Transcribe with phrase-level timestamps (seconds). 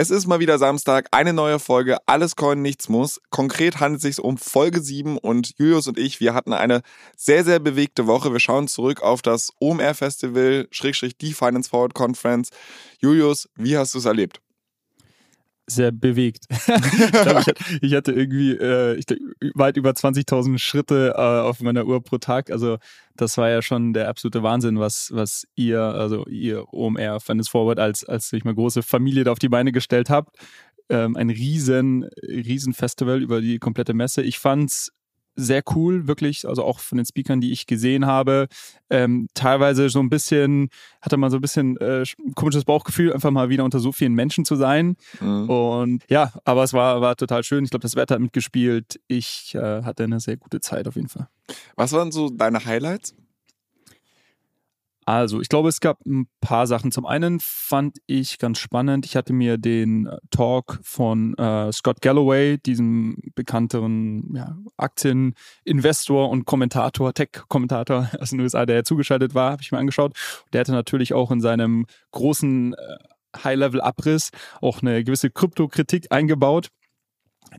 [0.00, 3.20] Es ist mal wieder Samstag, eine neue Folge, alles Coin, nichts muss.
[3.30, 6.82] Konkret handelt es sich um Folge 7 und Julius und ich, wir hatten eine
[7.16, 8.32] sehr, sehr bewegte Woche.
[8.32, 12.50] Wir schauen zurück auf das OMR Festival, Schrägstrich die Finance Forward Conference.
[13.00, 14.40] Julius, wie hast du es erlebt?
[15.68, 16.46] Sehr bewegt.
[16.50, 17.44] ich, glaub,
[17.80, 19.18] ich, hatte irgendwie äh, ich glaub,
[19.54, 22.50] weit über 20.000 Schritte äh, auf meiner Uhr pro Tag.
[22.50, 22.78] Also
[23.16, 27.78] das war ja schon der absolute Wahnsinn, was, was ihr, also ihr OMR Finance Forward
[27.78, 30.36] als, als ich mal große Familie da auf die Beine gestellt habt.
[30.90, 34.22] Ähm, ein riesen, riesen Festival über die komplette Messe.
[34.22, 34.92] Ich fand's
[35.38, 38.48] sehr cool, wirklich, also auch von den Speakern, die ich gesehen habe.
[38.90, 40.68] Ähm, teilweise so ein bisschen,
[41.00, 44.44] hatte man so ein bisschen äh, komisches Bauchgefühl, einfach mal wieder unter so vielen Menschen
[44.44, 44.96] zu sein.
[45.20, 45.48] Mhm.
[45.48, 47.64] Und ja, aber es war, war total schön.
[47.64, 49.00] Ich glaube, das Wetter hat mitgespielt.
[49.06, 51.28] Ich äh, hatte eine sehr gute Zeit auf jeden Fall.
[51.76, 53.14] Was waren so deine Highlights?
[55.08, 56.92] Also, ich glaube, es gab ein paar Sachen.
[56.92, 62.02] Zum einen fand ich ganz spannend, ich hatte mir den äh, Talk von äh, Scott
[62.02, 69.62] Galloway, diesem bekannteren ja, Aktieninvestor und Kommentator, Tech-Kommentator aus den USA, der zugeschaltet war, habe
[69.62, 70.12] ich mir angeschaut.
[70.52, 72.96] Der hatte natürlich auch in seinem großen äh,
[73.42, 74.28] High-Level-Abriss
[74.60, 76.68] auch eine gewisse Kryptokritik eingebaut.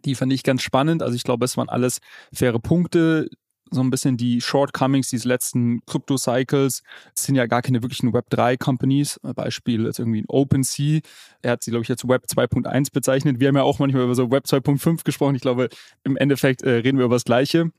[0.05, 1.01] Die fand ich ganz spannend.
[1.01, 1.97] Also ich glaube, es waren alles
[2.31, 3.27] faire Punkte
[3.71, 6.83] so ein bisschen die Shortcomings dieses letzten Crypto-Cycles.
[7.15, 9.19] Es sind ja gar keine wirklichen Web3-Companies.
[9.35, 11.01] Beispiel ist irgendwie ein OpenSea.
[11.41, 13.39] Er hat sie, glaube ich, jetzt Web 2.1 bezeichnet.
[13.39, 15.35] Wir haben ja auch manchmal über so Web 2.5 gesprochen.
[15.35, 15.69] Ich glaube,
[16.03, 17.71] im Endeffekt äh, reden wir über das Gleiche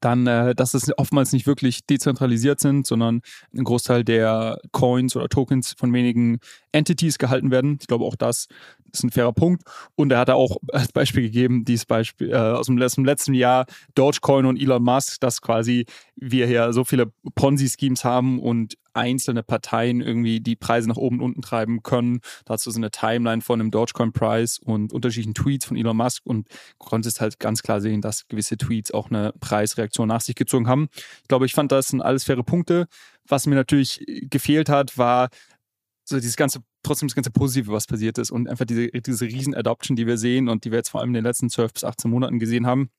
[0.00, 3.22] dann, äh, dass es oftmals nicht wirklich dezentralisiert sind, sondern
[3.54, 6.38] ein Großteil der Coins oder Tokens von wenigen
[6.72, 7.78] Entities gehalten werden.
[7.80, 8.46] Ich glaube, auch das
[8.92, 9.62] ist ein fairer Punkt.
[9.94, 13.66] Und er hat auch als Beispiel gegeben, dieses Beispiel äh, aus dem letzten, letzten Jahr,
[13.94, 15.86] Dogecoin und Elon Musk, dass quasi
[16.16, 21.24] wir hier so viele Ponzi-Schemes haben und einzelne Parteien irgendwie die Preise nach oben und
[21.24, 22.20] unten treiben können.
[22.44, 27.20] Dazu so eine Timeline von einem Dogecoin-Preis und unterschiedlichen Tweets von Elon Musk und konntest
[27.20, 30.88] halt ganz klar sehen, dass gewisse Tweets auch eine Preisreaktion nach sich gezogen haben.
[31.22, 32.86] Ich glaube, ich fand, das sind alles faire Punkte.
[33.28, 35.28] Was mir natürlich gefehlt hat, war
[36.04, 39.96] so dieses ganze, trotzdem das ganze Positive, was passiert ist und einfach diese, diese Riesen-Adoption,
[39.96, 42.10] die wir sehen und die wir jetzt vor allem in den letzten 12 bis 18
[42.10, 42.90] Monaten gesehen haben.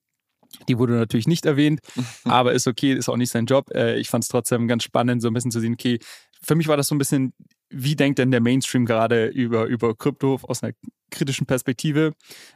[0.68, 1.80] Die wurde natürlich nicht erwähnt,
[2.24, 3.70] aber ist okay, ist auch nicht sein Job.
[3.74, 5.98] Äh, ich fand es trotzdem ganz spannend, so ein bisschen zu sehen, okay,
[6.42, 7.32] für mich war das so ein bisschen,
[7.70, 10.72] wie denkt denn der Mainstream gerade über, über Krypto aus einer
[11.10, 12.12] kritischen Perspektive?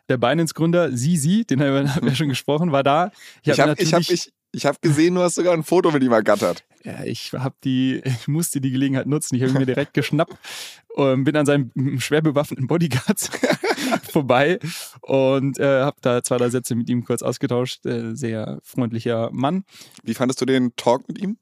[0.08, 3.10] Der Binance-Gründer, Sisi, den haben wir schon gesprochen, war da.
[3.42, 4.32] Ich habe ich hab, ich, ich
[4.64, 6.64] hab gesehen, du hast sogar ein Foto mit ihm ergattert.
[6.84, 9.34] Ja, ich habe die, ich musste die Gelegenheit nutzen.
[9.34, 10.36] Ich habe ihn mir direkt geschnappt
[10.94, 13.30] und bin an seinem schwer bewaffneten Bodyguards
[14.10, 14.58] vorbei
[15.02, 17.84] und äh, habe da zwei, drei Sätze mit ihm kurz ausgetauscht.
[17.84, 19.64] Äh, sehr freundlicher Mann.
[20.04, 21.36] Wie fandest du den Talk mit ihm?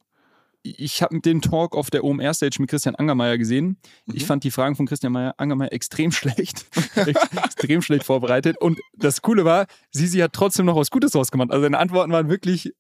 [0.64, 3.76] ich habe den Talk auf der OMR-Stage mit Christian Angermeier gesehen.
[4.06, 4.14] Mhm.
[4.16, 6.64] Ich fand die Fragen von Christian Angermeier extrem schlecht.
[6.96, 8.56] extrem schlecht vorbereitet.
[8.60, 11.50] Und das Coole war, Sisi hat trotzdem noch was Gutes rausgemacht.
[11.50, 12.72] Also seine Antworten waren wirklich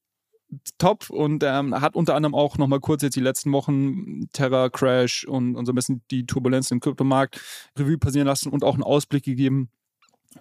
[0.78, 5.24] top und ähm, hat unter anderem auch nochmal kurz jetzt die letzten Wochen Terra Crash
[5.24, 7.40] und, und so ein bisschen die Turbulenz im Kryptomarkt
[7.78, 9.70] Revue passieren lassen und auch einen Ausblick gegeben,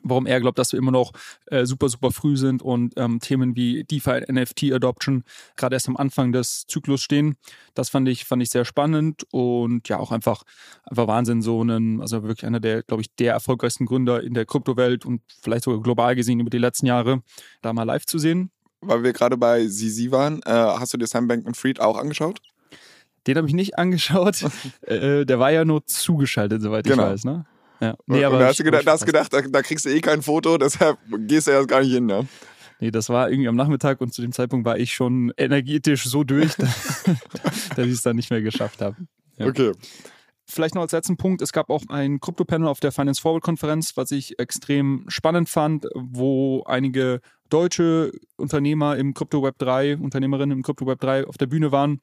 [0.01, 1.11] warum er glaubt, dass wir immer noch
[1.47, 5.23] äh, super, super früh sind und ähm, Themen wie DeFi, NFT Adoption
[5.55, 7.35] gerade erst am Anfang des Zyklus stehen.
[7.73, 10.43] Das fand ich, fand ich sehr spannend und ja, auch einfach,
[10.85, 14.45] einfach Wahnsinn, so einen, also wirklich einer der, glaube ich, der erfolgreichsten Gründer in der
[14.45, 17.21] Kryptowelt und vielleicht sogar global gesehen über die letzten Jahre,
[17.61, 18.52] da mal live zu sehen.
[18.87, 22.39] Weil wir gerade bei Sisi waren, äh, hast du dir Sam Bankman-Fried auch angeschaut?
[23.27, 24.43] Den habe ich nicht angeschaut.
[24.81, 27.03] äh, der war ja nur zugeschaltet, soweit genau.
[27.03, 27.45] ich weiß, ne?
[27.79, 27.95] Ja.
[28.05, 30.57] Nee, aber da hast du gedacht, hast gedacht da, da, kriegst du eh kein Foto,
[30.59, 30.97] deshalb
[31.27, 32.27] gehst du erst gar nicht hin, ne?
[32.79, 36.23] Nee, das war irgendwie am Nachmittag und zu dem Zeitpunkt war ich schon energetisch so
[36.23, 37.05] durch, dass
[37.77, 38.95] ich es dann nicht mehr geschafft habe.
[39.37, 39.47] Ja.
[39.47, 39.71] Okay.
[40.45, 43.95] Vielleicht noch als letzten Punkt, es gab auch ein Krypto-Panel auf der Finance Forward Konferenz,
[43.95, 50.63] was ich extrem spannend fand, wo einige deutsche Unternehmer im Krypto Web 3, Unternehmerinnen im
[50.63, 52.01] Krypto Web 3 auf der Bühne waren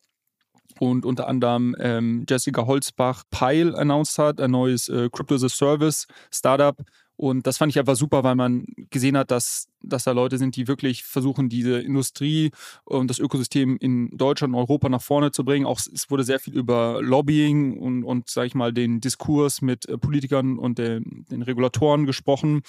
[0.79, 5.49] und unter anderem ähm, Jessica Holzbach Pile announced hat, ein neues äh, Crypto as a
[5.49, 6.77] Service Startup
[7.21, 10.57] Und das fand ich einfach super, weil man gesehen hat, dass, dass da Leute sind,
[10.57, 12.51] die wirklich versuchen, diese Industrie
[12.85, 15.67] und das Ökosystem in Deutschland und Europa nach vorne zu bringen.
[15.67, 19.87] Auch es wurde sehr viel über Lobbying und, und sage ich mal, den Diskurs mit
[19.87, 22.63] äh, Politikern und den, den Regulatoren gesprochen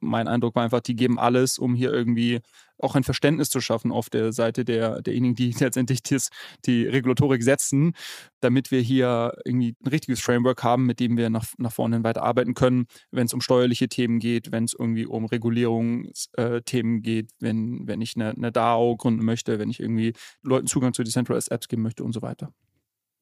[0.00, 2.40] mein Eindruck war einfach, die geben alles, um hier irgendwie
[2.78, 6.30] auch ein Verständnis zu schaffen auf der Seite der, derjenigen, die letztendlich das,
[6.64, 7.92] die Regulatorik setzen,
[8.40, 12.04] damit wir hier irgendwie ein richtiges Framework haben, mit dem wir nach, nach vorne hin
[12.04, 17.30] weiter arbeiten können, wenn es um steuerliche Themen geht, wenn es irgendwie um Regulierungsthemen geht,
[17.40, 20.12] wenn, wenn ich eine, eine DAO gründen möchte, wenn ich irgendwie
[20.42, 22.52] Leuten Zugang zu Decentralized Apps geben möchte und so weiter.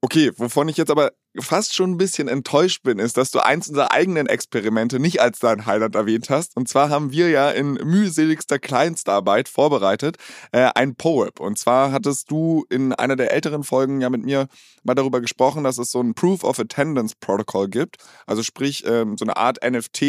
[0.04, 3.69] Okay, wovon ich jetzt aber fast schon ein bisschen enttäuscht bin, ist, dass du eins
[3.69, 6.56] unserer eigenen Experimente nicht als dein Highlight erwähnt hast.
[6.56, 10.17] Und zwar haben wir ja in mühseligster Kleinstarbeit vorbereitet
[10.52, 11.40] äh, ein POEP.
[11.40, 14.49] Und zwar hattest du in einer der älteren Folgen ja mit mir
[14.82, 17.96] mal darüber gesprochen, dass es so ein Proof of Attendance Protocol gibt.
[18.26, 20.00] Also sprich ähm, so eine Art NFT,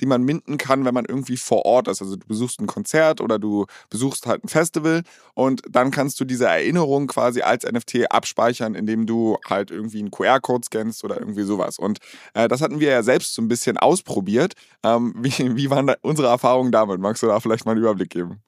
[0.00, 2.02] die man minden kann, wenn man irgendwie vor Ort ist.
[2.02, 5.02] Also du besuchst ein Konzert oder du besuchst halt ein Festival
[5.34, 10.10] und dann kannst du diese Erinnerung quasi als NFT abspeichern, indem du halt irgendwie einen
[10.10, 11.78] QR-Code scannst oder irgendwie sowas.
[11.78, 11.98] Und
[12.34, 14.54] äh, das hatten wir ja selbst so ein bisschen ausprobiert.
[14.82, 17.00] Ähm, wie, wie waren unsere Erfahrungen damit?
[17.00, 18.42] Magst du da vielleicht mal einen Überblick geben?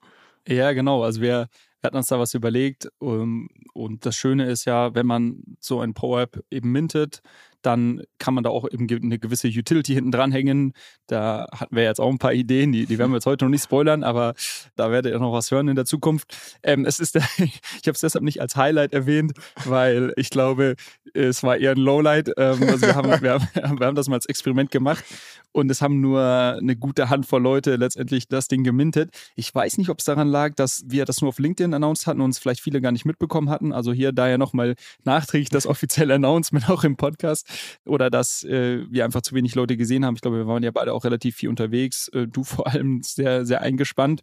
[0.47, 1.03] Ja, genau.
[1.03, 1.47] Also wir,
[1.81, 2.87] wir hatten uns da was überlegt.
[3.01, 7.21] Ähm, und das Schöne ist ja, wenn man so ein PowerApp eben mintet,
[7.61, 10.73] dann kann man da auch eben eine gewisse Utility hinten dranhängen.
[11.07, 13.49] Da hatten wir jetzt auch ein paar Ideen, die, die werden wir jetzt heute noch
[13.49, 14.33] nicht spoilern, aber
[14.75, 16.35] da werdet ihr noch was hören in der Zukunft.
[16.63, 19.33] Ähm, es ist, ich habe es deshalb nicht als Highlight erwähnt,
[19.65, 20.75] weil ich glaube,
[21.13, 22.31] es war eher ein Lowlight.
[22.37, 23.47] Ähm, also wir, haben, wir, haben,
[23.79, 25.03] wir haben das mal als Experiment gemacht
[25.51, 29.11] und es haben nur eine gute Handvoll Leute letztendlich das Ding gemintet.
[29.35, 32.21] Ich weiß nicht, ob es daran lag, dass wir das nur auf LinkedIn announced hatten
[32.21, 33.73] und es vielleicht viele gar nicht mitbekommen hatten.
[33.73, 37.47] Also hier daher nochmal nachträglich das offizielle Announcement auch im Podcast
[37.85, 40.15] oder dass äh, wir einfach zu wenig Leute gesehen haben.
[40.15, 42.07] Ich glaube, wir waren ja beide auch relativ viel unterwegs.
[42.09, 44.21] Äh, du vor allem sehr, sehr eingespannt.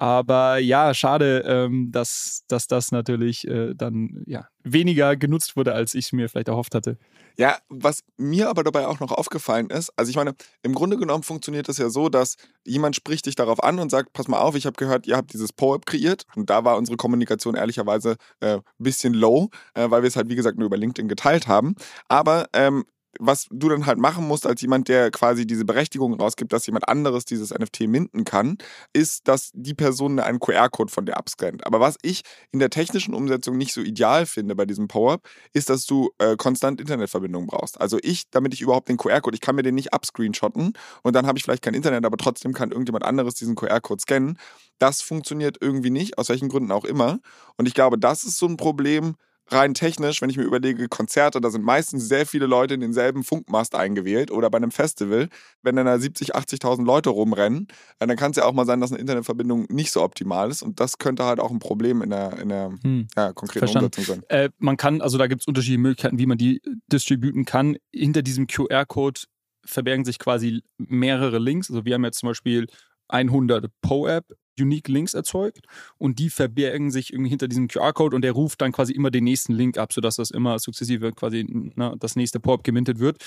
[0.00, 5.92] Aber ja, schade, ähm, dass, dass das natürlich äh, dann ja, weniger genutzt wurde, als
[5.92, 6.96] ich mir vielleicht erhofft hatte.
[7.36, 11.22] Ja, was mir aber dabei auch noch aufgefallen ist, also ich meine, im Grunde genommen
[11.22, 12.36] funktioniert das ja so, dass
[12.66, 15.34] jemand spricht dich darauf an und sagt, pass mal auf, ich habe gehört, ihr habt
[15.34, 20.02] dieses POAP kreiert und da war unsere Kommunikation ehrlicherweise ein äh, bisschen low, äh, weil
[20.02, 21.74] wir es halt wie gesagt nur über LinkedIn geteilt haben.
[22.08, 22.86] Aber ähm,
[23.18, 26.88] was du dann halt machen musst als jemand, der quasi diese Berechtigung rausgibt, dass jemand
[26.88, 28.58] anderes dieses NFT minden kann,
[28.92, 31.66] ist, dass die Person einen QR-Code von dir abscannt.
[31.66, 32.22] Aber was ich
[32.52, 36.36] in der technischen Umsetzung nicht so ideal finde bei diesem Power-Up, ist, dass du äh,
[36.36, 37.80] konstant Internetverbindung brauchst.
[37.80, 41.26] Also ich, damit ich überhaupt den QR-Code, ich kann mir den nicht abscreenshotten und dann
[41.26, 44.38] habe ich vielleicht kein Internet, aber trotzdem kann irgendjemand anderes diesen QR-Code scannen.
[44.78, 47.18] Das funktioniert irgendwie nicht, aus welchen Gründen auch immer.
[47.56, 49.16] Und ich glaube, das ist so ein Problem,
[49.52, 53.24] rein technisch, wenn ich mir überlege, Konzerte, da sind meistens sehr viele Leute in denselben
[53.24, 55.28] Funkmast eingewählt oder bei einem Festival,
[55.62, 57.68] wenn dann da 70, 80.000 Leute rumrennen,
[57.98, 60.62] äh, dann kann es ja auch mal sein, dass eine Internetverbindung nicht so optimal ist
[60.62, 63.08] und das könnte halt auch ein Problem in der, in der hm.
[63.16, 63.86] ja, konkreten Verstanden.
[63.86, 64.22] Umsetzung sein.
[64.28, 66.62] Äh, man kann, also da gibt es unterschiedliche Möglichkeiten, wie man die
[66.92, 67.76] distributen kann.
[67.92, 69.20] Hinter diesem QR-Code
[69.64, 71.70] verbergen sich quasi mehrere Links.
[71.70, 72.66] Also wir haben jetzt zum Beispiel
[73.08, 74.26] 100 PO-App
[74.60, 75.66] Unique Links erzeugt
[75.98, 79.24] und die verbergen sich irgendwie hinter diesem QR-Code und der ruft dann quasi immer den
[79.24, 83.18] nächsten Link ab, sodass das immer sukzessive quasi ne, das nächste Pop gemintet wird.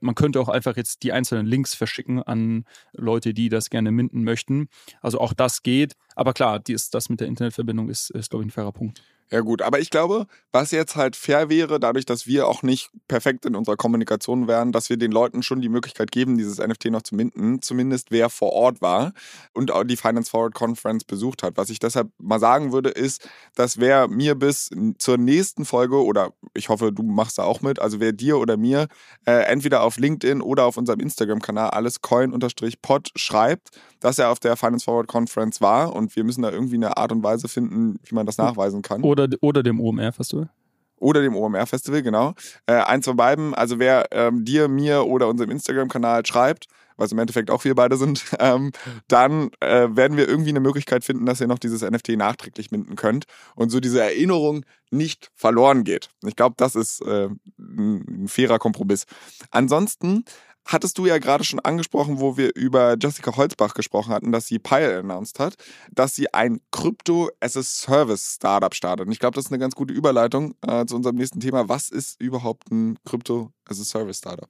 [0.00, 4.24] Man könnte auch einfach jetzt die einzelnen Links verschicken an Leute, die das gerne minten
[4.24, 4.68] möchten.
[5.00, 5.94] Also auch das geht.
[6.14, 9.02] Aber klar, dies, das mit der Internetverbindung ist, ist glaube ich, ein fairer Punkt.
[9.32, 12.90] Ja gut, aber ich glaube, was jetzt halt fair wäre, dadurch, dass wir auch nicht
[13.08, 16.90] perfekt in unserer Kommunikation wären, dass wir den Leuten schon die Möglichkeit geben, dieses NFT
[16.90, 19.14] noch zu minden, zumindest wer vor Ort war
[19.54, 21.56] und auch die Finance Forward Conference besucht hat.
[21.56, 24.68] Was ich deshalb mal sagen würde, ist, dass wer mir bis
[24.98, 28.58] zur nächsten Folge oder ich hoffe, du machst da auch mit, also wer dir oder
[28.58, 28.88] mir
[29.24, 34.56] äh, entweder auf LinkedIn oder auf unserem Instagram-Kanal alles coin-pod schreibt, dass er auf der
[34.56, 38.14] Finance Forward Conference war und wir müssen da irgendwie eine Art und Weise finden, wie
[38.14, 39.02] man das nachweisen kann.
[39.02, 40.50] Oder oder, oder dem OMR-Festival?
[40.96, 42.34] Oder dem OMR-Festival, genau.
[42.66, 43.54] Äh, eins von beiden.
[43.54, 47.96] Also wer ähm, dir, mir oder unserem Instagram-Kanal schreibt, was im Endeffekt auch wir beide
[47.96, 48.70] sind, ähm,
[49.08, 52.94] dann äh, werden wir irgendwie eine Möglichkeit finden, dass ihr noch dieses NFT nachträglich minden
[52.94, 53.24] könnt
[53.56, 56.10] und so diese Erinnerung nicht verloren geht.
[56.24, 59.06] Ich glaube, das ist äh, ein fairer Kompromiss.
[59.50, 60.24] Ansonsten
[60.64, 64.58] hattest du ja gerade schon angesprochen, wo wir über Jessica Holzbach gesprochen hatten, dass sie
[64.58, 65.54] Pile announced hat,
[65.90, 69.06] dass sie ein Crypto as a Service Startup startet.
[69.06, 71.68] Und ich glaube, das ist eine ganz gute Überleitung äh, zu unserem nächsten Thema.
[71.68, 74.48] Was ist überhaupt ein Crypto as a Service Startup?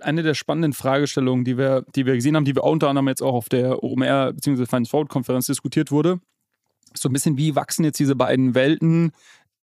[0.00, 3.22] Eine der spannenden Fragestellungen, die wir, die wir gesehen haben, die wir unter anderem jetzt
[3.22, 4.66] auch auf der OMR bzw.
[4.66, 6.20] Finance Forward Konferenz diskutiert wurde,
[6.94, 9.12] so ein bisschen, wie wachsen jetzt diese beiden Welten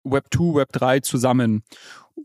[0.03, 1.63] Web 2, Web 3 zusammen?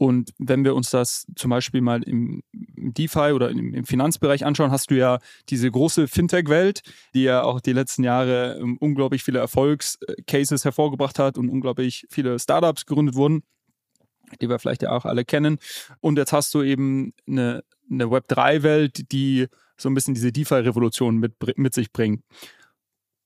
[0.01, 4.71] Und wenn wir uns das zum Beispiel mal im DeFi oder im, im, Finanzbereich anschauen,
[4.71, 5.19] hast du ja
[5.51, 6.81] diese große Fintech-Welt,
[7.13, 12.39] die ja auch die letzten Jahre ähm, unglaublich viele Erfolgscases hervorgebracht hat und unglaublich viele
[12.39, 13.43] Startups gegründet wurden,
[14.41, 15.59] die wir vielleicht ja auch alle kennen.
[16.01, 21.35] Und jetzt hast du eben eine, eine Web3-Welt, die so ein bisschen diese DeFi-Revolution mit,
[21.59, 22.25] mit sich bringt.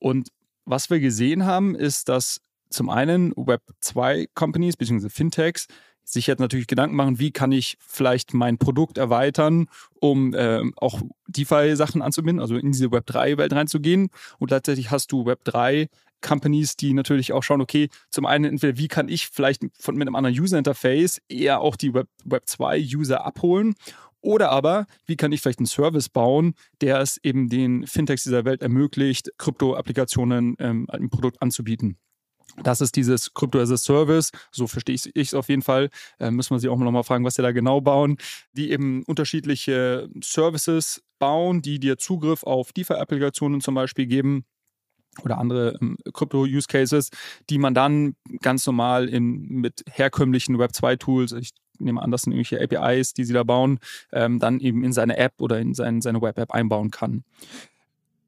[0.00, 0.30] Und
[0.64, 5.08] was wir gesehen haben, ist, dass zum einen Web2-Companies bzw.
[5.08, 5.68] Fintechs
[6.04, 9.68] sich jetzt natürlich Gedanken machen, wie kann ich vielleicht mein Produkt erweitern,
[10.00, 14.10] um äh, auch DeFi-Sachen anzubinden, also in diese Web3-Welt reinzugehen.
[14.38, 15.88] Und gleichzeitig hast du Web3
[16.20, 20.08] Companies, die natürlich auch schauen, okay, zum einen entweder wie kann ich vielleicht von, mit
[20.08, 23.74] einem anderen User-Interface eher auch die Web, Web2-User abholen
[24.24, 28.46] oder aber, wie kann ich vielleicht einen Service bauen, der es eben den Fintechs dieser
[28.46, 31.98] Welt ermöglicht, Krypto-Applikationen ähm, ein Produkt anzubieten.
[32.62, 35.90] Das ist dieses Crypto as a Service, so verstehe ich es auf jeden Fall.
[36.18, 38.16] Äh, müssen wir sie auch noch mal fragen, was sie da genau bauen,
[38.52, 44.44] die eben unterschiedliche Services bauen, die dir Zugriff auf DeFi-Applikationen zum Beispiel geben
[45.22, 47.10] oder andere ähm, Krypto-Use-Cases,
[47.50, 52.62] die man dann ganz normal in, mit herkömmlichen Web2-Tools, ich nehme an, das sind irgendwelche
[52.62, 53.78] APIs, die sie da bauen,
[54.12, 57.24] ähm, dann eben in seine App oder in sein, seine Web-App einbauen kann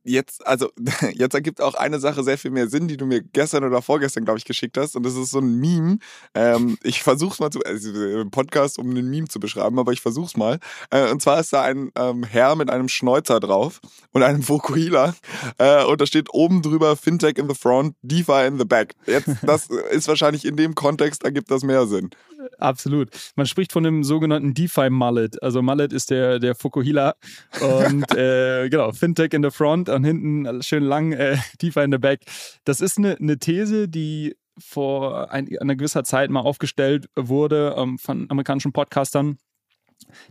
[0.07, 0.71] jetzt, also
[1.13, 4.25] jetzt ergibt auch eine Sache sehr viel mehr Sinn, die du mir gestern oder vorgestern,
[4.25, 4.97] glaube ich, geschickt hast.
[4.97, 5.99] Und das ist so ein Meme.
[6.35, 9.93] Ähm, ich versuche es mal zu, also im Podcast, um einen Meme zu beschreiben, aber
[9.93, 10.59] ich versuche es mal.
[10.91, 13.81] Äh, und zwar ist da ein ähm, Herr mit einem Schnäuzer drauf
[14.13, 15.15] und einem Vokuhila.
[15.59, 18.95] Äh, und da steht oben drüber Fintech in the front, DeFi in the back.
[19.07, 22.11] Jetzt, das ist wahrscheinlich in dem Kontext, ergibt das mehr Sinn.
[22.59, 23.11] Absolut.
[23.37, 25.43] Man spricht von dem sogenannten DeFi-Mullet.
[25.43, 27.15] Also Mullet ist der, der Fukuhila.
[27.61, 31.99] Und äh, genau, Fintech in the front und hinten schön lang äh, DeFi in the
[31.99, 32.21] back.
[32.65, 37.99] Das ist eine, eine These, die vor ein, einer gewisser Zeit mal aufgestellt wurde ähm,
[37.99, 39.39] von amerikanischen Podcastern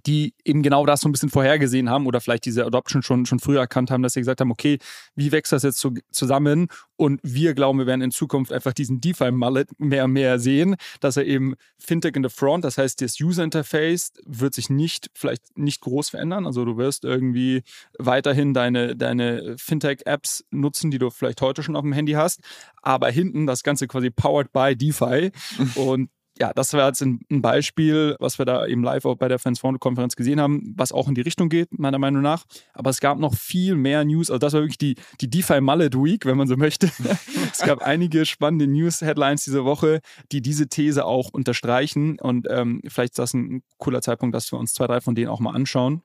[0.06, 3.40] die eben genau das so ein bisschen vorhergesehen haben oder vielleicht diese Adoption schon, schon
[3.40, 4.78] früher erkannt haben, dass sie gesagt haben, okay,
[5.16, 6.68] wie wächst das jetzt so zusammen?
[6.98, 11.18] Und wir glauben, wir werden in Zukunft einfach diesen DeFi-Mullet mehr und mehr sehen, dass
[11.18, 15.82] er eben Fintech in the Front, das heißt, das User-Interface wird sich nicht, vielleicht nicht
[15.82, 16.46] groß verändern.
[16.46, 17.64] Also du wirst irgendwie
[18.00, 22.40] weiterhin deine, deine Fintech-Apps nutzen, die du vielleicht heute schon auf dem Handy hast,
[22.82, 25.32] aber hinten das Ganze quasi powered by DeFi.
[25.76, 29.40] Und ja, das war jetzt ein, Beispiel, was wir da eben live auch bei der
[29.40, 32.44] Fans-Konferenz gesehen haben, was auch in die Richtung geht, meiner Meinung nach.
[32.74, 34.30] Aber es gab noch viel mehr News.
[34.30, 36.92] Also das war wirklich die, die DeFi Mullet Week, wenn man so möchte.
[37.52, 40.02] es gab einige spannende News-Headlines diese Woche,
[40.32, 42.20] die diese These auch unterstreichen.
[42.20, 45.30] Und ähm, vielleicht ist das ein cooler Zeitpunkt, dass wir uns zwei, drei von denen
[45.30, 46.02] auch mal anschauen.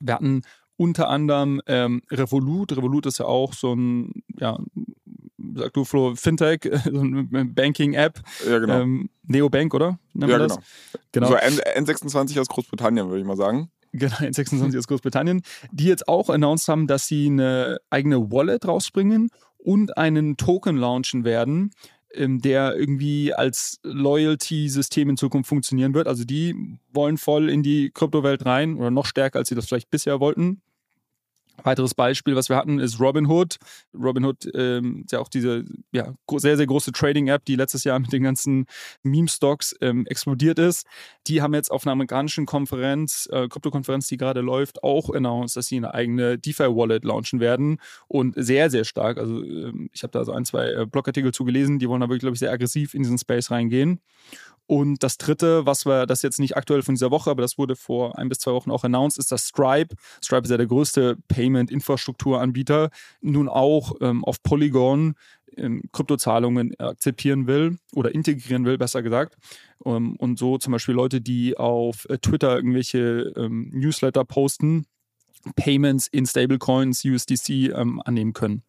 [0.00, 0.42] Wir hatten
[0.76, 2.76] unter anderem ähm, Revolut.
[2.76, 4.58] Revolut ist ja auch so ein ja,
[5.54, 8.20] sag du Flo, Fintech, so eine Banking-App.
[8.48, 8.80] Ja, genau.
[8.80, 9.98] Ähm, Neobank, oder?
[10.12, 10.58] Nennt ja, genau.
[11.12, 11.28] genau.
[11.28, 13.70] So N N26 aus Großbritannien, würde ich mal sagen.
[13.92, 19.28] Genau, N26 aus Großbritannien, die jetzt auch announced haben, dass sie eine eigene Wallet rausbringen
[19.58, 21.70] und einen Token launchen werden,
[22.14, 26.08] ähm, der irgendwie als Loyalty-System in Zukunft funktionieren wird.
[26.08, 29.90] Also die wollen voll in die Kryptowelt rein oder noch stärker, als sie das vielleicht
[29.90, 30.62] bisher wollten.
[31.64, 33.56] Weiteres Beispiel, was wir hatten, ist Robinhood.
[33.94, 38.12] Robinhood ähm, ist ja auch diese ja, sehr, sehr große Trading-App, die letztes Jahr mit
[38.12, 38.66] den ganzen
[39.02, 40.86] Meme-Stocks ähm, explodiert ist.
[41.26, 45.66] Die haben jetzt auf einer amerikanischen Konferenz, äh, Krypto-Konferenz, die gerade läuft, auch announced, dass
[45.66, 47.78] sie eine eigene DeFi-Wallet launchen werden.
[48.08, 49.18] Und sehr, sehr stark.
[49.18, 52.20] Also ähm, ich habe da so ein, zwei äh, Blogartikel zugelesen, die wollen da wirklich,
[52.20, 54.00] glaube ich, sehr aggressiv in diesen Space reingehen.
[54.66, 57.76] Und das dritte, was wir, das jetzt nicht aktuell von dieser Woche, aber das wurde
[57.76, 61.16] vor ein bis zwei Wochen auch announced, ist, dass Stripe, Stripe ist ja der größte
[61.28, 62.90] Payment-Infrastrukturanbieter,
[63.20, 65.14] nun auch ähm, auf Polygon
[65.56, 69.36] ähm, Kryptozahlungen akzeptieren will oder integrieren will, besser gesagt.
[69.84, 74.86] Ähm, und so zum Beispiel Leute, die auf äh, Twitter irgendwelche ähm, Newsletter posten,
[75.56, 78.62] Payments in Stablecoins, USDC ähm, annehmen können.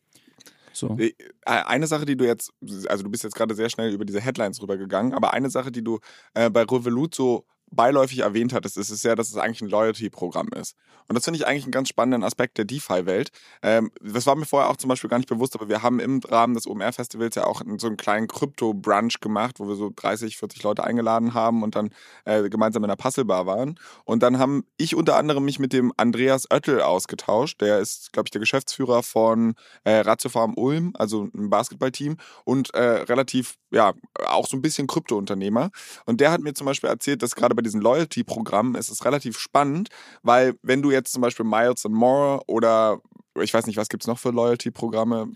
[0.74, 0.98] So.
[0.98, 1.14] Äh,
[1.46, 2.52] eine Sache, die du jetzt,
[2.88, 5.84] also du bist jetzt gerade sehr schnell über diese Headlines rübergegangen, aber eine Sache, die
[5.84, 6.00] du
[6.34, 10.50] äh, bei Revolut so beiläufig erwähnt hattest, ist es ja, dass es eigentlich ein Loyalty-Programm
[10.60, 10.76] ist.
[11.08, 13.30] Und das finde ich eigentlich einen ganz spannenden Aspekt der DeFi-Welt.
[13.62, 16.20] Ähm, das war mir vorher auch zum Beispiel gar nicht bewusst, aber wir haben im
[16.20, 20.64] Rahmen des OMR-Festivals ja auch so einen kleinen Krypto-Brunch gemacht, wo wir so 30, 40
[20.64, 21.90] Leute eingeladen haben und dann
[22.26, 23.80] äh, gemeinsam in der Puzzlebar waren.
[24.06, 27.62] Und dann haben ich unter anderem mich mit dem Andreas Oettel ausgetauscht.
[27.62, 32.74] Der ist, glaube ich, der Geschäftsführer von äh, Ratio Farm Ulm, also ein Basketballteam und
[32.74, 33.94] äh, relativ, ja,
[34.26, 35.72] auch so ein bisschen Krypto-Unternehmer.
[36.06, 39.38] Und der hat mir zum Beispiel erzählt, dass gerade bei diesen Loyalty-Programmen ist es relativ
[39.38, 39.90] spannend,
[40.22, 43.00] weil wenn du jetzt zum Beispiel Miles and More oder
[43.42, 45.32] ich weiß nicht, was gibt es noch für Loyalty-Programme?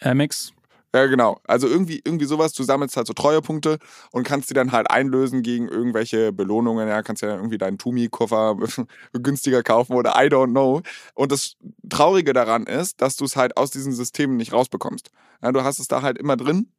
[0.00, 0.52] Amex.
[0.94, 1.38] Ja, genau.
[1.46, 3.78] Also irgendwie, irgendwie sowas, du sammelst halt so Treuepunkte
[4.12, 6.88] und kannst die dann halt einlösen gegen irgendwelche Belohnungen.
[6.88, 8.56] Ja, kannst ja dann irgendwie deinen Tumi-Koffer
[9.12, 10.80] günstiger kaufen oder I don't know.
[11.14, 11.56] Und das
[11.90, 15.10] Traurige daran ist, dass du es halt aus diesen Systemen nicht rausbekommst.
[15.42, 16.70] Ja, du hast es da halt immer drin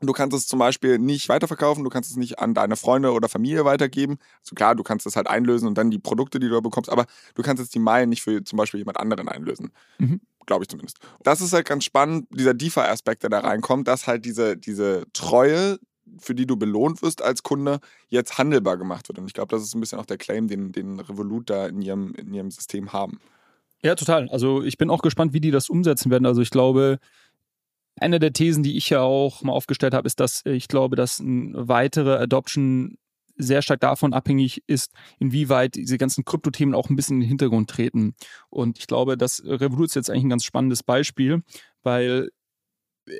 [0.00, 3.28] Du kannst es zum Beispiel nicht weiterverkaufen, du kannst es nicht an deine Freunde oder
[3.28, 4.18] Familie weitergeben.
[4.40, 6.90] Also klar, du kannst es halt einlösen und dann die Produkte, die du da bekommst,
[6.90, 9.72] aber du kannst jetzt die Meilen nicht für zum Beispiel jemand anderen einlösen.
[9.98, 10.20] Mhm.
[10.44, 10.98] Glaube ich zumindest.
[11.22, 15.78] Das ist halt ganz spannend, dieser DeFi-Aspekt, der da reinkommt, dass halt diese, diese Treue,
[16.18, 19.18] für die du belohnt wirst als Kunde, jetzt handelbar gemacht wird.
[19.18, 21.82] Und ich glaube, das ist ein bisschen auch der Claim, den, den Revolut da in
[21.82, 23.18] ihrem, in ihrem System haben.
[23.82, 24.28] Ja, total.
[24.30, 26.26] Also ich bin auch gespannt, wie die das umsetzen werden.
[26.26, 26.98] Also ich glaube,
[28.00, 31.20] eine der Thesen, die ich ja auch mal aufgestellt habe, ist, dass ich glaube, dass
[31.20, 32.98] eine weitere Adoption
[33.38, 37.68] sehr stark davon abhängig ist, inwieweit diese ganzen Kryptothemen auch ein bisschen in den Hintergrund
[37.68, 38.14] treten.
[38.48, 41.42] Und ich glaube, das Revolut ist jetzt eigentlich ein ganz spannendes Beispiel,
[41.82, 42.30] weil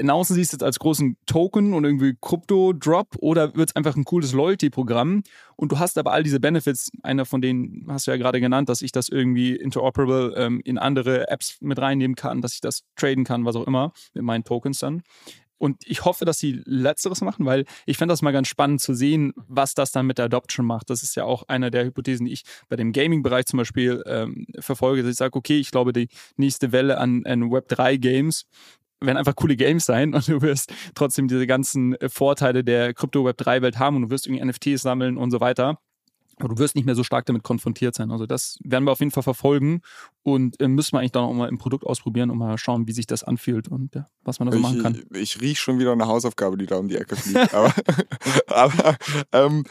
[0.00, 4.33] announcen sie es als großen Token und irgendwie Krypto-Drop oder wird es einfach ein cooles
[4.33, 5.23] Loyalty-Programm
[5.57, 8.69] und du hast aber all diese Benefits, einer von denen hast du ja gerade genannt,
[8.69, 12.83] dass ich das irgendwie interoperable ähm, in andere Apps mit reinnehmen kann, dass ich das
[12.97, 15.02] traden kann, was auch immer, mit meinen Tokens dann.
[15.59, 18.95] Und ich hoffe, dass sie Letzteres machen, weil ich fände das mal ganz spannend zu
[18.95, 20.90] sehen, was das dann mit der Adoption macht.
[20.90, 24.47] Das ist ja auch eine der Hypothesen, die ich bei dem Gaming-Bereich zum Beispiel ähm,
[24.59, 25.02] verfolge.
[25.02, 28.45] Dass ich sage, okay, ich glaube, die nächste Welle an, an Web3-Games
[29.00, 33.79] werden einfach coole Games sein und du wirst trotzdem diese ganzen äh, Vorteile der Krypto-Web3-Welt
[33.79, 35.79] haben und du wirst irgendwie NFTs sammeln und so weiter.
[36.38, 38.11] Aber du wirst nicht mehr so stark damit konfrontiert sein.
[38.11, 39.81] Also das werden wir auf jeden Fall verfolgen
[40.26, 42.92] und äh, müssen wir eigentlich dann auch mal im Produkt ausprobieren und mal schauen, wie
[42.92, 45.02] sich das anfühlt und ja, was man da so ich, machen kann.
[45.12, 47.54] Ich, ich rieche schon wieder eine Hausaufgabe, die da um die Ecke fliegt.
[47.54, 47.73] aber,
[48.49, 48.97] aber
[49.30, 49.62] ähm,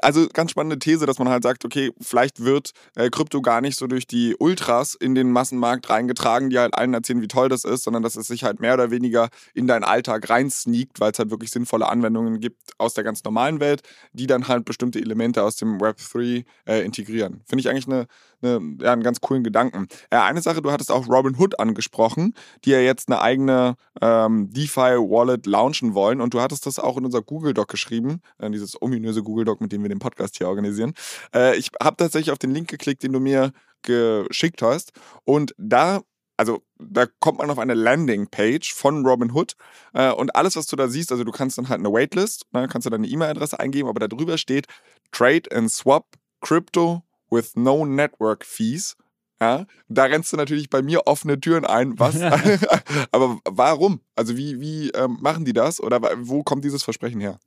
[0.00, 3.76] also ganz spannende These, dass man halt sagt, okay, vielleicht wird äh, Krypto gar nicht
[3.76, 7.64] so durch die Ultras in den Massenmarkt reingetragen, die halt allen erzählen, wie toll das
[7.64, 11.18] ist, sondern dass es sich halt mehr oder weniger in deinen Alltag reinsneakt, weil es
[11.18, 13.82] halt wirklich sinnvolle Anwendungen gibt aus der ganz normalen Welt,
[14.12, 17.40] die dann halt bestimmte Elemente aus dem Web 3 äh, integrieren.
[17.44, 18.06] Finde ich eigentlich eine,
[18.42, 19.88] eine, ja, einen ganz coolen Gedanken.
[20.10, 25.46] Äh, eine Sache, du hattest auch Robinhood angesprochen, die ja jetzt eine eigene ähm, DeFi-Wallet
[25.46, 29.22] launchen wollen und du hattest das auch in unser Google Doc geschrieben, äh, dieses ominöse
[29.22, 30.94] Google Doc, mit dem wir den Podcast hier organisieren.
[31.34, 34.92] Äh, ich habe tatsächlich auf den Link geklickt, den du mir geschickt hast
[35.24, 36.02] und da
[36.40, 39.56] also da kommt man auf eine Landingpage von Robinhood
[39.92, 42.66] äh, und alles, was du da siehst, also du kannst dann halt eine Waitlist, ne,
[42.66, 44.66] kannst du deine E-Mail-Adresse eingeben, aber da drüber steht
[45.12, 46.06] Trade and Swap
[46.40, 48.96] Crypto with no network fees.
[49.40, 51.98] Ja, da rennst du natürlich bei mir offene Türen ein.
[51.98, 52.20] Was?
[53.12, 54.00] Aber warum?
[54.14, 55.80] Also wie, wie ähm, machen die das?
[55.80, 57.38] Oder wo kommt dieses Versprechen her?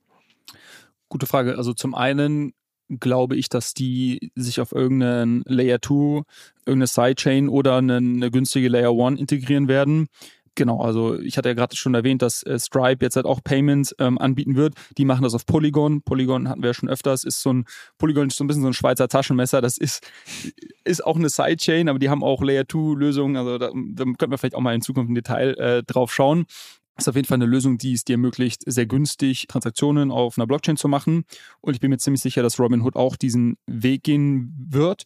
[1.08, 1.56] Gute Frage.
[1.56, 2.52] Also zum einen
[2.88, 6.22] glaube ich, dass die sich auf irgendeinen Layer 2,
[6.66, 10.08] irgendeine Sidechain oder eine, eine günstige Layer 1 integrieren werden.
[10.56, 13.94] Genau, also ich hatte ja gerade schon erwähnt, dass äh, Stripe jetzt halt auch Payments
[13.98, 14.74] ähm, anbieten wird.
[14.96, 16.02] Die machen das auf Polygon.
[16.02, 17.24] Polygon hatten wir ja schon öfters.
[17.24, 17.64] Ist so ein
[17.98, 19.60] Polygon ist so ein bisschen so ein Schweizer Taschenmesser.
[19.60, 20.06] Das ist
[20.84, 23.36] ist auch eine Sidechain, aber die haben auch Layer 2 Lösungen.
[23.36, 26.46] Also da, da könnten wir vielleicht auch mal in Zukunft im Detail äh, drauf schauen.
[26.96, 30.46] Ist auf jeden Fall eine Lösung, die es dir ermöglicht, sehr günstig Transaktionen auf einer
[30.46, 31.24] Blockchain zu machen.
[31.60, 35.02] Und ich bin mir ziemlich sicher, dass Robinhood auch diesen Weg gehen wird.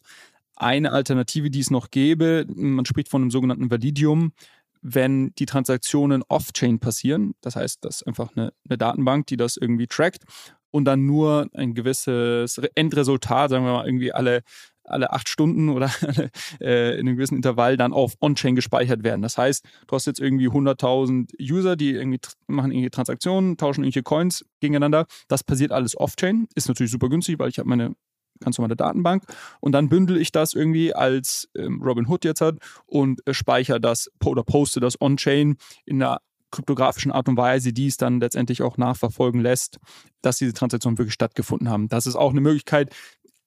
[0.55, 4.33] Eine Alternative, die es noch gäbe, man spricht von einem sogenannten Validium
[4.81, 7.33] wenn die Transaktionen off-chain passieren.
[7.41, 10.23] Das heißt, das ist einfach eine, eine Datenbank, die das irgendwie trackt
[10.71, 14.41] und dann nur ein gewisses Endresultat, sagen wir mal, irgendwie alle
[14.89, 15.91] alle acht Stunden oder
[16.61, 19.21] äh, in einem gewissen Intervall dann auf On-Chain gespeichert werden.
[19.21, 24.03] Das heißt, du hast jetzt irgendwie 100.000 User, die irgendwie machen irgendwie Transaktionen, tauschen irgendwelche
[24.03, 25.05] Coins gegeneinander.
[25.27, 26.47] Das passiert alles Off-Chain.
[26.55, 27.93] Ist natürlich super günstig, weil ich habe meine
[28.39, 29.23] ganz normale Datenbank
[29.59, 33.79] und dann bündel ich das irgendwie als ähm, Robin Hood jetzt hat und äh, speichere
[33.79, 36.21] das oder poste das on-chain in einer
[36.51, 39.77] kryptografischen Art und Weise, die es dann letztendlich auch nachverfolgen lässt,
[40.21, 41.89] dass diese Transaktionen wirklich stattgefunden haben.
[41.89, 42.93] Das ist auch eine Möglichkeit,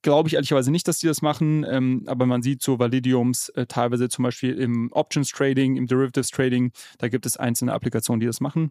[0.02, 3.66] glaube ich ehrlicherweise nicht, dass die das machen, ähm, aber man sieht so Validiums äh,
[3.66, 8.26] teilweise zum Beispiel im Options Trading, im Derivatives Trading, da gibt es einzelne Applikationen, die
[8.26, 8.70] das machen.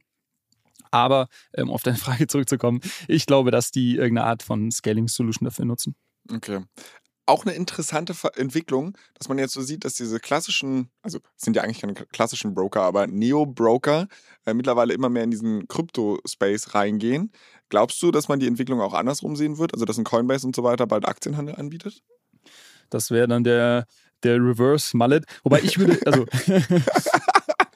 [0.91, 5.45] Aber ähm, auf deine Frage zurückzukommen, ich glaube, dass die irgendeine Art von Scaling Solution
[5.45, 5.95] dafür nutzen.
[6.29, 6.61] Okay.
[7.25, 11.61] Auch eine interessante Entwicklung, dass man jetzt so sieht, dass diese klassischen, also sind ja
[11.61, 14.07] eigentlich keine klassischen Broker, aber Neo-Broker
[14.45, 17.31] äh, mittlerweile immer mehr in diesen Krypto-Space reingehen.
[17.69, 19.73] Glaubst du, dass man die Entwicklung auch andersrum sehen wird?
[19.73, 22.03] Also, dass ein Coinbase und so weiter bald Aktienhandel anbietet?
[22.89, 23.85] Das wäre dann der,
[24.23, 25.25] der Reverse Mallet.
[25.43, 26.25] Wobei ich würde, also,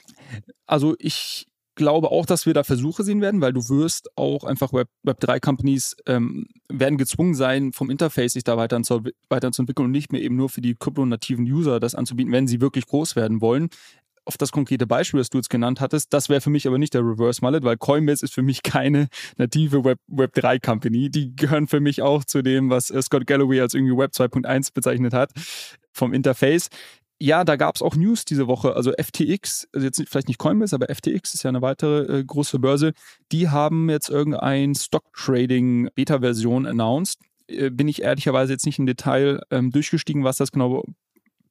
[0.66, 4.74] also ich, glaube auch, dass wir da Versuche sehen werden, weil du wirst auch einfach
[4.74, 9.86] Web, Web 3 Companies ähm, werden gezwungen sein, vom Interface sich da weiter zu, weiterzuentwickeln
[9.86, 13.16] und nicht mehr eben nur für die kryptonativen User das anzubieten, wenn sie wirklich groß
[13.16, 13.70] werden wollen.
[14.28, 16.96] auf das konkrete Beispiel, das du jetzt genannt hattest, das wäre für mich aber nicht
[16.96, 19.08] der Reverse Mallet, weil Coinbase ist für mich keine
[19.38, 21.12] native Web, Web 3 Company.
[21.12, 24.74] Die gehören für mich auch zu dem, was äh, Scott Galloway als irgendwie Web 2.1
[24.74, 25.32] bezeichnet hat
[25.92, 26.70] vom Interface.
[27.20, 28.76] Ja, da gab es auch News diese Woche.
[28.76, 32.60] Also FTX, also jetzt vielleicht nicht Coinbase, aber FTX ist ja eine weitere äh, große
[32.60, 32.94] Börse.
[33.32, 37.20] Die haben jetzt irgendein Stock Trading Beta-Version announced.
[37.48, 40.84] Äh, bin ich ehrlicherweise jetzt nicht im Detail ähm, durchgestiegen, was das genau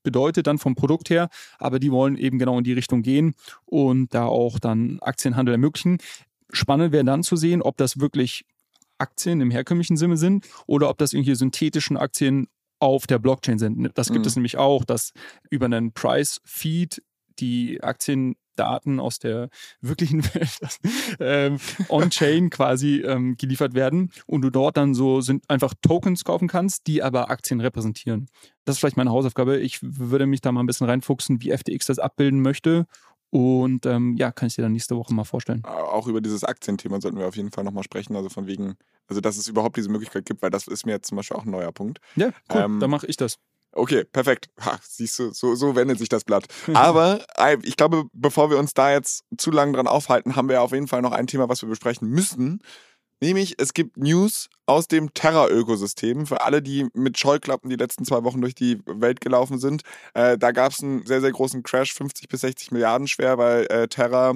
[0.05, 4.15] bedeutet dann vom Produkt her, aber die wollen eben genau in die Richtung gehen und
[4.15, 5.97] da auch dann Aktienhandel ermöglichen.
[6.53, 8.45] Spannend wäre dann zu sehen, ob das wirklich
[8.99, 12.47] Aktien im herkömmlichen Sinne sind oder ob das irgendwie synthetischen Aktien
[12.79, 13.91] auf der Blockchain sind.
[13.95, 14.29] Das gibt mhm.
[14.29, 15.13] es nämlich auch, dass
[15.51, 17.03] über einen Price-Feed
[17.39, 19.49] die Aktiendaten aus der
[19.81, 20.59] wirklichen Welt
[21.21, 21.59] ähm,
[21.89, 26.87] on-chain quasi ähm, geliefert werden und du dort dann so sind einfach Tokens kaufen kannst,
[26.87, 28.29] die aber Aktien repräsentieren.
[28.65, 29.59] Das ist vielleicht meine Hausaufgabe.
[29.59, 32.87] Ich würde mich da mal ein bisschen reinfuchsen, wie FTX das abbilden möchte
[33.35, 35.65] und ähm, ja, kann ich dir dann nächste Woche mal vorstellen.
[35.65, 38.15] Auch über dieses Aktienthema sollten wir auf jeden Fall nochmal sprechen.
[38.15, 38.77] Also von wegen,
[39.09, 41.45] also dass es überhaupt diese Möglichkeit gibt, weil das ist mir jetzt zum Beispiel auch
[41.45, 41.99] ein neuer Punkt.
[42.15, 43.39] Ja, cool, ähm, dann mache ich das.
[43.73, 44.51] Okay, perfekt.
[44.65, 46.47] Ha, siehst du, so, so wendet sich das Blatt.
[46.75, 47.25] Aber
[47.63, 50.87] ich glaube, bevor wir uns da jetzt zu lange dran aufhalten, haben wir auf jeden
[50.87, 52.61] Fall noch ein Thema, was wir besprechen müssen.
[53.25, 56.27] Nämlich, es gibt News aus dem Terra-Ökosystem.
[56.27, 59.81] Für alle, die mit Scheuklappen die letzten zwei Wochen durch die Welt gelaufen sind,
[60.13, 63.65] äh, da gab es einen sehr, sehr großen Crash, 50 bis 60 Milliarden schwer, weil
[63.69, 64.35] äh, Terra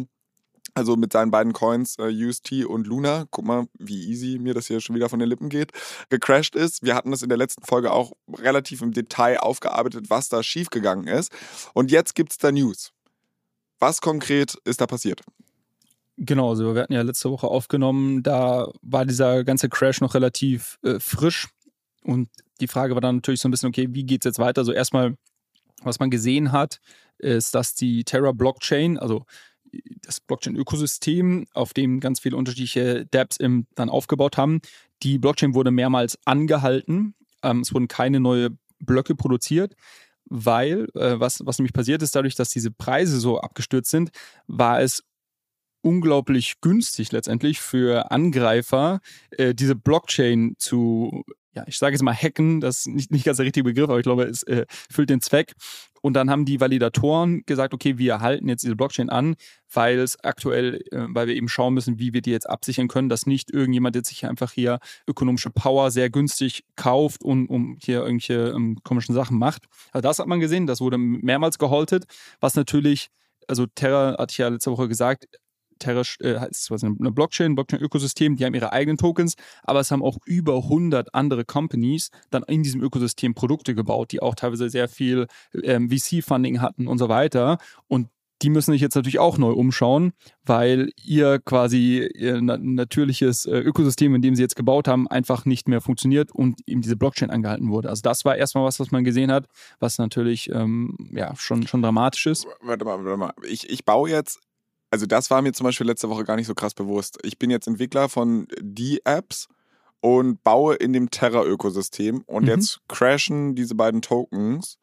[0.73, 4.69] also mit seinen beiden Coins äh, UST und Luna, guck mal, wie easy mir das
[4.69, 5.73] hier schon wieder von den Lippen geht,
[6.09, 6.83] gecrashed ist.
[6.83, 11.09] Wir hatten das in der letzten Folge auch relativ im Detail aufgearbeitet, was da schiefgegangen
[11.09, 11.31] ist.
[11.75, 12.93] Und jetzt gibt es da News.
[13.81, 15.21] Was konkret ist da passiert?
[16.21, 20.79] Genau, also wir hatten ja letzte Woche aufgenommen, da war dieser ganze Crash noch relativ
[20.83, 21.47] äh, frisch
[22.03, 22.29] und
[22.61, 24.63] die Frage war dann natürlich so ein bisschen, okay, wie geht es jetzt weiter?
[24.63, 25.15] Also erstmal,
[25.83, 26.81] was man gesehen hat,
[27.19, 29.27] ist, dass die Terra Blockchain, also
[30.03, 34.61] das Blockchain-Ökosystem, auf dem ganz viele unterschiedliche Dapps im, dann aufgebaut haben,
[35.05, 37.15] die Blockchain wurde mehrmals angehalten.
[37.45, 38.51] Ähm, es wurden keine neue
[38.81, 39.77] Blöcke produziert
[40.31, 44.11] weil äh, was, was nämlich passiert ist, dadurch, dass diese Preise so abgestürzt sind,
[44.47, 45.03] war es
[45.83, 52.61] unglaublich günstig letztendlich für Angreifer, äh, diese Blockchain zu, ja, ich sage jetzt mal hacken,
[52.61, 55.21] das ist nicht, nicht ganz der richtige Begriff, aber ich glaube, es äh, füllt den
[55.21, 55.55] Zweck.
[56.01, 59.35] Und dann haben die Validatoren gesagt, okay, wir halten jetzt diese Blockchain an,
[59.73, 63.09] weil es aktuell, äh, weil wir eben schauen müssen, wie wir die jetzt absichern können,
[63.09, 68.01] dass nicht irgendjemand jetzt sich einfach hier ökonomische Power sehr günstig kauft und um hier
[68.03, 69.65] irgendwelche ähm, komischen Sachen macht.
[69.93, 72.05] Also das hat man gesehen, das wurde mehrmals geholtet,
[72.41, 73.11] was natürlich
[73.49, 75.27] also Terra hatte ich ja letzte Woche gesagt,
[75.79, 80.03] Terra äh, ist quasi eine Blockchain, Blockchain-Ökosystem, die haben ihre eigenen Tokens, aber es haben
[80.03, 84.89] auch über 100 andere Companies dann in diesem Ökosystem Produkte gebaut, die auch teilweise sehr
[84.89, 85.27] viel
[85.63, 87.59] ähm, VC-Funding hatten und so weiter.
[87.87, 88.09] Und
[88.43, 90.13] die müssen sich jetzt natürlich auch neu umschauen,
[90.45, 95.69] weil ihr quasi ihr natürliches äh, Ökosystem, in dem sie jetzt gebaut haben, einfach nicht
[95.69, 97.89] mehr funktioniert und eben diese Blockchain angehalten wurde.
[97.89, 99.47] Also das war erstmal was, was man gesehen hat,
[99.81, 102.47] was natürlich ähm, ja schon, schon dramatisch ist.
[102.61, 103.33] Warte mal, warte mal.
[103.49, 104.41] Ich, ich baue jetzt
[104.91, 107.19] also das war mir zum Beispiel letzte Woche gar nicht so krass bewusst.
[107.23, 109.49] Ich bin jetzt Entwickler von die Apps
[110.01, 112.49] und baue in dem Terra-Ökosystem und mhm.
[112.49, 114.79] jetzt crashen diese beiden Tokens.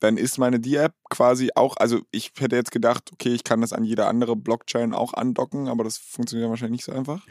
[0.00, 3.74] Dann ist meine D-App quasi auch, also ich hätte jetzt gedacht, okay, ich kann das
[3.74, 7.22] an jede andere Blockchain auch andocken, aber das funktioniert wahrscheinlich nicht so einfach.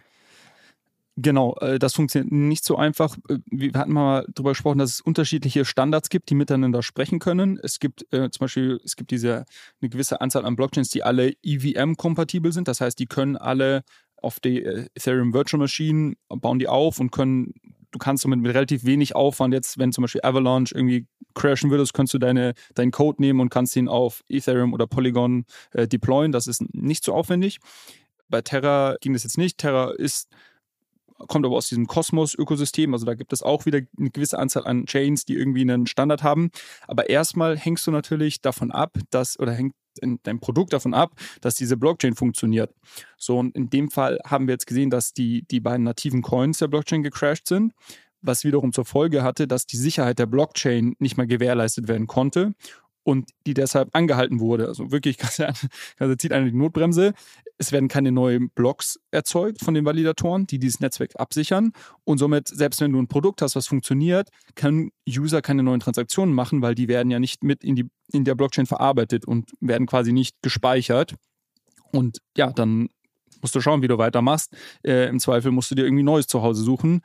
[1.21, 3.17] Genau, äh, das funktioniert nicht so einfach.
[3.27, 7.59] Äh, wir hatten mal darüber gesprochen, dass es unterschiedliche Standards gibt, die miteinander sprechen können.
[7.61, 9.45] Es gibt äh, zum Beispiel, es gibt diese
[9.81, 12.69] eine gewisse Anzahl an Blockchains, die alle EVM-kompatibel sind.
[12.69, 13.83] Das heißt, die können alle
[14.21, 17.53] auf die äh, Ethereum Virtual Machine bauen die auf und können,
[17.91, 21.93] du kannst somit mit relativ wenig Aufwand jetzt, wenn zum Beispiel Avalanche irgendwie crashen würdest,
[21.93, 26.31] kannst du deine, deinen Code nehmen und kannst ihn auf Ethereum oder Polygon äh, deployen.
[26.31, 27.59] Das ist nicht so aufwendig.
[28.29, 29.57] Bei Terra ging das jetzt nicht.
[29.57, 30.29] Terra ist
[31.27, 32.93] kommt aber aus diesem Kosmos-Ökosystem.
[32.93, 36.23] Also da gibt es auch wieder eine gewisse Anzahl an Chains, die irgendwie einen Standard
[36.23, 36.51] haben.
[36.87, 39.75] Aber erstmal hängst du natürlich davon ab, dass, oder hängt
[40.23, 42.73] dein Produkt davon ab, dass diese Blockchain funktioniert.
[43.17, 46.59] So, und in dem Fall haben wir jetzt gesehen, dass die, die beiden nativen Coins
[46.59, 47.73] der Blockchain gecrashed sind
[48.21, 52.53] was wiederum zur Folge hatte, dass die Sicherheit der Blockchain nicht mehr gewährleistet werden konnte
[53.09, 54.67] und die deshalb angehalten wurde.
[54.67, 55.17] Also wirklich,
[55.97, 57.13] also zieht eine die Notbremse.
[57.57, 61.71] Es werden keine neuen Blocks erzeugt von den Validatoren, die dieses Netzwerk absichern.
[62.03, 66.35] Und somit, selbst wenn du ein Produkt hast, was funktioniert, können User keine neuen Transaktionen
[66.35, 69.87] machen, weil die werden ja nicht mit in, die, in der Blockchain verarbeitet und werden
[69.87, 71.15] quasi nicht gespeichert.
[71.91, 72.89] Und ja, dann
[73.41, 74.55] musst du schauen, wie du weitermachst.
[74.85, 77.01] Äh, Im Zweifel musst du dir irgendwie Neues zu Hause suchen.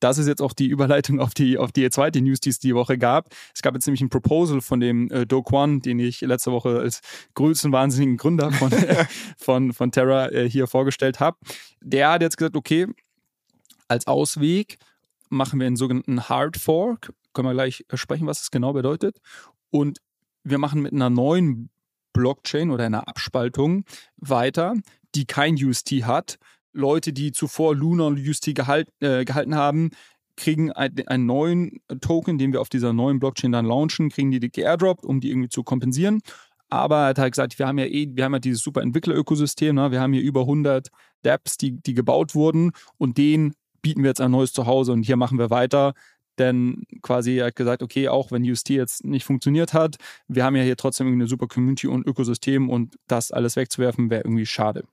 [0.00, 2.74] Das ist jetzt auch die Überleitung auf die, auf die zweite News, die es die
[2.74, 3.28] Woche gab.
[3.54, 6.80] Es gab jetzt nämlich ein Proposal von dem äh, Do Kwon, den ich letzte Woche
[6.80, 7.00] als
[7.34, 8.70] größten wahnsinnigen Gründer von,
[9.36, 11.36] von, von Terra äh, hier vorgestellt habe.
[11.80, 12.86] Der hat jetzt gesagt, okay,
[13.88, 14.78] als Ausweg
[15.28, 17.12] machen wir einen sogenannten Hard Fork.
[17.32, 19.20] Können wir gleich sprechen, was das genau bedeutet.
[19.70, 20.00] Und
[20.42, 21.70] wir machen mit einer neuen
[22.12, 23.84] Blockchain oder einer Abspaltung
[24.16, 24.74] weiter,
[25.14, 26.38] die kein UST hat.
[26.72, 29.90] Leute, die zuvor Luna und UST gehalt, äh, gehalten haben,
[30.36, 34.40] kriegen ein, einen neuen Token, den wir auf dieser neuen Blockchain dann launchen, kriegen die
[34.40, 36.20] geairdroppt, um die irgendwie zu kompensieren.
[36.68, 39.74] Aber er hat halt gesagt, wir haben ja eh, wir haben ja dieses super Entwickler-Ökosystem,
[39.74, 39.90] ne?
[39.90, 40.88] wir haben hier über 100
[41.22, 45.16] Dapps, die, die gebaut wurden und denen bieten wir jetzt ein neues Zuhause und hier
[45.16, 45.94] machen wir weiter.
[46.38, 49.96] Denn quasi er hat gesagt, okay, auch wenn UST jetzt nicht funktioniert hat,
[50.28, 54.22] wir haben ja hier trotzdem eine super Community und Ökosystem und das alles wegzuwerfen wäre
[54.22, 54.84] irgendwie schade.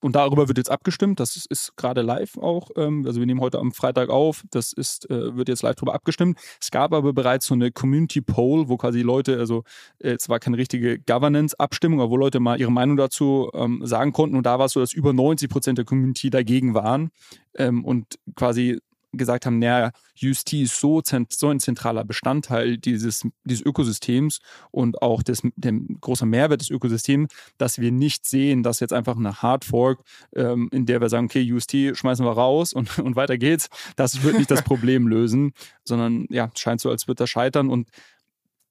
[0.00, 1.18] Und darüber wird jetzt abgestimmt.
[1.18, 2.70] Das ist, ist gerade live auch.
[2.76, 4.44] Ähm, also wir nehmen heute am Freitag auf.
[4.50, 6.38] Das ist, äh, wird jetzt live darüber abgestimmt.
[6.60, 9.64] Es gab aber bereits so eine Community Poll, wo quasi Leute, also
[9.98, 14.12] äh, es war keine richtige Governance-Abstimmung, aber wo Leute mal ihre Meinung dazu ähm, sagen
[14.12, 14.36] konnten.
[14.36, 17.10] Und da war es so, dass über 90 Prozent der Community dagegen waren
[17.54, 18.80] ähm, und quasi
[19.12, 19.90] gesagt haben, naja,
[20.22, 24.40] UST ist so, so ein zentraler Bestandteil dieses, dieses Ökosystems
[24.70, 29.16] und auch des, dem großer Mehrwert des Ökosystems, dass wir nicht sehen, dass jetzt einfach
[29.16, 30.00] eine Hardfork,
[30.34, 34.22] ähm, in der wir sagen, okay, UST schmeißen wir raus und, und weiter geht's, das
[34.22, 35.52] wird nicht das Problem lösen,
[35.84, 37.88] sondern ja, scheint so, als wird das scheitern und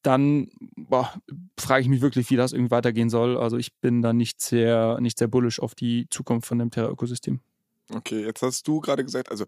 [0.04, 0.50] dann
[1.60, 3.38] frage ich mich wirklich, wie das irgendwie weitergehen soll.
[3.38, 7.42] Also ich bin da nicht sehr, nicht sehr bullish auf die Zukunft von dem Terra-Ökosystem.
[7.94, 9.46] Okay, jetzt hast du gerade gesagt, also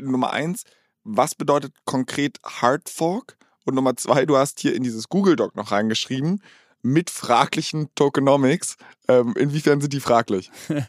[0.00, 0.64] Nummer eins,
[1.04, 3.36] was bedeutet konkret Hard Fork?
[3.64, 6.42] Und Nummer zwei, du hast hier in dieses Google Doc noch reingeschrieben,
[6.82, 8.76] mit fraglichen Tokenomics.
[9.08, 10.50] Ähm, inwiefern sind die fraglich?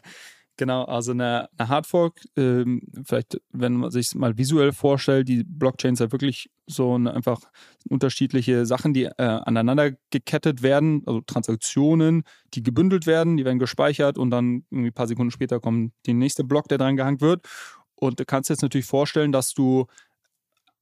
[0.56, 5.98] Genau, also eine, eine Hardfork, ähm, vielleicht, wenn man sich mal visuell vorstellt, die Blockchains
[5.98, 7.40] ja wirklich so eine, einfach
[7.88, 12.22] unterschiedliche Sachen, die äh, aneinander gekettet werden, also Transaktionen,
[12.54, 16.14] die gebündelt werden, die werden gespeichert und dann irgendwie ein paar Sekunden später kommt der
[16.14, 17.48] nächste Block, der dran gehangen wird.
[17.96, 19.86] Und du kannst jetzt natürlich vorstellen, dass du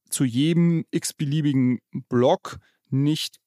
[0.08, 2.58] zu jedem x-beliebigen Block
[2.90, 3.38] nicht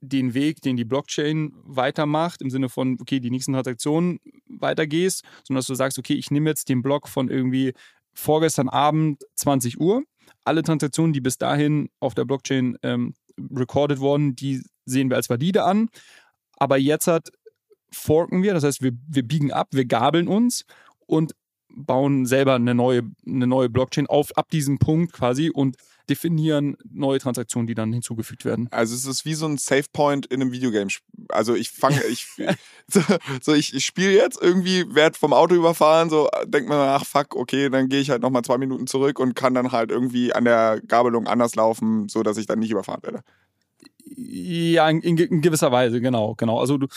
[0.00, 5.60] den Weg, den die Blockchain weitermacht, im Sinne von, okay, die nächsten Transaktionen weitergehst, sondern
[5.60, 7.72] dass du sagst, okay, ich nehme jetzt den Block von irgendwie
[8.12, 10.04] vorgestern Abend 20 Uhr.
[10.44, 13.14] Alle Transaktionen, die bis dahin auf der Blockchain ähm,
[13.54, 15.88] recorded wurden, die sehen wir als valide an.
[16.56, 17.30] Aber jetzt hat
[17.90, 20.64] forken wir, das heißt, wir, wir biegen ab, wir gabeln uns
[21.06, 21.34] und
[21.74, 25.76] bauen selber eine neue, eine neue Blockchain auf, ab diesem Punkt quasi und
[26.08, 28.68] definieren neue Transaktionen, die dann hinzugefügt werden.
[28.70, 30.90] Also es ist wie so ein Save Point in einem Videogame.
[31.28, 32.28] Also ich fange, ich,
[32.88, 33.00] so,
[33.40, 37.34] so, ich, ich spiele jetzt irgendwie, werde vom Auto überfahren, so denkt man, ach fuck,
[37.36, 40.44] okay, dann gehe ich halt nochmal zwei Minuten zurück und kann dann halt irgendwie an
[40.44, 43.22] der Gabelung anders laufen, so dass ich dann nicht überfahren werde.
[44.06, 46.60] Ja, in, in, gewisser Weise, genau, genau.
[46.60, 46.88] Also du,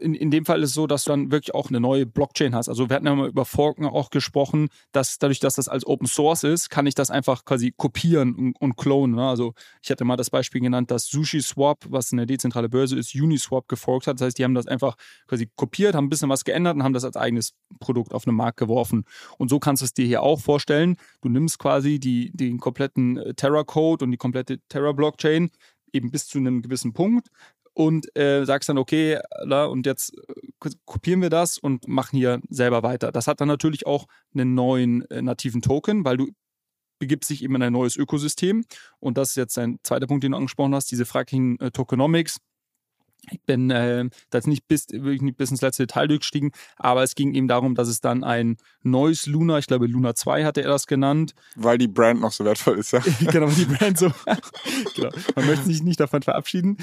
[0.00, 2.54] in, in dem Fall ist es so, dass du dann wirklich auch eine neue Blockchain
[2.56, 2.68] hast.
[2.68, 6.08] Also wir hatten ja mal über Forken auch gesprochen, dass dadurch, dass das als Open
[6.08, 9.14] Source ist, kann ich das einfach quasi kopieren und, und klonen.
[9.14, 9.28] Ne?
[9.28, 13.14] Also ich hatte mal das Beispiel genannt, dass Sushi Swap, was eine dezentrale Börse ist,
[13.14, 14.20] Uniswap geforkt hat.
[14.20, 14.96] Das heißt, die haben das einfach
[15.28, 18.34] quasi kopiert, haben ein bisschen was geändert und haben das als eigenes Produkt auf den
[18.34, 19.04] Markt geworfen.
[19.38, 20.96] Und so kannst du es dir hier auch vorstellen.
[21.20, 25.50] Du nimmst quasi die, den kompletten äh, Terra-Code und die komplette Terra-Blockchain,
[25.96, 27.28] eben bis zu einem gewissen Punkt
[27.74, 32.40] und äh, sagst dann, okay, la, und jetzt äh, kopieren wir das und machen hier
[32.48, 33.12] selber weiter.
[33.12, 36.28] Das hat dann natürlich auch einen neuen äh, nativen Token, weil du
[36.98, 38.64] begibst dich eben in ein neues Ökosystem.
[38.98, 42.38] Und das ist jetzt ein zweiter Punkt, den du angesprochen hast, diese fraglichen äh, Tokenomics.
[43.30, 47.02] Ich bin äh, da jetzt nicht bis, wirklich nicht bis ins letzte Detail durchgestiegen, aber
[47.02, 50.62] es ging eben darum, dass es dann ein neues Luna, ich glaube Luna 2 hatte
[50.62, 51.34] er das genannt.
[51.56, 53.00] Weil die Brand noch so wertvoll ist, ja.
[53.30, 54.12] genau, die Brand so.
[54.94, 55.10] genau.
[55.34, 56.76] Man möchte sich nicht davon verabschieden.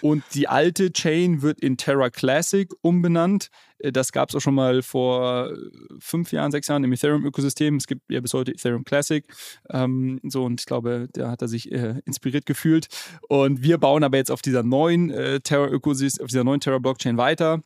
[0.00, 3.50] Und die alte Chain wird in Terra Classic umbenannt.
[3.80, 5.50] Äh, das gab es auch schon mal vor
[5.98, 7.76] fünf Jahren, sechs Jahren im Ethereum-Ökosystem.
[7.76, 9.24] Es gibt ja bis heute Ethereum Classic.
[9.70, 12.88] Ähm, so, und ich glaube, da hat er sich äh, inspiriert gefühlt.
[13.28, 17.62] Und wir bauen aber jetzt auf dieser neuen äh, Terra-Ökosystem, auf dieser neuen Terra-Blockchain weiter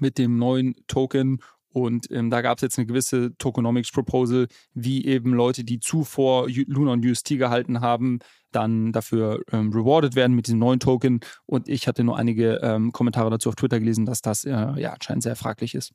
[0.00, 1.40] mit dem neuen Token
[1.74, 6.48] und ähm, da gab es jetzt eine gewisse Tokenomics Proposal, wie eben Leute, die zuvor
[6.48, 8.20] Luna und UST gehalten haben,
[8.52, 11.18] dann dafür ähm, rewarded werden mit diesem neuen Token.
[11.46, 14.92] Und ich hatte nur einige ähm, Kommentare dazu auf Twitter gelesen, dass das äh, ja
[14.92, 15.92] anscheinend sehr fraglich ist.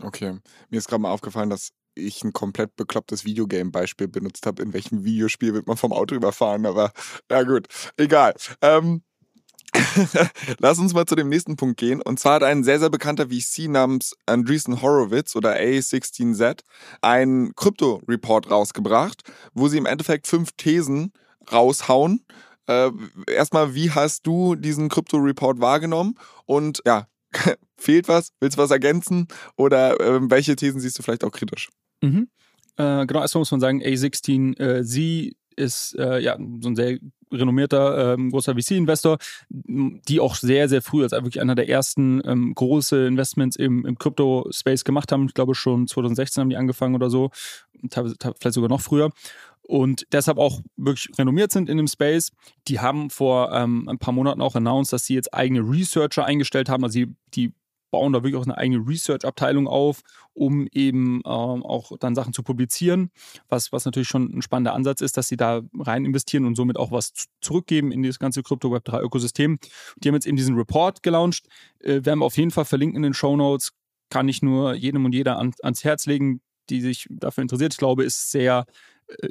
[0.00, 0.38] Okay.
[0.70, 4.62] Mir ist gerade mal aufgefallen, dass ich ein komplett beklopptes Videogame-Beispiel benutzt habe.
[4.62, 6.66] In welchem Videospiel wird man vom Auto überfahren?
[6.66, 6.92] Aber
[7.28, 8.34] ja gut, egal.
[8.62, 9.02] Ähm,
[10.58, 12.00] Lass uns mal zu dem nächsten Punkt gehen.
[12.00, 16.60] Und zwar hat ein sehr, sehr bekannter VC namens Andreessen Horowitz oder A16Z
[17.02, 21.12] einen Krypto-Report rausgebracht, wo sie im Endeffekt fünf Thesen
[21.52, 22.24] raushauen.
[22.66, 22.90] Äh,
[23.26, 26.18] erstmal, wie hast du diesen Krypto-Report wahrgenommen?
[26.46, 27.06] Und ja,
[27.76, 28.32] fehlt was?
[28.40, 29.28] Willst du was ergänzen?
[29.56, 31.68] Oder äh, welche Thesen siehst du vielleicht auch kritisch?
[32.00, 32.28] Mhm.
[32.76, 36.98] Äh, genau, erstmal muss man sagen, A16, äh, sie ist äh, ja so ein sehr
[37.32, 39.18] renommierter ähm, großer VC-Investor,
[39.50, 43.98] die auch sehr, sehr früh als wirklich einer der ersten ähm, große Investments im, im
[43.98, 45.26] Crypto-Space gemacht haben.
[45.26, 47.30] Ich glaube schon 2016 haben die angefangen oder so,
[47.90, 49.10] vielleicht sogar noch früher
[49.66, 52.32] und deshalb auch wirklich renommiert sind in dem Space.
[52.68, 56.68] Die haben vor ähm, ein paar Monaten auch announced, dass sie jetzt eigene Researcher eingestellt
[56.68, 56.84] haben.
[56.84, 57.52] Also die, die
[57.94, 60.00] bauen da wirklich auch eine eigene Research-Abteilung auf,
[60.32, 63.12] um eben ähm, auch dann Sachen zu publizieren,
[63.48, 66.76] was, was natürlich schon ein spannender Ansatz ist, dass sie da rein investieren und somit
[66.76, 69.60] auch was zurückgeben in das ganze Crypto-Web3-Ökosystem.
[69.98, 71.46] Die haben jetzt eben diesen Report gelauncht,
[71.78, 73.70] äh, werden wir auf jeden Fall verlinken in den Show Notes.
[74.10, 77.74] Kann ich nur jedem und jeder an, ans Herz legen, die sich dafür interessiert.
[77.74, 78.66] Ich glaube, ist sehr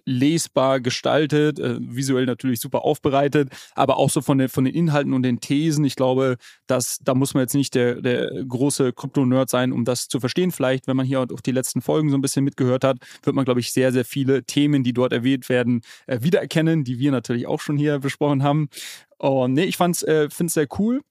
[0.05, 5.13] lesbar gestaltet, äh, visuell natürlich super aufbereitet, aber auch so von, den, von den Inhalten
[5.13, 5.85] und den Thesen.
[5.85, 10.07] Ich glaube, dass da muss man jetzt nicht der, der große Krypto-Nerd sein, um das
[10.07, 10.51] zu verstehen.
[10.51, 13.45] Vielleicht, wenn man hier auch die letzten Folgen so ein bisschen mitgehört hat, wird man,
[13.45, 17.47] glaube ich, sehr, sehr viele Themen, die dort erwähnt werden, äh, wiedererkennen, die wir natürlich
[17.47, 18.69] auch schon hier besprochen haben.
[19.17, 21.01] Und nee, ich äh, finde es sehr cool.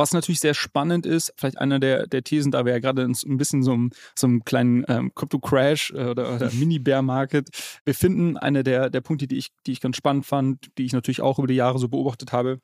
[0.00, 3.12] Was natürlich sehr spannend ist, vielleicht einer der, der Thesen, da wir ja gerade in
[3.12, 7.50] ein bisschen so einem, so einem kleinen ähm, Crypto-Crash äh, oder, oder Mini-Bear-Market.
[7.84, 11.20] Befinden, einer der, der Punkte, die ich, die ich ganz spannend fand, die ich natürlich
[11.20, 12.60] auch über die Jahre so beobachtet habe,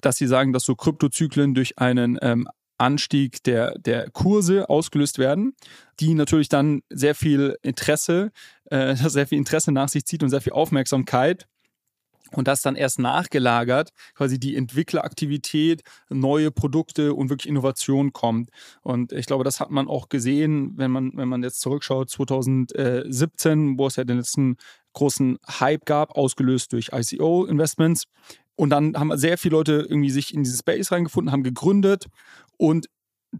[0.00, 2.48] dass sie sagen, dass so Kryptozyklen durch einen ähm,
[2.78, 5.54] Anstieg der, der Kurse ausgelöst werden,
[6.00, 8.32] die natürlich dann sehr viel Interesse,
[8.72, 11.46] äh, sehr viel Interesse nach sich zieht und sehr viel Aufmerksamkeit
[12.32, 18.50] und das dann erst nachgelagert, quasi die Entwickleraktivität, neue Produkte und wirklich Innovation kommt.
[18.82, 23.78] Und ich glaube, das hat man auch gesehen, wenn man, wenn man jetzt zurückschaut, 2017,
[23.78, 24.56] wo es ja den letzten
[24.92, 28.04] großen Hype gab, ausgelöst durch ICO-Investments.
[28.56, 32.06] Und dann haben sehr viele Leute irgendwie sich in dieses Space reingefunden, haben gegründet
[32.56, 32.86] und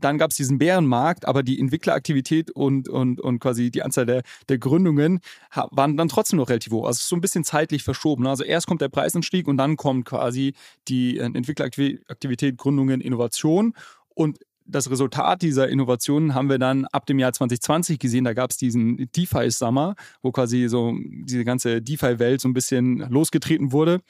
[0.00, 4.22] dann gab es diesen Bärenmarkt, aber die Entwickleraktivität und, und, und quasi die Anzahl der,
[4.48, 5.20] der Gründungen
[5.52, 6.86] waren dann trotzdem noch relativ hoch.
[6.86, 8.24] Also so ein bisschen zeitlich verschoben.
[8.24, 8.30] Ne?
[8.30, 10.54] Also erst kommt der Preisanstieg und dann kommt quasi
[10.88, 13.74] die äh, Entwickleraktivität, Gründungen, Innovation.
[14.14, 18.24] Und das Resultat dieser Innovationen haben wir dann ab dem Jahr 2020 gesehen.
[18.24, 23.72] Da gab es diesen DeFi-Summer, wo quasi so diese ganze DeFi-Welt so ein bisschen losgetreten
[23.72, 24.00] wurde.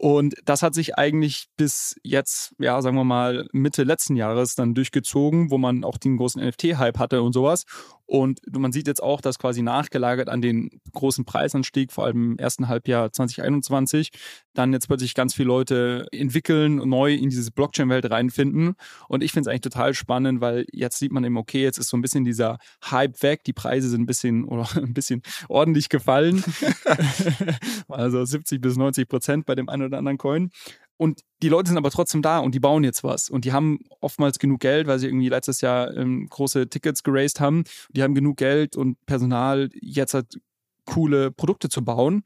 [0.00, 4.72] Und das hat sich eigentlich bis jetzt, ja, sagen wir mal, Mitte letzten Jahres dann
[4.72, 7.66] durchgezogen, wo man auch den großen NFT-Hype hatte und sowas.
[8.10, 12.38] Und man sieht jetzt auch, dass quasi nachgelagert an den großen Preisanstieg, vor allem im
[12.38, 14.10] ersten Halbjahr 2021,
[14.52, 18.74] dann jetzt plötzlich ganz viele Leute entwickeln, neu in diese Blockchain-Welt reinfinden.
[19.06, 21.88] Und ich finde es eigentlich total spannend, weil jetzt sieht man eben, okay, jetzt ist
[21.88, 22.58] so ein bisschen dieser
[22.90, 26.42] Hype weg, die Preise sind ein bisschen oder ein bisschen ordentlich gefallen.
[27.88, 30.50] also 70 bis 90 Prozent bei dem einen oder anderen Coin.
[31.00, 33.30] Und die Leute sind aber trotzdem da und die bauen jetzt was.
[33.30, 37.40] Und die haben oftmals genug Geld, weil sie irgendwie letztes Jahr ähm, große Tickets geraced
[37.40, 37.64] haben.
[37.88, 40.38] Die haben genug Geld und Personal, jetzt halt
[40.84, 42.22] coole Produkte zu bauen.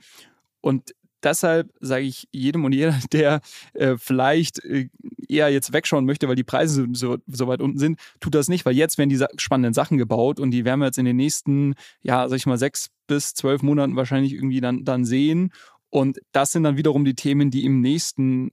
[0.61, 3.43] Und deshalb sage ich jedem und jeder, der
[3.75, 4.89] äh, vielleicht äh,
[5.29, 8.67] eher jetzt wegschauen möchte, weil die Preise so, so weit unten sind, tut das nicht,
[8.67, 11.75] weil jetzt werden diese spannenden Sachen gebaut und die werden wir jetzt in den nächsten,
[12.03, 15.53] ja, sag ich mal, sechs bis zwölf Monaten wahrscheinlich irgendwie dann, dann sehen.
[15.95, 18.51] Und das sind dann wiederum die Themen, die im nächsten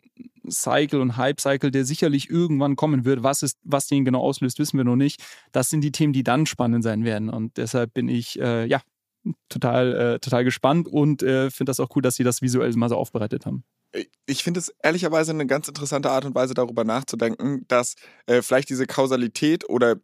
[0.47, 4.77] Cycle und Hype-Cycle, der sicherlich irgendwann kommen wird, was ist, was den genau auslöst, wissen
[4.77, 5.23] wir noch nicht.
[5.51, 7.31] Das sind die Themen, die dann spannend sein werden.
[7.31, 8.79] Und deshalb bin ich, äh, ja,
[9.49, 12.89] total, äh, total gespannt und äh, finde das auch cool, dass sie das visuell mal
[12.89, 13.63] so aufbereitet haben
[14.25, 18.69] ich finde es ehrlicherweise eine ganz interessante Art und Weise, darüber nachzudenken, dass äh, vielleicht
[18.69, 19.97] diese Kausalität oder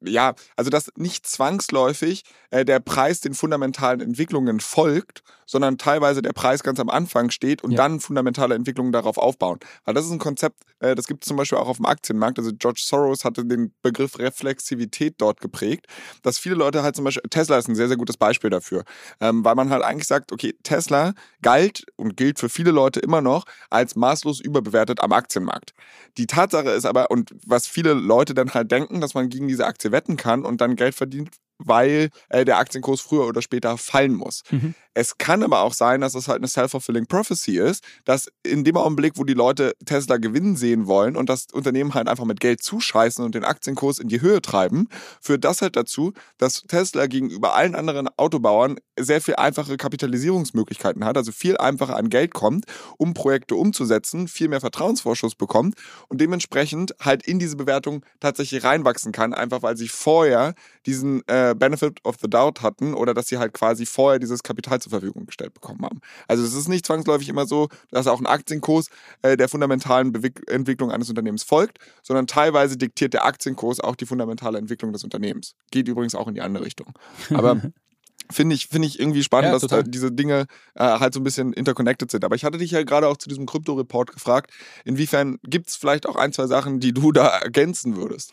[0.00, 6.32] ja, also dass nicht zwangsläufig äh, der Preis den fundamentalen Entwicklungen folgt, sondern teilweise der
[6.34, 7.78] Preis ganz am Anfang steht und ja.
[7.78, 9.58] dann fundamentale Entwicklungen darauf aufbauen.
[9.84, 12.38] Weil das ist ein Konzept, äh, das gibt es zum Beispiel auch auf dem Aktienmarkt.
[12.38, 15.86] Also George Soros hatte den Begriff Reflexivität dort geprägt,
[16.22, 18.84] dass viele Leute halt zum Beispiel, Tesla ist ein sehr, sehr gutes Beispiel dafür,
[19.20, 23.22] ähm, weil man halt eigentlich sagt, okay, Tesla galt und gilt für viele Leute immer
[23.22, 25.72] noch als maßlos überbewertet am Aktienmarkt.
[26.18, 29.66] Die Tatsache ist aber, und was viele Leute dann halt denken, dass man gegen diese
[29.92, 34.42] Wetten kann und dann Geld verdient, weil äh, der Aktienkurs früher oder später fallen muss.
[34.50, 34.74] Mhm.
[34.94, 38.76] Es kann aber auch sein, dass es halt eine self-fulfilling prophecy ist, dass in dem
[38.76, 42.64] Augenblick, wo die Leute Tesla gewinnen sehen wollen und das Unternehmen halt einfach mit Geld
[42.64, 44.88] zuscheißen und den Aktienkurs in die Höhe treiben,
[45.20, 51.16] führt das halt dazu, dass Tesla gegenüber allen anderen Autobauern sehr viel einfache Kapitalisierungsmöglichkeiten hat,
[51.16, 52.64] also viel einfacher an Geld kommt,
[52.96, 55.76] um Projekte umzusetzen, viel mehr Vertrauensvorschuss bekommt
[56.08, 60.54] und dementsprechend halt in diese Bewertung tatsächlich reinwachsen kann, einfach weil sie vorher
[60.86, 64.80] diesen äh, Benefit of the Doubt hatten oder dass sie halt quasi vorher dieses Kapital
[64.80, 66.00] zur Verfügung gestellt bekommen haben.
[66.26, 68.88] Also es ist nicht zwangsläufig immer so, dass auch ein Aktienkurs
[69.22, 74.06] äh, der fundamentalen Be Entwicklung eines Unternehmens folgt, sondern teilweise diktiert der Aktienkurs auch die
[74.06, 75.54] fundamentale Entwicklung des Unternehmens.
[75.70, 76.92] Geht übrigens auch in die andere Richtung.
[77.30, 77.60] Aber
[78.30, 81.24] finde ich, finde ich irgendwie spannend, ja, dass äh, diese Dinge äh, halt so ein
[81.24, 82.24] bisschen interconnected sind.
[82.24, 84.50] Aber ich hatte dich ja gerade auch zu diesem Krypto-Report gefragt,
[84.84, 88.32] inwiefern gibt es vielleicht auch ein, zwei Sachen, die du da ergänzen würdest?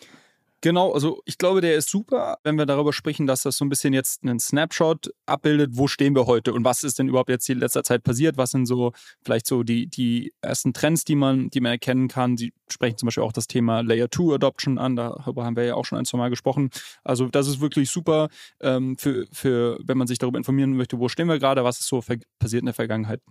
[0.66, 3.70] Genau, also ich glaube, der ist super, wenn wir darüber sprechen, dass das so ein
[3.70, 7.48] bisschen jetzt einen Snapshot abbildet, wo stehen wir heute und was ist denn überhaupt jetzt
[7.50, 8.92] in letzter Zeit passiert, was sind so
[9.24, 12.36] vielleicht so die, die ersten Trends, die man, die man erkennen kann.
[12.36, 15.76] Sie sprechen zum Beispiel auch das Thema Layer 2 Adoption an, darüber haben wir ja
[15.76, 16.72] auch schon ein, zwei Mal gesprochen.
[17.04, 21.10] Also das ist wirklich super ähm, für, für, wenn man sich darüber informieren möchte, wo
[21.10, 22.04] stehen wir gerade, was ist so
[22.40, 23.22] passiert in der Vergangenheit.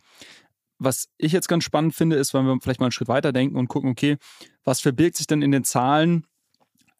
[0.79, 3.57] Was ich jetzt ganz spannend finde, ist, wenn wir vielleicht mal einen Schritt weiter denken
[3.57, 4.19] und gucken, okay,
[4.63, 6.29] was verbirgt sich denn in den Zahlen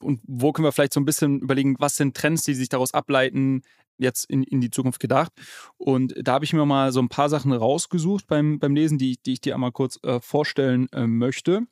[0.05, 2.95] und wo können wir vielleicht so ein bisschen überlegen, was sind Trends, die sich daraus
[2.95, 3.63] ableiten,
[3.99, 5.33] jetzt in, in die Zukunft gedacht.
[5.77, 9.19] Und da habe ich mir mal so ein paar Sachen rausgesucht beim, beim Lesen, die,
[9.25, 11.63] die ich dir einmal kurz äh, vorstellen äh, möchte.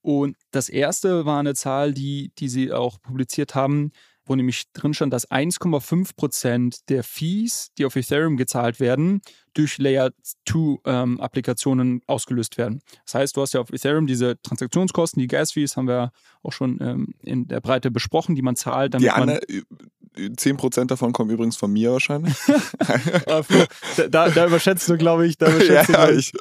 [0.00, 3.92] Und das erste war eine Zahl, die, die sie auch publiziert haben,
[4.26, 9.20] wo nämlich drin stand, dass 1,5 Prozent der Fees, die auf Ethereum gezahlt werden,
[9.52, 10.10] durch Layer
[10.46, 12.80] 2 ähm, Applikationen ausgelöst werden.
[13.04, 16.10] Das heißt, du hast ja auf Ethereum diese Transaktionskosten, die Gas-Fees, haben wir
[16.42, 18.94] auch schon ähm, in der Breite besprochen, die man zahlt.
[18.94, 19.40] Damit die Anne,
[20.16, 22.34] 10% davon kommen übrigens von mir wahrscheinlich.
[24.10, 26.32] da, da, überschätzt du, glaube ich, da überschätzt ja, du, ich.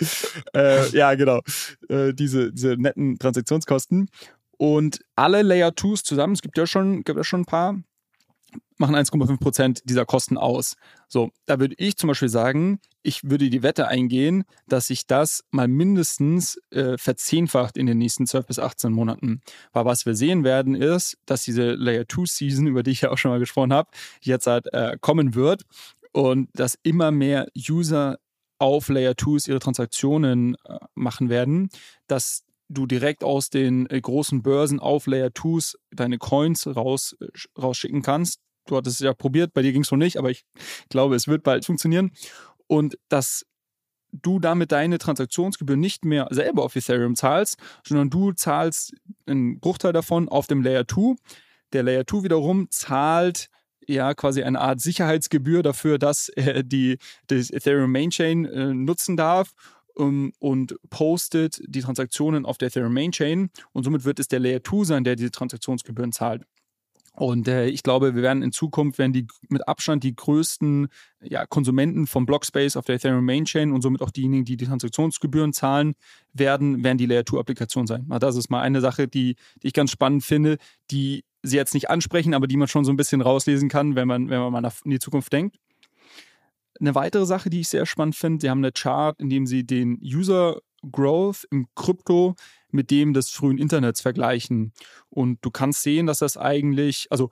[0.54, 1.42] Äh, ja, genau.
[1.90, 4.10] Äh, diese, diese netten Transaktionskosten.
[4.58, 7.76] Und alle Layer 2s zusammen, es gibt ja schon, gibt ja schon ein paar,
[8.78, 10.76] machen 1,5 Prozent dieser Kosten aus.
[11.08, 15.44] So, da würde ich zum Beispiel sagen, ich würde die Wette eingehen, dass sich das
[15.52, 19.42] mal mindestens äh, verzehnfacht in den nächsten 12 bis 18 Monaten.
[19.72, 23.12] Weil was wir sehen werden, ist, dass diese Layer 2 Season, über die ich ja
[23.12, 23.90] auch schon mal gesprochen habe,
[24.22, 25.64] jetzt halt äh, kommen wird
[26.12, 28.20] und dass immer mehr User
[28.60, 31.70] auf Layer 2s ihre Transaktionen äh, machen werden,
[32.08, 32.44] dass
[32.74, 37.28] du direkt aus den äh, großen Börsen auf Layer 2s deine Coins raus, äh,
[37.60, 38.40] rausschicken kannst.
[38.66, 40.46] Du hattest es ja probiert, bei dir ging es noch nicht, aber ich
[40.90, 42.12] glaube, es wird bald funktionieren.
[42.68, 43.46] Und dass
[44.12, 48.94] du damit deine Transaktionsgebühr nicht mehr selber auf Ethereum zahlst, sondern du zahlst
[49.26, 51.16] einen Bruchteil davon auf dem Layer 2.
[51.74, 53.50] Der Layer 2 wiederum zahlt
[53.86, 59.52] ja quasi eine Art Sicherheitsgebühr dafür, dass er die, das Ethereum Mainchain äh, nutzen darf
[59.96, 64.40] um, und postet die Transaktionen auf der Ethereum Main Chain und somit wird es der
[64.40, 66.44] Layer 2 sein, der diese Transaktionsgebühren zahlt.
[67.16, 70.88] Und äh, ich glaube, wir werden in Zukunft werden die mit Abstand die größten
[71.22, 74.66] ja, Konsumenten vom Blockspace auf der Ethereum Main Chain und somit auch diejenigen, die die
[74.66, 75.94] Transaktionsgebühren zahlen,
[76.34, 78.08] werden, werden die Layer 2 Applikationen sein.
[78.20, 80.58] Das ist mal eine Sache, die, die ich ganz spannend finde,
[80.90, 84.08] die sie jetzt nicht ansprechen, aber die man schon so ein bisschen rauslesen kann, wenn
[84.08, 85.58] man, wenn man mal in die Zukunft denkt.
[86.80, 89.66] Eine weitere Sache, die ich sehr spannend finde, sie haben eine Chart, in dem sie
[89.66, 90.60] den User
[90.92, 92.36] Growth im Krypto
[92.72, 94.74] mit dem des frühen Internets vergleichen.
[95.10, 97.30] Und du kannst sehen, dass das eigentlich, also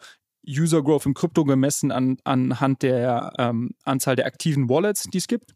[0.48, 5.28] User Growth im Krypto gemessen an, anhand der ähm, Anzahl der aktiven Wallets, die es
[5.28, 5.56] gibt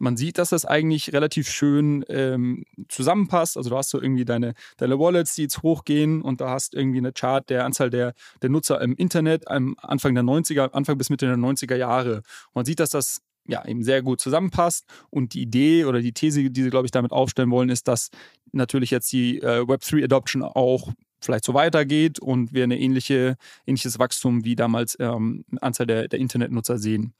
[0.00, 3.56] man sieht, dass das eigentlich relativ schön ähm, zusammenpasst.
[3.58, 6.98] Also du hast so irgendwie deine, deine Wallets, die jetzt hochgehen und da hast irgendwie
[6.98, 11.10] eine Chart der Anzahl der, der Nutzer im Internet am Anfang der 90er, Anfang bis
[11.10, 12.16] Mitte der 90er Jahre.
[12.16, 14.86] Und man sieht, dass das ja, eben sehr gut zusammenpasst.
[15.10, 18.08] Und die Idee oder die These, die sie, glaube ich, damit aufstellen wollen, ist, dass
[18.52, 23.36] natürlich jetzt die äh, Web3-Adoption auch vielleicht so weitergeht und wir eine ähnliche,
[23.66, 27.12] ähnliches Wachstum wie damals ähm, Anzahl der, der Internetnutzer sehen.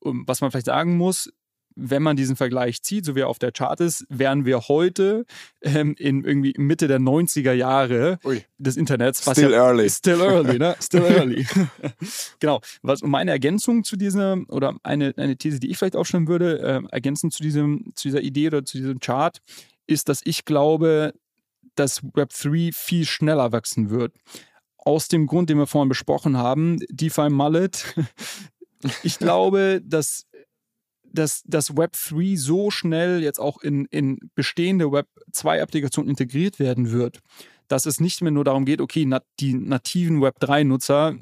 [0.00, 1.30] Und was man vielleicht sagen muss,
[1.76, 5.26] wenn man diesen Vergleich zieht, so wie er auf der Chart ist, wären wir heute
[5.62, 8.44] ähm, in irgendwie Mitte der 90er Jahre Ui.
[8.58, 9.22] des Internets.
[9.22, 9.90] still ja, early.
[9.90, 10.76] Still early, ne?
[10.80, 11.46] Still early.
[12.38, 12.60] genau.
[12.82, 16.82] Was meine Ergänzung zu dieser, oder eine, eine These, die ich vielleicht aufstellen würde, äh,
[16.90, 19.40] ergänzend zu, diesem, zu dieser Idee oder zu diesem Chart,
[19.86, 21.14] ist, dass ich glaube,
[21.74, 24.14] dass Web3 viel schneller wachsen wird.
[24.76, 27.94] Aus dem Grund, den wir vorhin besprochen haben, DeFi Mullet.
[29.02, 30.26] Ich glaube, dass
[31.14, 36.58] dass das Web 3 so schnell jetzt auch in, in bestehende Web 2 Applikationen integriert
[36.58, 37.20] werden wird,
[37.68, 41.16] dass es nicht mehr nur darum geht, okay, nat die nativen Web 3 Nutzer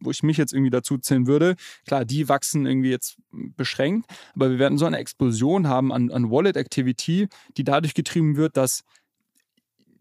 [0.00, 1.56] wo ich mich jetzt irgendwie dazu zählen würde.
[1.86, 6.30] Klar, die wachsen irgendwie jetzt beschränkt, aber wir werden so eine Explosion haben an, an
[6.30, 8.84] Wallet-Activity, die dadurch getrieben wird, dass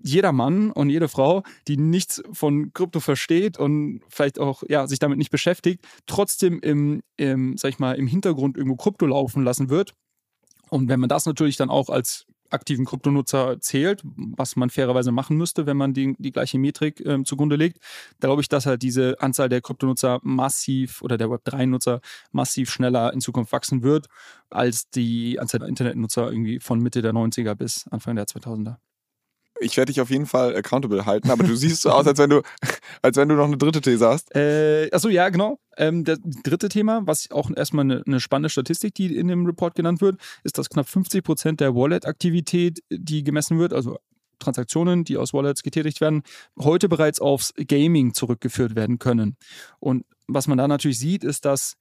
[0.06, 5.00] jeder Mann und jede Frau, die nichts von Krypto versteht und vielleicht auch ja, sich
[5.00, 9.70] damit nicht beschäftigt, trotzdem im, im, sag ich mal, im Hintergrund irgendwo Krypto laufen lassen
[9.70, 9.94] wird.
[10.70, 15.38] Und wenn man das natürlich dann auch als aktiven Kryptonutzer zählt, was man fairerweise machen
[15.38, 17.80] müsste, wenn man die, die gleiche Metrik äh, zugrunde legt,
[18.20, 22.02] da glaube ich, dass halt diese Anzahl der Kryptonutzer massiv oder der Web3-Nutzer
[22.32, 24.08] massiv schneller in Zukunft wachsen wird,
[24.52, 28.78] als die Anzahl der Internetnutzer irgendwie von Mitte der 90er bis Anfang der 2000er.
[29.62, 32.30] Ich werde dich auf jeden Fall accountable halten, aber du siehst so aus, als wenn
[32.30, 32.42] du,
[33.02, 34.36] als wenn du noch eine dritte These hast.
[34.36, 35.60] Äh, achso, ja, genau.
[35.78, 39.76] Ähm, das dritte Thema, was auch erstmal eine, eine, spannende Statistik, die in dem Report
[39.76, 43.98] genannt wird, ist, dass knapp 50 Prozent der Wallet-Aktivität, die gemessen wird, also
[44.40, 46.24] Transaktionen, die aus Wallets getätigt werden,
[46.60, 49.38] heute bereits aufs Gaming zurückgeführt werden können.
[49.80, 51.76] Und was man da natürlich sieht, ist, dass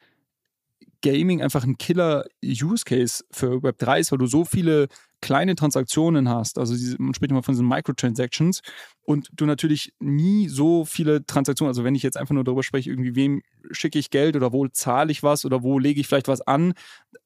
[1.03, 4.89] Gaming einfach ein Killer-Use-Case für Web3 ist, weil du so viele
[5.25, 8.61] kleine Transaktionen hast, also diese, man spricht immer von diesen Microtransactions
[9.05, 12.91] und du natürlich nie so viele Transaktionen, also wenn ich jetzt einfach nur darüber spreche,
[12.91, 16.29] irgendwie wem schicke ich Geld oder wo zahle ich was oder wo lege ich vielleicht
[16.29, 16.75] was an,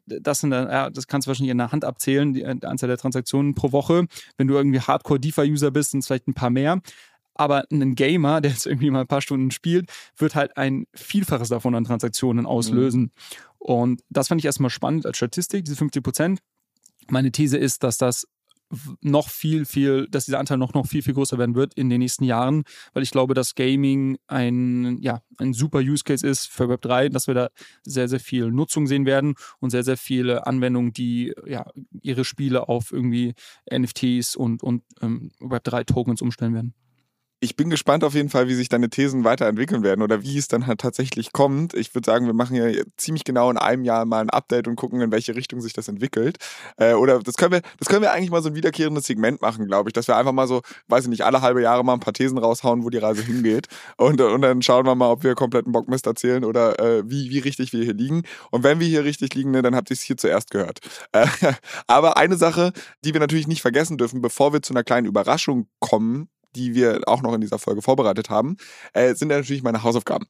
[0.06, 2.88] das sind dann, ja, das kannst du wahrscheinlich in der Hand abzählen, die, die Anzahl
[2.88, 4.06] der Transaktionen pro Woche.
[4.36, 6.80] Wenn du irgendwie Hardcore-DeFi-User bist, sind es vielleicht ein paar mehr.
[7.34, 11.48] Aber ein Gamer, der jetzt irgendwie mal ein paar Stunden spielt, wird halt ein Vielfaches
[11.48, 13.02] davon an Transaktionen auslösen.
[13.02, 13.10] Mhm.
[13.58, 16.40] Und das fand ich erstmal spannend als Statistik, diese 50 Prozent.
[17.10, 18.26] Meine These ist, dass das
[19.00, 22.00] noch viel, viel, dass dieser Anteil noch, noch viel, viel größer werden wird in den
[22.00, 26.64] nächsten Jahren, weil ich glaube, dass Gaming ein, ja, ein super Use Case ist für
[26.64, 27.48] Web3, dass wir da
[27.82, 31.66] sehr, sehr viel Nutzung sehen werden und sehr, sehr viele Anwendungen, die ja,
[32.02, 33.34] ihre Spiele auf irgendwie
[33.72, 36.74] NFTs und, und ähm, Web3-Tokens umstellen werden
[37.40, 40.48] ich bin gespannt auf jeden Fall, wie sich deine Thesen weiterentwickeln werden oder wie es
[40.48, 41.72] dann halt tatsächlich kommt.
[41.74, 44.74] Ich würde sagen, wir machen ja ziemlich genau in einem Jahr mal ein Update und
[44.74, 46.38] gucken, in welche Richtung sich das entwickelt.
[46.78, 49.66] Äh, oder das können wir, das können wir eigentlich mal so ein wiederkehrendes Segment machen,
[49.66, 52.00] glaube ich, dass wir einfach mal so, weiß ich nicht, alle halbe Jahre mal ein
[52.00, 53.68] paar Thesen raushauen, wo die Reise hingeht.
[53.96, 57.38] Und, und dann schauen wir mal, ob wir kompletten Bockmist erzählen oder äh, wie, wie
[57.38, 58.24] richtig wir hier liegen.
[58.50, 60.80] Und wenn wir hier richtig liegen, ne, dann habt ihr es hier zuerst gehört.
[61.12, 61.26] Äh,
[61.86, 62.72] aber eine Sache,
[63.04, 66.28] die wir natürlich nicht vergessen dürfen, bevor wir zu einer kleinen Überraschung kommen,
[66.58, 68.56] die wir auch noch in dieser Folge vorbereitet haben,
[68.92, 70.26] äh, sind natürlich meine Hausaufgaben.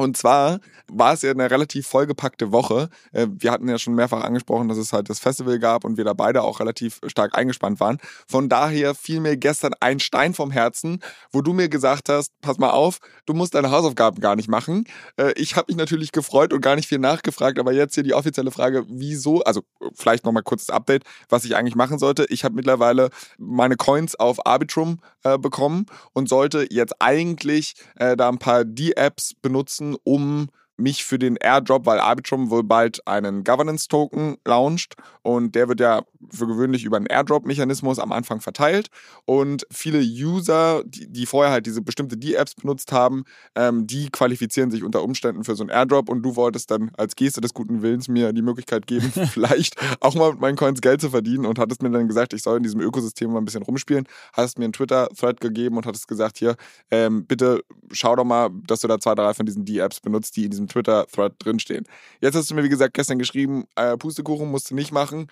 [0.00, 2.88] Und zwar war es ja eine relativ vollgepackte Woche.
[3.12, 6.04] Äh, wir hatten ja schon mehrfach angesprochen, dass es halt das Festival gab und wir
[6.04, 7.98] da beide auch relativ stark eingespannt waren.
[8.26, 11.00] Von daher fiel mir gestern ein Stein vom Herzen,
[11.32, 14.84] wo du mir gesagt hast, pass mal auf, du musst deine Hausaufgaben gar nicht machen.
[15.18, 18.14] Äh, ich habe mich natürlich gefreut und gar nicht viel nachgefragt, aber jetzt hier die
[18.14, 19.60] offizielle Frage, wieso, also
[19.92, 22.24] vielleicht nochmal kurzes Update, was ich eigentlich machen sollte.
[22.30, 25.84] Ich habe mittlerweile meine Coins auf Arbitrum äh, bekommen
[26.14, 30.48] und sollte jetzt eigentlich da ein paar D-Apps benutzen, um
[30.80, 36.02] mich für den Airdrop, weil Arbitrum wohl bald einen Governance-Token launcht und der wird ja
[36.30, 38.88] für gewöhnlich über einen Airdrop-Mechanismus am Anfang verteilt.
[39.24, 43.24] Und viele User, die, die vorher halt diese bestimmte D-Apps benutzt haben,
[43.54, 46.08] ähm, die qualifizieren sich unter Umständen für so einen Airdrop.
[46.08, 50.14] Und du wolltest dann als Geste des guten Willens mir die Möglichkeit geben, vielleicht auch
[50.14, 52.62] mal mit meinen Coins Geld zu verdienen und hattest mir dann gesagt, ich soll in
[52.62, 56.56] diesem Ökosystem mal ein bisschen rumspielen, hast mir einen Twitter-Thread gegeben und hattest gesagt, hier,
[56.90, 57.62] ähm, bitte
[57.92, 60.68] schau doch mal, dass du da zwei, drei von diesen D-Apps benutzt, die in diesem
[60.70, 61.84] Twitter-Thread drinstehen.
[62.20, 65.28] Jetzt hast du mir, wie gesagt, gestern geschrieben, äh, Pustekuchen musst du nicht machen.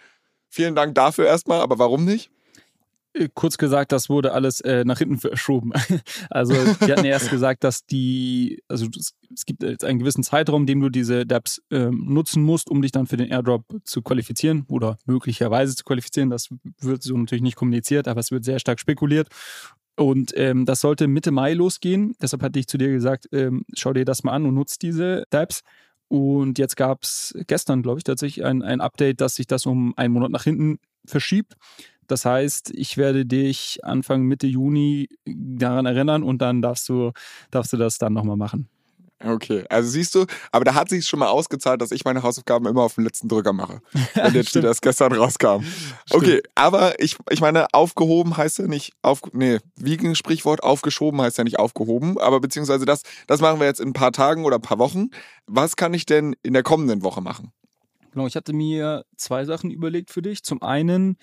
[0.51, 2.30] Vielen Dank dafür erstmal, aber warum nicht?
[3.14, 5.72] Äh, kurz gesagt, das wurde alles äh, nach hinten verschoben.
[6.30, 10.66] Also, die hatten erst gesagt, dass die, also es, es, gibt jetzt einen gewissen Zeitraum,
[10.66, 14.64] den du diese Dapps ähm, nutzen musst, um dich dann für den Airdrop zu qualifizieren
[14.68, 16.30] oder möglicherweise zu qualifizieren.
[16.30, 16.49] Das
[16.80, 19.28] wird so natürlich nicht kommuniziert, aber es wird sehr stark spekuliert.
[19.99, 22.14] Und ähm, das sollte Mitte Mai losgehen.
[22.22, 25.24] Deshalb hatte ich zu dir gesagt, ähm, schau dir das mal an und nutzt diese
[25.30, 25.62] Dapps.
[26.07, 29.94] Und jetzt gab es gestern, glaube ich, tatsächlich ein, ein Update, dass sich das um
[29.96, 31.55] einen Monat nach hinten verschiebt.
[32.07, 37.11] Das heißt, ich werde dich Anfang Mitte Juni daran erinnern und dann darfst du,
[37.51, 38.68] darfst du das dann nochmal machen.
[39.25, 42.66] Okay, also siehst du, aber da hat sich schon mal ausgezahlt, dass ich meine Hausaufgaben
[42.66, 43.81] immer auf den letzten Drücker mache.
[44.14, 45.64] Wenn jetzt steht, dass gestern rauskam.
[46.11, 50.62] Okay, aber ich, ich meine, aufgehoben heißt ja nicht, auf, nee, wie das Sprichwort?
[50.62, 54.12] Aufgeschoben heißt ja nicht aufgehoben, aber beziehungsweise das, das machen wir jetzt in ein paar
[54.12, 55.11] Tagen oder ein paar Wochen.
[55.47, 57.53] Was kann ich denn in der kommenden Woche machen?
[58.12, 60.45] Genau, ich hatte mir zwei Sachen überlegt für dich.
[60.45, 61.16] Zum einen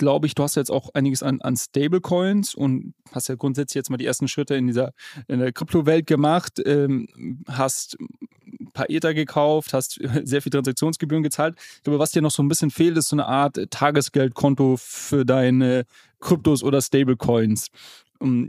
[0.00, 3.90] glaube ich, du hast jetzt auch einiges an, an Stablecoins und hast ja grundsätzlich jetzt
[3.90, 4.94] mal die ersten Schritte in dieser
[5.28, 11.56] in der Kryptowelt gemacht, ähm, hast ein paar Ether gekauft, hast sehr viel Transaktionsgebühren gezahlt.
[11.76, 15.26] Ich glaube, was dir noch so ein bisschen fehlt, ist so eine Art Tagesgeldkonto für
[15.26, 15.84] deine
[16.18, 17.68] Kryptos oder Stablecoins.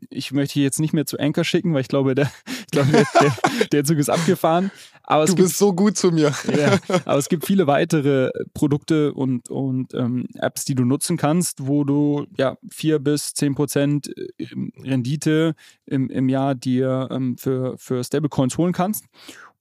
[0.10, 2.32] Ich möchte jetzt nicht mehr zu Anchor schicken, weil ich glaube, der,
[2.72, 4.72] glaube, der, der, Zug ist abgefahren.
[5.04, 6.34] Aber du bist so gut zu mir.
[6.56, 11.68] Ja, aber es gibt viele weitere Produkte und, und ähm, Apps, die du nutzen kannst,
[11.68, 14.48] wo du ja vier bis zehn Prozent äh,
[14.84, 15.56] Rendite
[15.86, 19.06] im, im Jahr dir ähm, für, für Stablecoins holen kannst.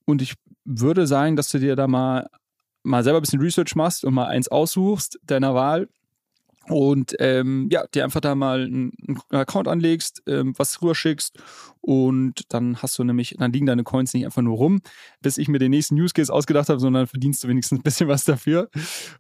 [0.05, 0.35] Und ich
[0.65, 2.29] würde sagen, dass du dir da mal,
[2.83, 5.89] mal selber ein bisschen Research machst und mal eins aussuchst deiner Wahl
[6.71, 8.93] und ähm, ja, dir einfach da mal einen,
[9.31, 11.37] Account anlegst, ähm, was rüberschickst
[11.81, 14.81] und dann hast du nämlich, dann liegen deine Coins nicht einfach nur rum,
[15.21, 18.09] bis ich mir den nächsten Use Case ausgedacht habe, sondern verdienst du wenigstens ein bisschen
[18.09, 18.71] was dafür.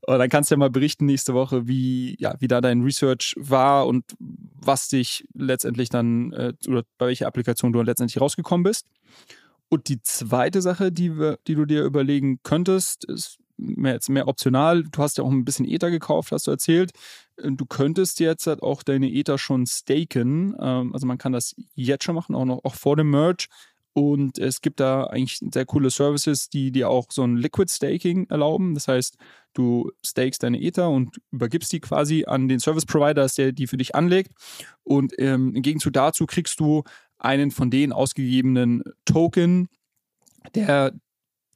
[0.06, 3.34] Und dann kannst du ja mal berichten nächste Woche, wie, ja, wie da dein Research
[3.36, 8.86] war und was dich letztendlich dann, äh, oder bei welcher Applikation du letztendlich rausgekommen bist.
[9.68, 14.28] Und die zweite Sache, die, wir, die du dir überlegen könntest, ist mehr, jetzt mehr
[14.28, 14.84] optional.
[14.84, 16.92] Du hast ja auch ein bisschen Ether gekauft, hast du erzählt.
[17.36, 20.54] Äh, du könntest jetzt halt auch deine Ether schon staken.
[20.60, 23.46] Ähm, also man kann das jetzt schon machen, auch noch auch vor dem Merge.
[23.92, 28.28] Und es gibt da eigentlich sehr coole Services, die dir auch so ein Liquid Staking
[28.28, 28.74] erlauben.
[28.74, 29.16] Das heißt,
[29.52, 33.76] du stakest deine Ether und übergibst die quasi an den Service Provider, der die für
[33.76, 34.32] dich anlegt.
[34.84, 36.84] Und ähm, im Gegenzug dazu kriegst du
[37.18, 39.68] einen von den ausgegebenen Token,
[40.54, 40.92] der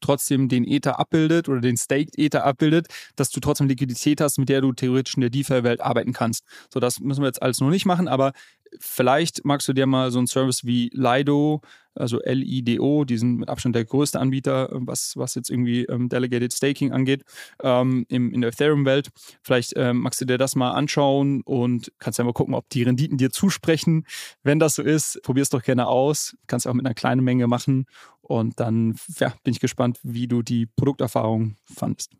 [0.04, 4.48] trotzdem den Ether abbildet oder den Staked Ether abbildet, dass du trotzdem Liquidität hast, mit
[4.48, 6.44] der du theoretisch in der DeFi-Welt arbeiten kannst.
[6.72, 8.32] So, das müssen wir jetzt alles noch nicht machen, aber
[8.80, 11.62] vielleicht magst du dir mal so einen Service wie Lido
[11.94, 16.52] also LIDO, die sind mit Abstand der größte Anbieter, was, was jetzt irgendwie ähm, Delegated
[16.52, 17.24] Staking angeht,
[17.62, 19.10] ähm, im, in der Ethereum-Welt.
[19.42, 22.82] Vielleicht ähm, magst du dir das mal anschauen und kannst ja mal gucken, ob die
[22.82, 24.06] Renditen dir zusprechen.
[24.42, 26.36] Wenn das so ist, probier es doch gerne aus.
[26.46, 27.86] Kannst auch mit einer kleinen Menge machen.
[28.20, 32.10] Und dann ja, bin ich gespannt, wie du die Produkterfahrung fandest.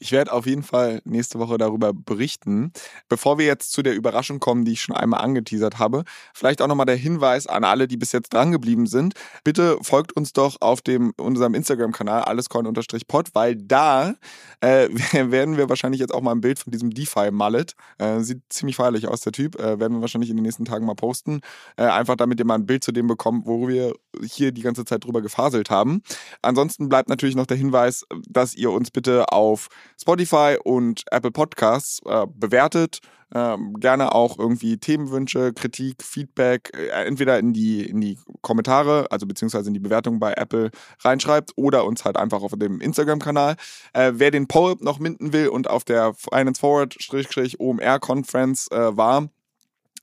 [0.00, 2.72] Ich werde auf jeden Fall nächste Woche darüber berichten.
[3.08, 6.68] Bevor wir jetzt zu der Überraschung kommen, die ich schon einmal angeteasert habe, vielleicht auch
[6.68, 9.14] nochmal der Hinweis an alle, die bis jetzt drangeblieben sind.
[9.42, 14.14] Bitte folgt uns doch auf dem, unserem Instagram-Kanal allescoin-pod, weil da
[14.60, 18.76] äh, werden wir wahrscheinlich jetzt auch mal ein Bild von diesem DeFi-Mallet, äh, sieht ziemlich
[18.76, 21.40] feierlich aus, der Typ, äh, werden wir wahrscheinlich in den nächsten Tagen mal posten.
[21.76, 24.84] Äh, einfach damit ihr mal ein Bild zu dem bekommt, wo wir hier die ganze
[24.84, 26.02] Zeit drüber gefaselt haben.
[26.42, 29.57] Ansonsten bleibt natürlich noch der Hinweis, dass ihr uns bitte auf
[30.00, 33.00] Spotify und Apple Podcasts äh, bewertet.
[33.34, 39.26] Ähm, gerne auch irgendwie Themenwünsche, Kritik, Feedback, äh, entweder in die, in die Kommentare, also
[39.26, 43.56] beziehungsweise in die Bewertung bei Apple reinschreibt oder uns halt einfach auf dem Instagram-Kanal.
[43.92, 49.28] Äh, wer den Poll noch minden will und auf der Finance Forward-OMR Conference äh, war,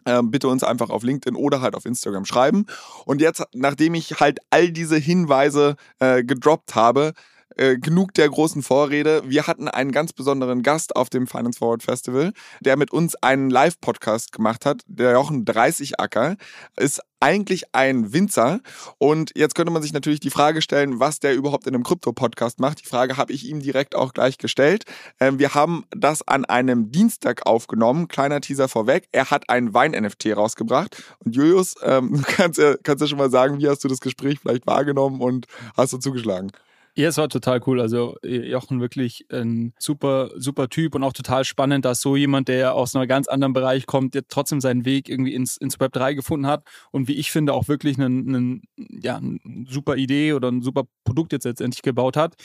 [0.05, 2.67] äh, bitte uns einfach auf LinkedIn oder halt auf Instagram schreiben.
[3.05, 7.13] Und jetzt, nachdem ich halt all diese Hinweise äh, gedroppt habe,
[7.55, 9.23] äh, genug der großen Vorrede.
[9.25, 13.49] Wir hatten einen ganz besonderen Gast auf dem Finance Forward Festival, der mit uns einen
[13.49, 14.81] Live-Podcast gemacht hat.
[14.87, 16.35] Der Jochen 30 Acker
[16.75, 18.59] ist eigentlich ein Winzer.
[18.97, 22.59] Und jetzt könnte man sich natürlich die Frage stellen, was der überhaupt in einem Krypto-Podcast
[22.59, 22.81] macht.
[22.81, 24.83] Die Frage habe ich ihm direkt auch gleich gestellt.
[25.19, 28.07] Ähm, wir haben das an einem Dienstag aufgenommen.
[28.07, 29.07] Kleiner Teaser vorweg.
[29.11, 31.01] Er hat ein Wein-NFT rausgebracht.
[31.19, 34.39] Und Julius, ähm, du kannst kannst ja schon mal sagen, wie hast du das Gespräch
[34.39, 36.51] vielleicht wahrgenommen und hast du zugeschlagen?
[36.97, 37.81] Ja, es war total cool.
[37.81, 42.73] Also Jochen wirklich ein super, super Typ und auch total spannend, dass so jemand, der
[42.73, 46.13] aus einem ganz anderen Bereich kommt, der trotzdem seinen Weg irgendwie ins, ins Web 3
[46.13, 50.49] gefunden hat und wie ich finde auch wirklich einen, einen, ja, eine super Idee oder
[50.49, 52.35] ein super Produkt jetzt letztendlich gebaut hat.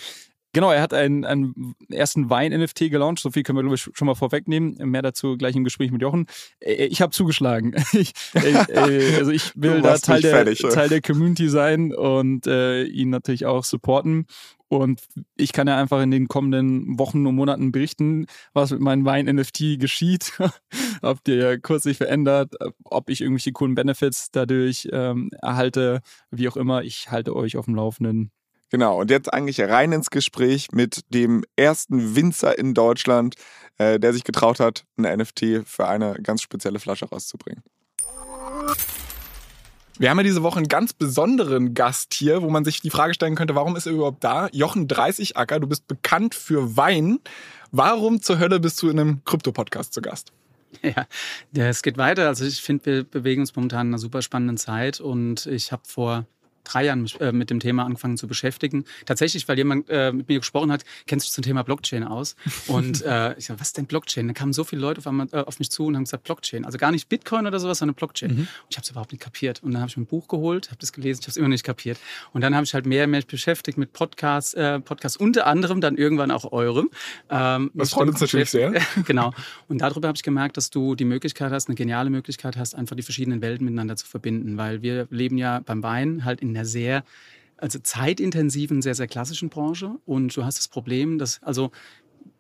[0.52, 3.20] Genau, er hat einen, einen ersten Wein-NFT gelauncht.
[3.20, 4.76] So viel können wir, glaube ich, schon mal vorwegnehmen.
[4.90, 6.26] Mehr dazu gleich im Gespräch mit Jochen.
[6.60, 7.74] Ich habe zugeschlagen.
[7.92, 12.84] Ich, äh, also ich will da Teil der, fertig, Teil der Community sein und äh,
[12.84, 14.26] ihn natürlich auch supporten.
[14.68, 15.02] Und
[15.36, 19.80] ich kann ja einfach in den kommenden Wochen und Monaten berichten, was mit meinem Wein-NFT
[19.80, 20.32] geschieht,
[21.02, 26.56] ob der Kurs sich verändert, ob ich irgendwelche coolen Benefits dadurch ähm, erhalte, wie auch
[26.56, 26.84] immer.
[26.84, 28.30] Ich halte euch auf dem Laufenden.
[28.70, 33.34] Genau, und jetzt eigentlich rein ins Gespräch mit dem ersten Winzer in Deutschland,
[33.78, 37.64] äh, der sich getraut hat, ein NFT für eine ganz spezielle Flasche rauszubringen.
[39.98, 43.12] Wir haben ja diese Woche einen ganz besonderen Gast hier, wo man sich die Frage
[43.12, 44.48] stellen könnte, warum ist er überhaupt da?
[44.52, 47.18] Jochen 30 Acker, du bist bekannt für Wein.
[47.72, 50.32] Warum zur Hölle bist du in einem Krypto-Podcast zu Gast?
[50.82, 51.06] Ja,
[51.52, 52.28] es geht weiter.
[52.28, 55.82] Also ich finde, wir bewegen uns momentan in einer super spannenden Zeit und ich habe
[55.84, 56.26] vor
[56.64, 58.84] drei Jahren äh, mit dem Thema angefangen zu beschäftigen.
[59.06, 62.36] Tatsächlich, weil jemand äh, mit mir gesprochen hat, kennst du dich zum Thema Blockchain aus?
[62.66, 64.28] Und äh, ich sage, was ist denn Blockchain?
[64.28, 66.64] Da kamen so viele Leute auf, einmal, äh, auf, mich zu und haben gesagt, Blockchain.
[66.64, 68.30] Also gar nicht Bitcoin oder sowas, sondern Blockchain.
[68.30, 68.38] Mhm.
[68.38, 69.62] Und ich habe es überhaupt nicht kapiert.
[69.62, 71.48] Und dann habe ich mir ein Buch geholt, habe das gelesen, ich habe es immer
[71.48, 71.98] nicht kapiert.
[72.32, 75.80] Und dann habe ich halt mehr und mehr beschäftigt mit Podcasts, äh, Podcasts unter anderem
[75.80, 76.90] dann irgendwann auch eurem.
[77.28, 78.72] Ähm, das freut uns natürlich sehr.
[79.06, 79.32] genau.
[79.68, 82.96] Und darüber habe ich gemerkt, dass du die Möglichkeit hast, eine geniale Möglichkeit hast, einfach
[82.96, 84.56] die verschiedenen Welten miteinander zu verbinden.
[84.56, 87.04] Weil wir leben ja beim Wein halt in in einer sehr
[87.56, 89.96] also zeitintensiven, sehr, sehr klassischen Branche.
[90.06, 91.70] Und du hast das Problem, dass, also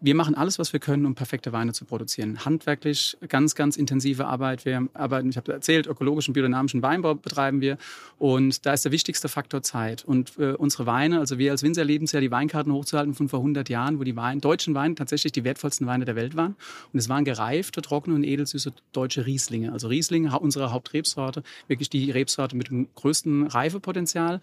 [0.00, 2.44] wir machen alles, was wir können, um perfekte Weine zu produzieren.
[2.44, 4.64] Handwerklich ganz, ganz intensive Arbeit.
[4.64, 7.76] Wir arbeiten, ich habe erzählt, ökologischen, biodynamischen Weinbau betreiben wir.
[8.18, 10.04] Und da ist der wichtigste Faktor Zeit.
[10.04, 13.28] Und äh, unsere Weine, also wir als Winzer lieben es ja, die Weinkarten hochzuhalten von
[13.28, 16.56] vor 100 Jahren, wo die Wein, deutschen Weine tatsächlich die wertvollsten Weine der Welt waren.
[16.92, 19.72] Und es waren gereifte, trockene und edelsüße deutsche Rieslinge.
[19.72, 24.40] Also Rieslinge, unsere Hauptrebsorte, wirklich die Rebsorte mit dem größten Reifepotenzial.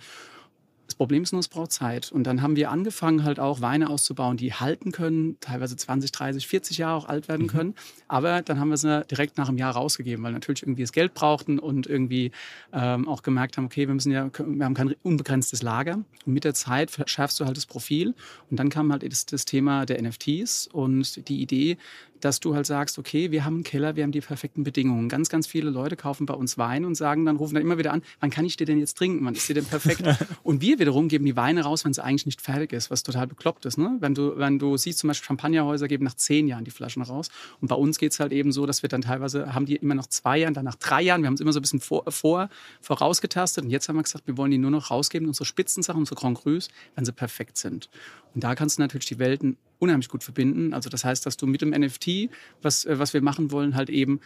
[0.88, 2.12] Das Problem ist nur, es braucht Zeit.
[2.14, 6.48] Und dann haben wir angefangen, halt auch Weine auszubauen, die halten können, teilweise 20, 30,
[6.48, 7.52] 40 Jahre auch alt werden mhm.
[7.52, 7.76] können.
[8.08, 11.14] Aber dann haben wir sie direkt nach einem Jahr rausgegeben, weil natürlich irgendwie das Geld
[11.14, 12.32] brauchten und irgendwie
[12.72, 15.96] ähm, auch gemerkt haben, okay, wir müssen ja, wir haben kein unbegrenztes Lager.
[16.26, 18.16] Und mit der Zeit verschärfst du halt das Profil.
[18.50, 21.78] Und dann kam halt das, das Thema der NFTs und die Idee,
[22.22, 25.10] dass du halt sagst, okay, wir haben einen Keller, wir haben die perfekten Bedingungen.
[25.10, 27.94] Ganz, ganz viele Leute kaufen bei uns Wein und sagen dann, rufen dann immer wieder
[27.94, 29.26] an, wann kann ich dir denn jetzt trinken?
[29.26, 30.04] Wann ist dir denn perfekt?
[30.44, 33.28] und wir wiederum geben die Weine raus, wenn es eigentlich nicht fertig ist, was total
[33.28, 33.78] bekloppt ist.
[33.78, 33.98] Ne?
[34.00, 37.30] Wenn, du, wenn du siehst, zum Beispiel Champagnerhäuser geben nach zehn Jahren die Flaschen raus.
[37.62, 39.96] Und bei uns geht es halt eben so, dass wir dann teilweise, haben die immer
[39.96, 42.04] nach zwei Jahren, dann nach drei Jahren, wir haben es immer so ein bisschen vor,
[42.10, 42.50] vor,
[42.82, 43.64] vorausgetastet.
[43.64, 46.38] Und jetzt haben wir gesagt, wir wollen die nur noch rausgeben, unsere Spitzensachen, unsere Grand
[46.38, 47.90] Crus, wenn sie perfekt sind.
[48.34, 50.74] Und da kannst du natürlich die Welten unheimlich gut verbinden.
[50.74, 52.30] Also das heißt, dass du mit dem NFT,
[52.62, 54.20] was, äh, was wir machen wollen, halt eben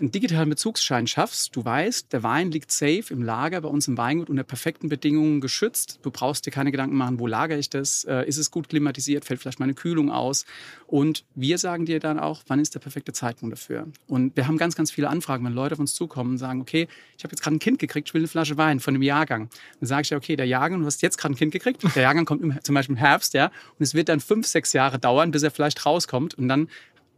[0.00, 3.98] einen digitalen Bezugsschein schaffst, du weißt, der Wein liegt safe im Lager bei uns im
[3.98, 5.98] Weingut unter perfekten Bedingungen geschützt.
[6.02, 8.04] Du brauchst dir keine Gedanken machen, wo lagere ich das?
[8.04, 9.24] Äh, ist es gut klimatisiert?
[9.24, 10.46] Fällt vielleicht meine Kühlung aus?
[10.86, 13.86] Und wir sagen dir dann auch, wann ist der perfekte Zeitpunkt dafür?
[14.08, 16.88] Und wir haben ganz, ganz viele Anfragen, wenn Leute auf uns zukommen und sagen, okay,
[17.16, 19.50] ich habe jetzt gerade ein Kind gekriegt, ich will eine Flasche Wein von einem Jahrgang.
[19.80, 22.02] Dann sage ich ja, okay, der Jahrgang, du hast jetzt gerade ein Kind gekriegt, der
[22.02, 24.98] Jahrgang kommt im, zum Beispiel im Herbst, ja, und es wird dann fünf, sechs Jahre
[24.98, 26.34] dauern, bis er vielleicht rauskommt.
[26.34, 26.68] Und dann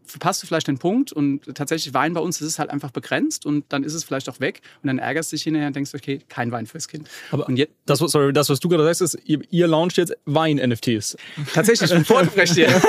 [0.04, 3.46] verpasst du vielleicht den Punkt und tatsächlich Wein bei uns, das ist halt einfach begrenzt
[3.46, 5.92] und dann ist es vielleicht auch weg und dann ärgerst du dich hinterher und denkst,
[5.94, 7.08] okay, kein Wein fürs Kind.
[7.30, 10.14] Aber und jetzt, das, sorry, das, was du gerade sagst, ist, ihr, ihr launcht jetzt
[10.26, 11.16] Wein-NFTs.
[11.52, 12.68] Tatsächlich, ein Vorrecht hier.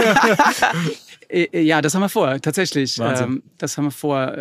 [1.30, 3.00] Äh, äh, ja, das haben wir vor, tatsächlich.
[3.00, 4.38] Ähm, das haben wir vor.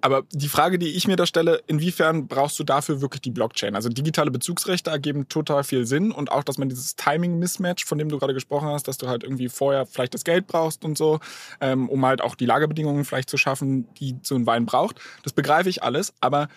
[0.00, 3.74] Aber die Frage, die ich mir da stelle, inwiefern brauchst du dafür wirklich die Blockchain?
[3.74, 8.08] Also digitale Bezugsrechte ergeben total viel Sinn und auch, dass man dieses Timing-Mismatch, von dem
[8.08, 11.20] du gerade gesprochen hast, dass du halt irgendwie vorher vielleicht das Geld brauchst und so,
[11.60, 15.00] ähm, um halt auch die Lagerbedingungen vielleicht zu schaffen, die so ein Wein braucht.
[15.22, 16.48] Das begreife ich alles, aber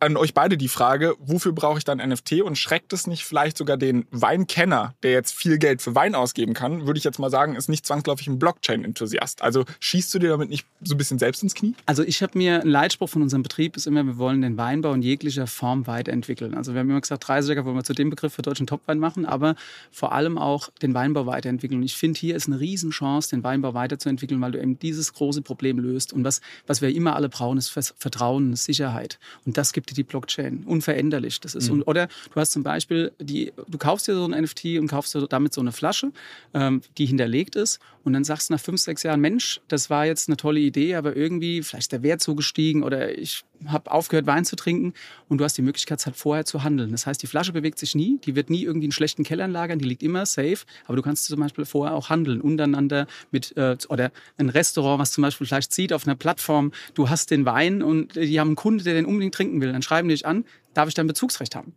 [0.00, 3.56] an euch beide die Frage, wofür brauche ich dann NFT und schreckt es nicht vielleicht
[3.56, 7.30] sogar den Weinkenner, der jetzt viel Geld für Wein ausgeben kann, würde ich jetzt mal
[7.30, 9.42] sagen, ist nicht zwangsläufig ein Blockchain-Enthusiast.
[9.42, 11.74] Also schießt du dir damit nicht so ein bisschen selbst ins Knie?
[11.86, 14.92] Also ich habe mir, ein Leitspruch von unserem Betrieb ist immer, wir wollen den Weinbau
[14.92, 16.54] in jeglicher Form weiterentwickeln.
[16.54, 19.24] Also wir haben immer gesagt, 30er wollen wir zu dem Begriff für deutschen Topwein machen,
[19.24, 19.56] aber
[19.90, 21.80] vor allem auch den Weinbau weiterentwickeln.
[21.80, 25.42] Und ich finde, hier ist eine Riesenchance, den Weinbau weiterzuentwickeln, weil du eben dieses große
[25.42, 26.12] Problem löst.
[26.12, 29.18] Und was, was wir immer alle brauchen, ist Vertrauen, Sicherheit.
[29.44, 30.64] Und das gibt die Blockchain.
[30.66, 31.40] Unveränderlich.
[31.40, 31.82] Das ist, mhm.
[31.86, 35.26] oder du hast zum Beispiel, die, du kaufst dir so ein NFT und kaufst dir
[35.26, 36.12] damit so eine Flasche,
[36.54, 37.78] ähm, die hinterlegt ist.
[38.04, 40.94] Und dann sagst du nach fünf, sechs Jahren, Mensch, das war jetzt eine tolle Idee,
[40.94, 44.92] aber irgendwie, vielleicht ist der Wert so gestiegen oder ich habe aufgehört, Wein zu trinken.
[45.28, 46.90] Und du hast die Möglichkeit, halt vorher zu handeln.
[46.92, 49.78] Das heißt, die Flasche bewegt sich nie, die wird nie irgendwie in schlechten Kellern lagern,
[49.78, 50.58] die liegt immer safe.
[50.86, 55.12] Aber du kannst zum Beispiel vorher auch handeln, untereinander mit, äh, oder ein Restaurant, was
[55.12, 58.56] zum Beispiel vielleicht sieht auf einer Plattform, du hast den Wein und die haben einen
[58.56, 60.44] Kunde, der den unbedingt trinken will dann schreiben die dich an,
[60.74, 61.74] darf ich dein Bezugsrecht haben?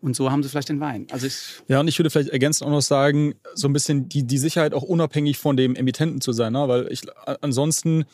[0.00, 1.06] Und so haben sie vielleicht den Wein.
[1.10, 1.26] Also
[1.66, 4.72] ja, und ich würde vielleicht ergänzend auch noch sagen, so ein bisschen die, die Sicherheit
[4.72, 6.52] auch unabhängig von dem Emittenten zu sein.
[6.52, 6.68] Ne?
[6.68, 7.02] Weil ich
[7.40, 8.04] ansonsten,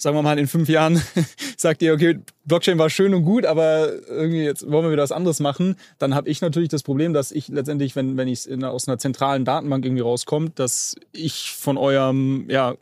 [0.00, 1.00] sagen wir mal, in fünf Jahren
[1.56, 5.12] sagt ihr, okay, Blockchain war schön und gut, aber irgendwie jetzt wollen wir wieder was
[5.12, 5.76] anderes machen.
[5.98, 9.44] Dann habe ich natürlich das Problem, dass ich letztendlich, wenn, wenn ich aus einer zentralen
[9.44, 12.76] Datenbank irgendwie rauskomme, dass ich von eurem, ja,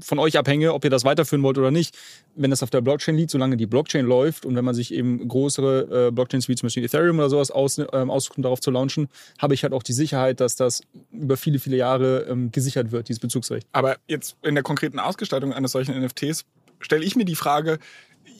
[0.00, 1.96] von euch abhänge, ob ihr das weiterführen wollt oder nicht.
[2.34, 5.26] Wenn das auf der Blockchain liegt, solange die Blockchain läuft und wenn man sich eben
[5.26, 8.70] größere äh, Blockchains wie zum Beispiel Ethereum oder sowas aus, ähm, aussucht, um darauf zu
[8.70, 10.82] launchen, habe ich halt auch die Sicherheit, dass das
[11.12, 13.66] über viele, viele Jahre ähm, gesichert wird, dieses Bezugsrecht.
[13.72, 16.44] Aber jetzt in der konkreten Ausgestaltung eines solchen NFTs
[16.80, 17.78] stelle ich mir die Frage,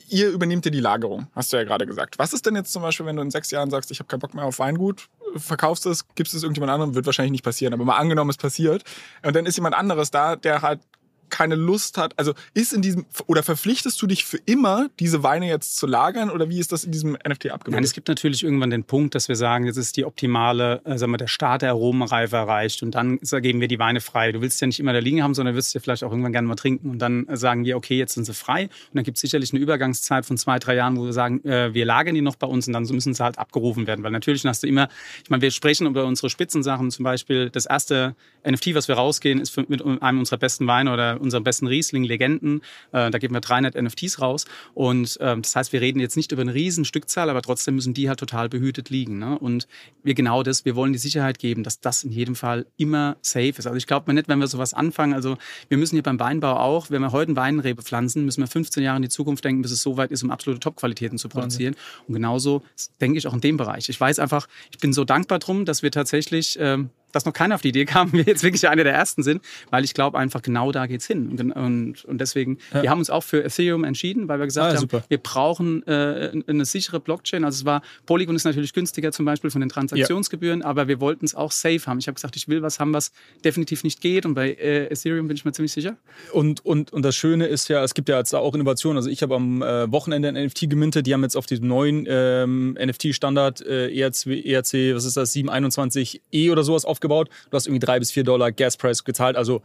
[0.09, 2.19] ihr übernehmt ja die Lagerung, hast du ja gerade gesagt.
[2.19, 4.19] Was ist denn jetzt zum Beispiel, wenn du in sechs Jahren sagst, ich habe keinen
[4.19, 7.85] Bock mehr auf Weingut, verkaufst es, gibst es irgendjemand anderem, wird wahrscheinlich nicht passieren, aber
[7.85, 8.83] mal angenommen, es passiert.
[9.23, 10.81] Und dann ist jemand anderes da, der halt
[11.29, 15.47] keine Lust hat, also ist in diesem, oder verpflichtest du dich für immer, diese Weine
[15.47, 16.29] jetzt zu lagern?
[16.29, 17.71] Oder wie ist das in diesem NFT abgebildet?
[17.71, 20.97] Nein, es gibt natürlich irgendwann den Punkt, dass wir sagen, jetzt ist die optimale, äh,
[20.97, 24.31] sagen wir, der Start der Aromenreife erreicht und dann geben wir die Weine frei.
[24.31, 26.47] Du willst ja nicht immer da liegen haben, sondern wirst ja vielleicht auch irgendwann gerne
[26.47, 28.63] mal trinken und dann äh, sagen wir, okay, jetzt sind sie frei.
[28.63, 31.73] Und dann gibt es sicherlich eine Übergangszeit von zwei, drei Jahren, wo wir sagen, äh,
[31.73, 34.45] wir lagern die noch bei uns und dann müssen sie halt abgerufen werden, weil natürlich
[34.45, 34.89] hast du immer,
[35.23, 38.15] ich meine, wir sprechen über unsere Spitzensachen, zum Beispiel das erste
[38.47, 42.61] NFT, was wir rausgehen, ist mit einem unserer besten Weine oder unseren besten Riesling, Legenden.
[42.91, 44.45] Äh, da geben wir 300 NFTs raus.
[44.73, 47.93] Und äh, das heißt, wir reden jetzt nicht über eine riesen Stückzahl, aber trotzdem müssen
[47.93, 49.19] die halt total behütet liegen.
[49.19, 49.37] Ne?
[49.37, 49.67] Und
[50.03, 53.49] wir genau das, wir wollen die Sicherheit geben, dass das in jedem Fall immer safe
[53.57, 53.67] ist.
[53.67, 55.37] Also ich glaube mir nicht, wenn wir sowas anfangen, also
[55.69, 58.83] wir müssen hier beim Weinbau auch, wenn wir heute eine Weinrebe pflanzen, müssen wir 15
[58.83, 61.75] Jahre in die Zukunft denken, bis es so weit ist, um absolute Top-Qualitäten zu produzieren.
[62.07, 62.63] Und genauso
[63.01, 63.89] denke ich auch in dem Bereich.
[63.89, 67.55] Ich weiß einfach, ich bin so dankbar drum, dass wir tatsächlich ähm, dass noch keiner
[67.55, 70.41] auf die Idee kam, wir jetzt wirklich einer der ersten sind, weil ich glaube einfach,
[70.41, 71.29] genau da geht's hin.
[71.29, 72.83] Und, und, und deswegen, ja.
[72.83, 75.03] wir haben uns auch für Ethereum entschieden, weil wir gesagt ah, haben, super.
[75.07, 77.45] wir brauchen äh, eine sichere Blockchain.
[77.45, 80.65] Also es war, Polygon ist natürlich günstiger zum Beispiel von den Transaktionsgebühren, ja.
[80.65, 81.99] aber wir wollten es auch safe haben.
[81.99, 83.11] Ich habe gesagt, ich will was haben, was
[83.43, 84.25] definitiv nicht geht.
[84.25, 85.95] Und bei äh, Ethereum bin ich mir ziemlich sicher.
[86.33, 88.97] Und, und, und das Schöne ist ja, es gibt ja jetzt auch Innovationen.
[88.97, 91.07] Also ich habe am äh, Wochenende ein NFT gemintet.
[91.07, 96.51] Die haben jetzt auf diesem neuen ähm, NFT-Standard äh, ERC, ERC, was ist das, 721E
[96.51, 97.29] oder sowas aufgebaut aufgebaut.
[97.49, 99.61] Du hast irgendwie drei bis vier Dollar Gaspreis gezahlt, also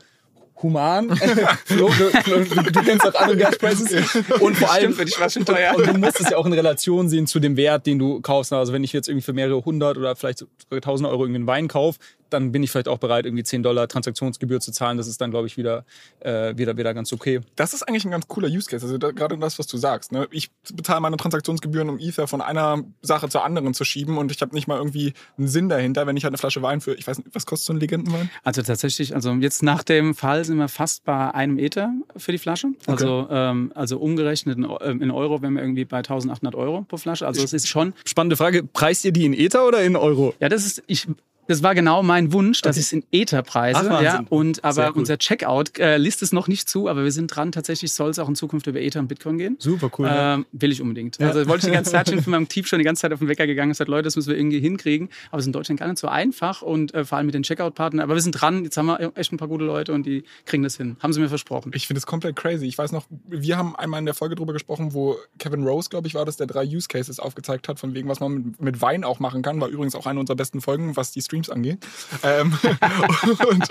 [0.62, 1.16] human.
[1.64, 4.14] Flo, du, du, du, kennst auch andere Gasprices.
[4.40, 5.74] Und vor allem, für dich war schon teuer.
[5.74, 8.20] Und, und, du musst es ja auch in Relation sehen zu dem Wert, den du
[8.20, 8.52] kaufst.
[8.52, 11.46] Also wenn ich jetzt irgendwie für mehrere hundert oder vielleicht sogar tausend Euro irgendwie einen
[11.46, 11.98] Wein kaufe,
[12.30, 14.96] dann bin ich vielleicht auch bereit, irgendwie 10 Dollar Transaktionsgebühr zu zahlen.
[14.96, 15.84] Das ist dann, glaube ich, wieder,
[16.20, 17.40] äh, wieder, wieder ganz okay.
[17.56, 18.84] Das ist eigentlich ein ganz cooler Use Case.
[18.84, 20.12] Also da, gerade das, was du sagst.
[20.12, 20.28] Ne?
[20.30, 24.40] Ich bezahle meine Transaktionsgebühren, um Ether von einer Sache zur anderen zu schieben und ich
[24.40, 27.06] habe nicht mal irgendwie einen Sinn dahinter, wenn ich halt eine Flasche Wein für, ich
[27.06, 28.30] weiß nicht, was kostet so ein Legendenwein?
[28.44, 32.38] Also tatsächlich, also jetzt nach dem Fall sind wir fast bei einem Ether für die
[32.38, 32.68] Flasche.
[32.86, 32.90] Okay.
[32.90, 34.64] Also, ähm, also umgerechnet in,
[35.00, 37.26] in Euro wären wir irgendwie bei 1800 Euro pro Flasche.
[37.26, 37.94] Also es ist schon...
[38.04, 40.34] Spannende Frage, preist ihr die in Ether oder in Euro?
[40.40, 41.06] Ja, das ist, ich
[41.50, 42.80] das war genau mein Wunsch, dass okay.
[42.80, 43.90] ich es in Ether preise.
[43.90, 44.98] Ach, ja, und aber cool.
[44.98, 47.50] unser Checkout äh, liest es noch nicht zu, aber wir sind dran.
[47.50, 49.56] Tatsächlich soll es auch in Zukunft über Ether und Bitcoin gehen.
[49.58, 50.08] Super cool.
[50.08, 51.18] Ähm, will ich unbedingt.
[51.18, 51.26] Ja.
[51.26, 53.18] Also wollte ich die ganze Zeit schon von meinem Team schon die ganze Zeit auf
[53.18, 53.72] den Wecker gegangen.
[53.72, 55.08] Es hat Leute, das müssen wir irgendwie hinkriegen.
[55.30, 57.42] Aber es ist in Deutschland gar nicht so einfach und äh, vor allem mit den
[57.42, 58.04] Checkout-Partnern.
[58.04, 58.62] Aber wir sind dran.
[58.62, 60.98] Jetzt haben wir echt ein paar gute Leute und die kriegen das hin.
[61.00, 61.72] Haben sie mir versprochen.
[61.74, 62.66] Ich finde es komplett crazy.
[62.66, 66.06] Ich weiß noch, wir haben einmal in der Folge drüber gesprochen, wo Kevin Rose, glaube
[66.06, 68.82] ich, war das, der drei Use Cases aufgezeigt hat, von wegen, was man mit, mit
[68.82, 69.60] Wein auch machen kann.
[69.60, 71.78] War übrigens auch eine unserer besten Folgen, was die Streams angeht.
[72.22, 72.52] Ähm,
[73.48, 73.68] und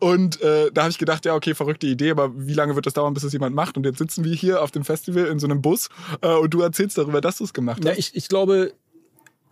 [0.00, 2.94] und äh, da habe ich gedacht, ja, okay, verrückte Idee, aber wie lange wird das
[2.94, 3.76] dauern, bis es jemand macht?
[3.76, 5.88] Und jetzt sitzen wir hier auf dem Festival in so einem Bus
[6.20, 7.86] äh, und du erzählst darüber, dass du es gemacht hast.
[7.86, 8.72] Ja, ich, ich glaube,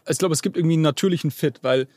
[0.09, 1.89] ich glaube, es gibt irgendwie einen natürlichen Fit, weil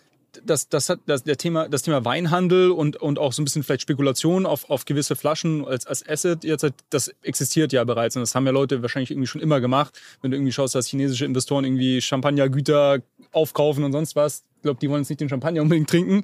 [0.43, 3.63] das, das hat das, der Thema, das Thema Weinhandel und, und auch so ein bisschen
[3.63, 8.21] vielleicht Spekulation auf, auf gewisse Flaschen als, als Asset, jetzt, das existiert ja bereits und
[8.21, 9.99] das haben ja Leute wahrscheinlich irgendwie schon immer gemacht.
[10.21, 12.99] Wenn du irgendwie schaust, dass chinesische Investoren irgendwie Champagnergüter
[13.31, 16.23] aufkaufen und sonst was, glaube, die wollen jetzt nicht den Champagner unbedingt trinken.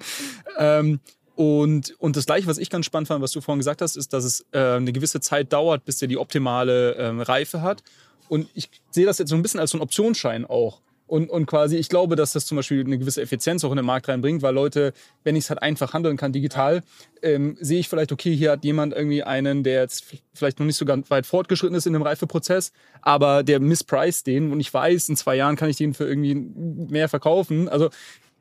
[0.58, 1.00] Ähm,
[1.36, 4.14] und, und das Gleiche, was ich ganz spannend fand, was du vorhin gesagt hast, ist,
[4.14, 7.84] dass es äh, eine gewisse Zeit dauert, bis der die optimale ähm, Reife hat.
[8.30, 10.82] Und ich sehe das jetzt so ein bisschen als so ein Optionsschein auch.
[11.08, 13.86] Und, und quasi, ich glaube, dass das zum Beispiel eine gewisse Effizienz auch in den
[13.86, 14.92] Markt reinbringt, weil Leute,
[15.24, 16.82] wenn ich es halt einfach handeln kann, digital,
[17.22, 20.78] ähm, sehe ich vielleicht, okay, hier hat jemand irgendwie einen, der jetzt vielleicht noch nicht
[20.78, 22.72] so ganz weit fortgeschritten ist in dem Reifeprozess,
[23.04, 26.34] aber der misspreist den und ich weiß, in zwei Jahren kann ich den für irgendwie
[26.34, 27.70] mehr verkaufen.
[27.70, 27.92] Also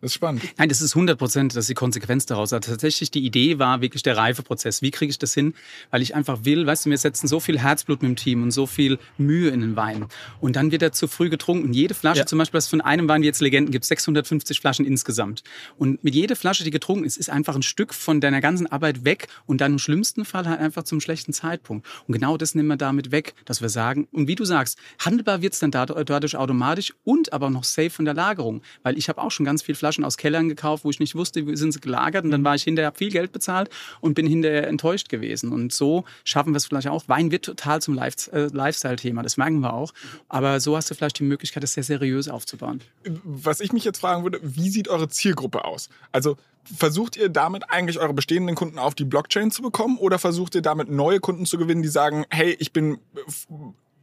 [0.04, 0.42] das ist spannend.
[0.58, 2.52] Nein, das ist 100 Prozent, das ist die Konsequenz daraus.
[2.52, 4.82] Also tatsächlich die Idee war wirklich der Reifeprozess.
[4.82, 5.54] Wie kriege ich das hin?
[5.90, 8.50] Weil ich einfach will, weißt du, wir setzen so viel Herzblut mit dem Team und
[8.50, 10.04] so viel Mühe in den Wein.
[10.40, 11.72] Und dann wird er zu früh getrunken.
[11.72, 12.26] Jede Flasche, ja.
[12.26, 15.42] zum Beispiel, das von einem Wein, wie jetzt Legenden gibt, 650 Flaschen insgesamt.
[15.78, 19.06] Und mit jeder Flasche, die getrunken ist, ist einfach ein Stück von deiner ganzen Arbeit
[19.06, 21.86] weg und dann im schlimmsten Fall halt einfach zum schlechten Zeitpunkt.
[22.06, 25.40] Und genau das nehmen wir damit weg, dass wir sagen, und wie du sagst, handelbar
[25.40, 28.60] wird es dann dadurch automatisch und aber noch safe von der Lagerung.
[28.82, 31.14] Weil ich habe auch schon ganz viele Flaschen Flaschen aus Kellern gekauft, wo ich nicht
[31.14, 32.24] wusste, wie sind sie gelagert.
[32.24, 33.70] Und dann war ich hinterher, viel Geld bezahlt
[34.00, 35.52] und bin hinterher enttäuscht gewesen.
[35.52, 37.04] Und so schaffen wir es vielleicht auch.
[37.08, 39.92] Wein wird total zum äh, Lifestyle-Thema, das merken wir auch.
[40.28, 42.80] Aber so hast du vielleicht die Möglichkeit, das sehr seriös aufzubauen.
[43.24, 45.88] Was ich mich jetzt fragen würde, wie sieht eure Zielgruppe aus?
[46.12, 50.54] Also versucht ihr damit eigentlich eure bestehenden Kunden auf die Blockchain zu bekommen oder versucht
[50.54, 52.98] ihr damit neue Kunden zu gewinnen, die sagen, hey, ich bin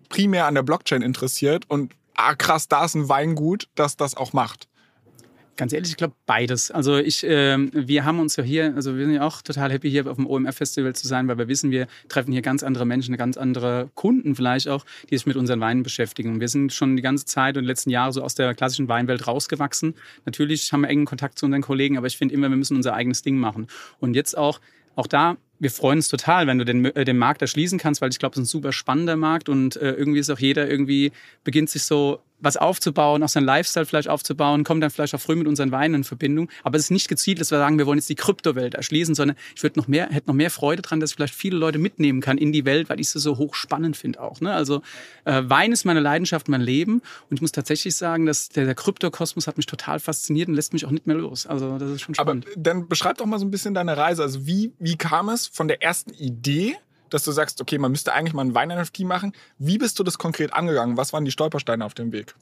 [0.09, 4.33] primär an der Blockchain interessiert und ah, krass, da ist ein Weingut, das das auch
[4.33, 4.67] macht?
[5.57, 6.71] Ganz ehrlich, ich glaube beides.
[6.71, 9.91] Also ich, äh, wir haben uns ja hier, also wir sind ja auch total happy
[9.91, 13.15] hier auf dem OMR-Festival zu sein, weil wir wissen, wir treffen hier ganz andere Menschen,
[13.17, 16.39] ganz andere Kunden vielleicht auch, die sich mit unseren Weinen beschäftigen.
[16.39, 19.27] Wir sind schon die ganze Zeit und die letzten Jahre so aus der klassischen Weinwelt
[19.27, 19.95] rausgewachsen.
[20.25, 22.93] Natürlich haben wir engen Kontakt zu unseren Kollegen, aber ich finde immer, wir müssen unser
[22.93, 23.67] eigenes Ding machen.
[23.99, 24.59] Und jetzt auch,
[24.95, 28.09] auch da wir freuen uns total, wenn du den, äh, den Markt erschließen kannst, weil
[28.09, 31.11] ich glaube, es ist ein super spannender Markt und äh, irgendwie ist auch jeder irgendwie,
[31.43, 35.35] beginnt sich so was aufzubauen, auch seinen Lifestyle vielleicht aufzubauen, kommt dann vielleicht auch früh
[35.35, 36.49] mit unseren Weinen in Verbindung.
[36.63, 39.37] Aber es ist nicht gezielt, dass wir sagen, wir wollen jetzt die Kryptowelt erschließen, sondern
[39.55, 42.21] ich würde noch mehr, hätte noch mehr Freude dran, dass ich vielleicht viele Leute mitnehmen
[42.21, 44.41] kann in die Welt, weil ich sie so hochspannend finde auch.
[44.41, 44.53] Ne?
[44.53, 44.81] Also
[45.25, 47.01] äh, Wein ist meine Leidenschaft, mein Leben.
[47.29, 50.73] Und ich muss tatsächlich sagen, dass der, der Kryptokosmos hat mich total fasziniert und lässt
[50.73, 51.45] mich auch nicht mehr los.
[51.45, 52.45] Also das ist schon spannend.
[52.47, 54.23] Aber dann beschreib doch mal so ein bisschen deine Reise.
[54.23, 56.77] Also wie, wie kam es von der ersten Idee
[57.13, 59.33] dass du sagst, okay, man müsste eigentlich mal ein Wein-NFT machen.
[59.57, 60.97] Wie bist du das konkret angegangen?
[60.97, 62.35] Was waren die Stolpersteine auf dem Weg?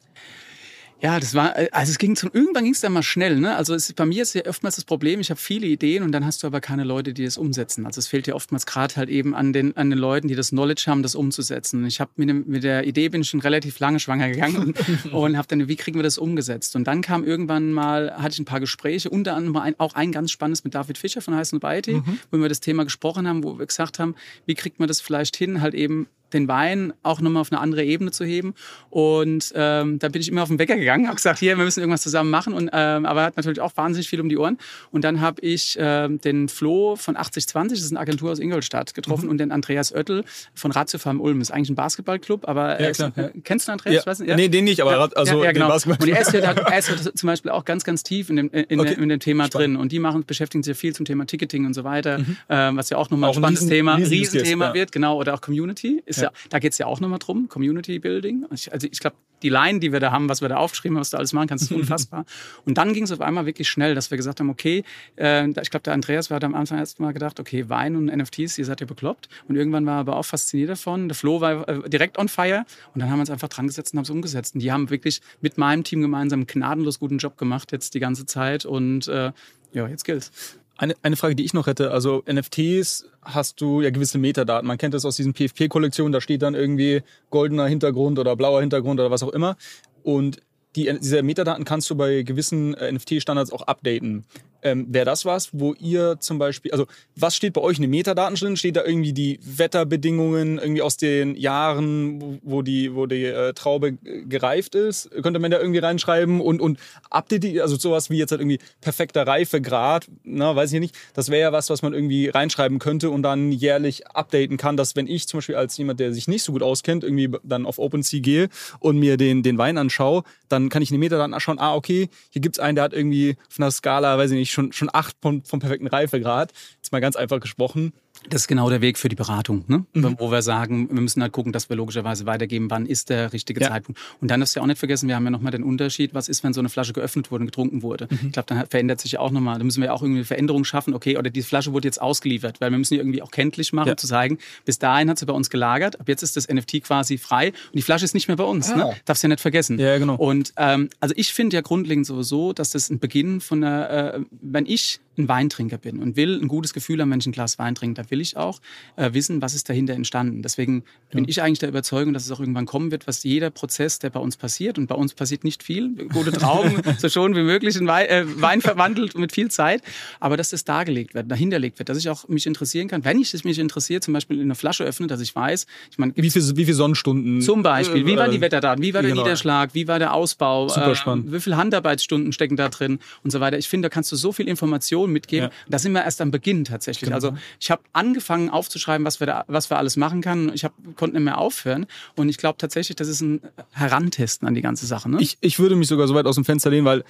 [1.02, 3.56] Ja, das war, äh, also es ging zum, irgendwann ging es dann mal schnell, ne?
[3.56, 6.26] Also es, bei mir ist ja oftmals das Problem, ich habe viele Ideen und dann
[6.26, 7.86] hast du aber keine Leute, die das umsetzen.
[7.86, 10.50] Also es fehlt ja oftmals gerade halt eben an den, an den Leuten, die das
[10.50, 11.86] Knowledge haben, das umzusetzen.
[11.86, 14.74] Ich habe mit, mit der Idee bin ich schon relativ lange schwanger gegangen
[15.04, 16.76] und, und habe dann, wie kriegen wir das umgesetzt?
[16.76, 20.12] Und dann kam irgendwann mal, hatte ich ein paar Gespräche, unter anderem ein, auch ein
[20.12, 22.20] ganz spannendes mit David Fischer von Heißen Beiti, mhm.
[22.32, 25.38] wo wir das Thema gesprochen haben, wo wir gesagt haben, wie kriegt man das vielleicht
[25.38, 28.54] hin, halt eben den Wein auch nochmal auf eine andere Ebene zu heben.
[28.90, 31.80] Und ähm, da bin ich immer auf den Wecker gegangen, habe gesagt, hier, wir müssen
[31.80, 32.54] irgendwas zusammen machen.
[32.54, 34.58] Und, ähm, aber hat natürlich auch wahnsinnig viel um die Ohren.
[34.92, 38.94] Und dann habe ich ähm, den Flo von 8020, das ist eine Agentur aus Ingolstadt,
[38.94, 39.32] getroffen mhm.
[39.32, 40.24] und den Andreas Oettel
[40.54, 41.40] von Ratiofarm Ulm.
[41.40, 43.96] Das ist eigentlich ein Basketballclub, aber ja, klar, ist, äh, kennst du Andreas?
[43.96, 44.06] Ja.
[44.06, 44.36] Weiß nicht, ja?
[44.36, 45.74] Nee, den nicht, aber ja, also ja, genau.
[45.74, 48.80] Und er ist, ja er ist zum Beispiel auch ganz, ganz tief in dem, in,
[48.80, 48.94] okay.
[48.94, 49.76] in dem Thema Spannend.
[49.76, 49.76] drin.
[49.78, 52.38] Und die machen, beschäftigen sich viel zum Thema Ticketing und so weiter, mhm.
[52.50, 56.02] ähm, was ja auch nochmal ein spannendes riesen, Thema, Riesenthema wird, genau, oder auch Community.
[56.06, 56.32] Ist ja.
[56.49, 58.45] da geht es ja auch nochmal drum, Community Building.
[58.49, 61.11] Also ich glaube, die Line, die wir da haben, was wir da aufgeschrieben haben, was
[61.11, 62.26] du alles machen kannst, ist unfassbar.
[62.65, 64.84] und dann ging es auf einmal wirklich schnell, dass wir gesagt haben, okay,
[65.17, 68.57] äh, ich glaube, der Andreas war am Anfang erst mal gedacht, okay, Wein und NFTs,
[68.57, 69.30] ihr seid ja bekloppt.
[69.47, 71.07] Und irgendwann war er aber auch fasziniert davon.
[71.07, 72.65] Der Flo war äh, direkt on fire.
[72.93, 74.55] Und dann haben wir uns einfach dran gesetzt und haben es umgesetzt.
[74.55, 77.99] Und die haben wirklich mit meinem Team gemeinsam einen gnadenlos guten Job gemacht jetzt die
[77.99, 78.65] ganze Zeit.
[78.65, 79.32] Und äh,
[79.72, 80.32] ja, jetzt gilt's.
[80.80, 84.66] Eine, eine Frage, die ich noch hätte, also NFTs hast du ja gewisse Metadaten.
[84.66, 88.98] Man kennt das aus diesen PFP-Kollektionen, da steht dann irgendwie goldener Hintergrund oder blauer Hintergrund
[88.98, 89.58] oder was auch immer.
[90.04, 90.38] Und
[90.78, 94.24] die, diese Metadaten kannst du bei gewissen äh, NFT-Standards auch updaten.
[94.62, 96.86] Ähm, Wäre das was, wo ihr zum Beispiel, also
[97.16, 98.57] was steht bei euch in den Metadaten drin?
[98.57, 103.93] Steht da irgendwie die Wetterbedingungen irgendwie aus den Jahren, wo die, wo die äh, Traube
[103.93, 105.10] gereift ist?
[105.22, 106.80] Könnte man da irgendwie reinschreiben und, und
[107.10, 110.95] update, also sowas wie jetzt halt irgendwie perfekter Reifegrad, na, weiß ich nicht.
[111.14, 114.95] Das wäre ja was, was man irgendwie reinschreiben könnte und dann jährlich updaten kann, dass
[114.95, 117.80] wenn ich zum Beispiel als jemand, der sich nicht so gut auskennt, irgendwie dann auf
[117.80, 118.49] OpenSea gehe
[118.80, 122.10] und mir den, den Wein anschaue, dann kann ich in den Metadaten anschauen, ah, okay,
[122.30, 125.16] hier gibt's einen, der hat irgendwie auf einer Skala, weiß ich nicht, schon, schon acht
[125.22, 126.54] vom, vom perfekten Reifegrad.
[126.76, 127.93] Jetzt mal ganz einfach gesprochen.
[128.28, 129.86] Das ist genau der Weg für die Beratung, ne?
[129.93, 130.15] Mhm.
[130.20, 133.61] wo wir sagen, wir müssen halt gucken, dass wir logischerweise weitergeben, wann ist der richtige
[133.61, 133.70] ja.
[133.70, 133.99] Zeitpunkt.
[134.20, 136.28] Und dann darfst du ja auch nicht vergessen, wir haben ja nochmal den Unterschied, was
[136.28, 138.07] ist, wenn so eine Flasche geöffnet wurde und getrunken wurde.
[138.09, 138.20] Mhm.
[138.28, 140.26] Ich glaube, dann verändert sich ja auch nochmal, da müssen wir ja auch irgendwie eine
[140.26, 143.32] Veränderung schaffen, okay, oder die Flasche wurde jetzt ausgeliefert, weil wir müssen ja irgendwie auch
[143.32, 143.97] kenntlich machen, ja.
[143.97, 147.17] zu zeigen, bis dahin hat sie bei uns gelagert, ab jetzt ist das NFT quasi
[147.17, 148.70] frei und die Flasche ist nicht mehr bei uns.
[148.70, 148.84] Ne?
[148.84, 148.88] Ah.
[148.89, 148.95] Ne?
[149.05, 149.80] Darfst ja nicht vergessen.
[149.80, 150.15] Ja, genau.
[150.15, 154.20] Und ähm, also ich finde ja grundlegend sowieso, dass das ein Beginn von einer, äh,
[154.41, 157.59] wenn ich ein Weintrinker bin und will ein gutes Gefühl haben, wenn ich ein Glas
[157.59, 158.59] Wein trinke, da will ich auch
[158.95, 160.41] äh, wissen, was ist dahinter entstanden.
[160.41, 163.99] Deswegen bin ich eigentlich der Überzeugung, dass es auch irgendwann kommen wird, was jeder Prozess,
[163.99, 167.43] der bei uns passiert, und bei uns passiert nicht viel, gute Trauben, so schon wie
[167.43, 169.84] möglich in Wein, äh, Wein verwandelt mit viel Zeit,
[170.20, 173.43] aber dass das dargelegt wird, dahinterlegt wird, dass ich auch mich interessieren kann, wenn ich
[173.43, 176.57] mich interessiert, zum Beispiel in einer Flasche öffne, dass ich weiß, ich meine, wie viele
[176.57, 177.41] wie viel Sonnenstunden?
[177.41, 179.24] Zum Beispiel, wie waren die äh, Wetterdaten, wie war der genau.
[179.24, 180.67] Niederschlag, wie war der Ausbau.
[180.67, 180.93] Äh,
[181.32, 183.57] wie viele Handarbeitsstunden stecken da drin und so weiter.
[183.57, 185.49] Ich finde, da kannst du so viel Information mitgeben.
[185.49, 185.55] Ja.
[185.68, 187.10] Das sind wir erst am Beginn tatsächlich.
[187.10, 187.16] Genau.
[187.16, 190.51] Also ich habe angefangen aufzuschreiben, was wir da, was wir alles machen können.
[190.53, 191.86] Ich hab, konnte nicht mehr aufhören.
[192.16, 193.41] Und ich glaube tatsächlich, das ist ein
[193.72, 195.10] Herantesten an die ganze Sache.
[195.10, 195.18] Ne?
[195.20, 197.03] Ich, ich würde mich sogar so weit aus dem Fenster lehnen, weil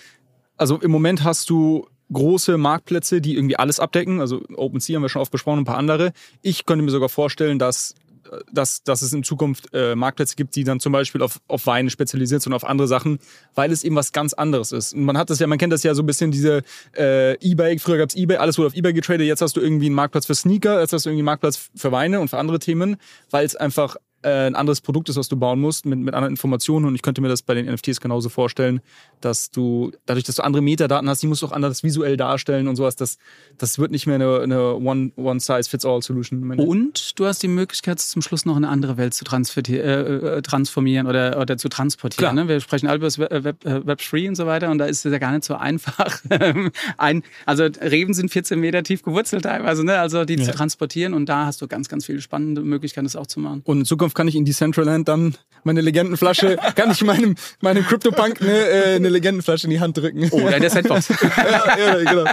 [0.57, 4.19] also im Moment hast du große Marktplätze, die irgendwie alles abdecken.
[4.19, 6.11] Also OpenSea haben wir schon oft besprochen, ein paar andere.
[6.41, 7.95] Ich könnte mir sogar vorstellen, dass
[8.51, 11.89] dass, dass es in Zukunft äh, Marktplätze gibt, die dann zum Beispiel auf, auf Weine
[11.89, 13.19] spezialisiert sind und auf andere Sachen,
[13.55, 14.93] weil es eben was ganz anderes ist.
[14.93, 16.61] Und man hat das ja, man kennt das ja so ein bisschen, diese
[16.97, 19.87] äh, Ebay, früher gab es Ebay, alles wurde auf Ebay getradet, jetzt hast du irgendwie
[19.87, 22.59] einen Marktplatz für Sneaker, jetzt hast du irgendwie einen Marktplatz für Weine und für andere
[22.59, 22.97] Themen,
[23.29, 26.33] weil es einfach äh, ein anderes Produkt ist, was du bauen musst, mit, mit anderen
[26.33, 26.85] Informationen.
[26.85, 28.81] Und ich könnte mir das bei den NFTs genauso vorstellen,
[29.21, 32.67] dass du, dadurch, dass du andere Metadaten hast, die musst du auch anders visuell darstellen
[32.67, 32.95] und sowas.
[32.95, 33.17] Das,
[33.57, 36.59] das wird nicht mehr eine, eine One-Size-Fits-All-Solution.
[36.59, 40.41] Und du hast die Möglichkeit, zum Schluss noch in eine andere Welt zu äh, äh,
[40.41, 42.35] transformieren oder, oder zu transportieren.
[42.35, 42.47] Ne?
[42.47, 44.85] Wir sprechen alle über das Web, Web, äh, Web 3 und so weiter und da
[44.85, 46.21] ist es ja gar nicht so einfach.
[46.97, 49.99] ein, also Reben sind 14 Meter tief gewurzelt teilweise, ne?
[49.99, 50.43] also die ja.
[50.43, 53.61] zu transportieren und da hast du ganz, ganz viele spannende Möglichkeiten, das auch zu machen.
[53.65, 57.83] Und in Zukunft Zukunft kann ich in Decentraland dann meine Legendenflasche, kann ich meinem, meinem
[57.83, 60.27] CryptoPunk eine, äh, eine Legendenflasche in die Hand drücken.
[60.31, 61.09] Oh, der Sandbox.
[61.37, 62.25] ja, ja, genau.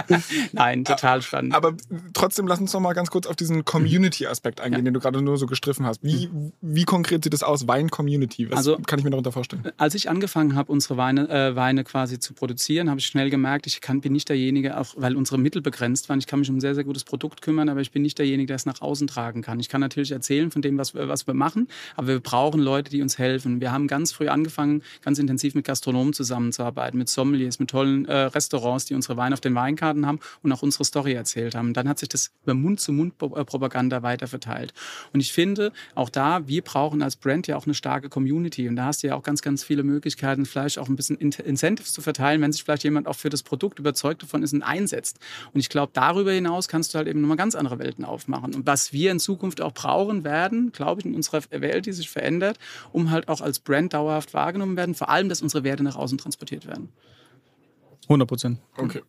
[0.53, 1.53] Nein, total spannend.
[1.53, 1.73] Aber
[2.13, 4.85] trotzdem, lass uns noch mal ganz kurz auf diesen Community-Aspekt eingehen, ja.
[4.85, 6.03] den du gerade nur so gestriffen hast.
[6.03, 6.29] Wie,
[6.61, 7.67] wie konkret sieht das aus?
[7.67, 9.63] Wein-Community, was also, kann ich mir darunter vorstellen?
[9.77, 13.67] Als ich angefangen habe, unsere Weine, äh, Weine quasi zu produzieren, habe ich schnell gemerkt,
[13.67, 16.19] ich kann, bin nicht derjenige, auch weil unsere Mittel begrenzt waren.
[16.19, 18.47] Ich kann mich um ein sehr, sehr gutes Produkt kümmern, aber ich bin nicht derjenige,
[18.47, 19.59] der es nach außen tragen kann.
[19.59, 23.01] Ich kann natürlich erzählen von dem, was, was wir machen, aber wir brauchen Leute, die
[23.01, 23.61] uns helfen.
[23.61, 28.13] Wir haben ganz früh angefangen, ganz intensiv mit Gastronomen zusammenzuarbeiten, mit Sommeliers, mit tollen äh,
[28.13, 31.73] Restaurants, die unsere Weine auf den Weinkarten haben und auch unsere Story erzählt haben.
[31.73, 34.73] Dann hat sich das über Mund-zu-Mund-Propaganda weiter verteilt.
[35.13, 38.67] Und ich finde, auch da, wir brauchen als Brand ja auch eine starke Community.
[38.67, 41.93] Und da hast du ja auch ganz, ganz viele Möglichkeiten, vielleicht auch ein bisschen Incentives
[41.93, 45.19] zu verteilen, wenn sich vielleicht jemand auch für das Produkt überzeugt davon ist und einsetzt.
[45.53, 48.55] Und ich glaube, darüber hinaus kannst du halt eben nochmal ganz andere Welten aufmachen.
[48.55, 52.09] Und was wir in Zukunft auch brauchen werden, glaube ich, in unserer Welt, die sich
[52.09, 52.57] verändert,
[52.91, 56.17] um halt auch als Brand dauerhaft wahrgenommen werden, vor allem, dass unsere Werte nach außen
[56.17, 56.89] transportiert werden.
[58.03, 58.59] 100 Prozent.
[58.77, 59.01] Okay.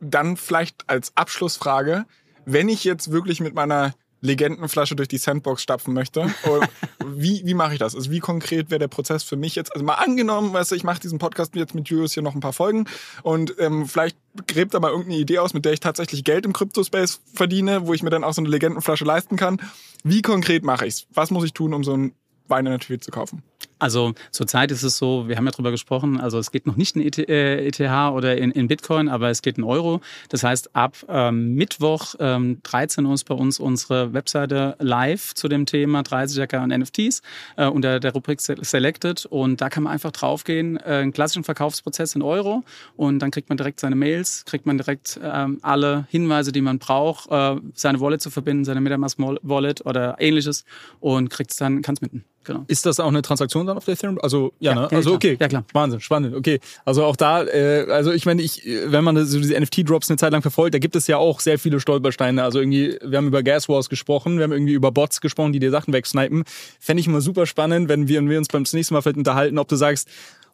[0.00, 2.06] Dann vielleicht als Abschlussfrage,
[2.44, 6.32] wenn ich jetzt wirklich mit meiner Legendenflasche durch die Sandbox stapfen möchte.
[7.04, 7.94] wie wie mache ich das?
[7.94, 9.72] Also wie konkret wäre der Prozess für mich jetzt?
[9.72, 12.40] Also mal angenommen, weißt du, ich mache diesen Podcast jetzt mit Julius hier noch ein
[12.40, 12.86] paar Folgen
[13.22, 14.16] und ähm, vielleicht
[14.46, 17.94] gräbt da mal irgendeine Idee aus, mit der ich tatsächlich Geld im Crypto-Space verdiene, wo
[17.94, 19.60] ich mir dann auch so eine Legendenflasche leisten kann.
[20.02, 21.06] Wie konkret mache ich's?
[21.12, 22.14] Was muss ich tun, um so ein
[22.48, 23.42] Wein in der Tür zu kaufen?
[23.80, 26.96] Also zurzeit ist es so, wir haben ja drüber gesprochen, also es geht noch nicht
[26.96, 30.00] in ETH äh, oder in, in Bitcoin, aber es geht in Euro.
[30.28, 35.48] Das heißt, ab ähm, Mittwoch ähm, 13 Uhr ist bei uns unsere Webseite live zu
[35.48, 37.22] dem Thema 30er und NFTs
[37.56, 42.14] äh, unter der Rubrik Selected und da kann man einfach draufgehen, äh, einen klassischen Verkaufsprozess
[42.14, 42.62] in Euro
[42.96, 46.78] und dann kriegt man direkt seine Mails, kriegt man direkt ähm, alle Hinweise, die man
[46.78, 50.64] braucht, äh, seine Wallet zu verbinden, seine MetaMask Wallet oder ähnliches
[51.00, 52.24] und kriegt es dann, kann mitten.
[52.44, 52.64] Genau.
[52.68, 54.18] Ist das auch eine Transaktion dann auf der Ethereum?
[54.22, 54.88] Also ja, ja ne?
[54.92, 56.34] also okay, ja klar, Wahnsinn, spannend.
[56.34, 60.16] Okay, also auch da, äh, also ich meine, ich, wenn man so diese NFT-Drops eine
[60.16, 62.42] Zeit lang verfolgt, da gibt es ja auch sehr viele Stolpersteine.
[62.42, 65.58] Also irgendwie, wir haben über Gas Wars gesprochen, wir haben irgendwie über Bots gesprochen, die
[65.58, 66.44] dir Sachen wegsnipen.
[66.78, 69.58] Fände ich immer super spannend, wenn wir, wenn wir uns beim nächsten Mal vielleicht unterhalten,
[69.58, 70.08] ob du sagst,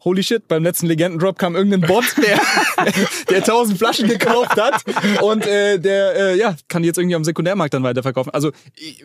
[0.06, 2.40] holy shit, beim letzten Legendendrop kam irgendein Bot, der,
[3.28, 4.84] der 1000 Flaschen gekauft hat
[5.20, 8.32] und äh, der äh, ja, kann jetzt irgendwie am Sekundärmarkt dann weiterverkaufen.
[8.32, 8.52] Also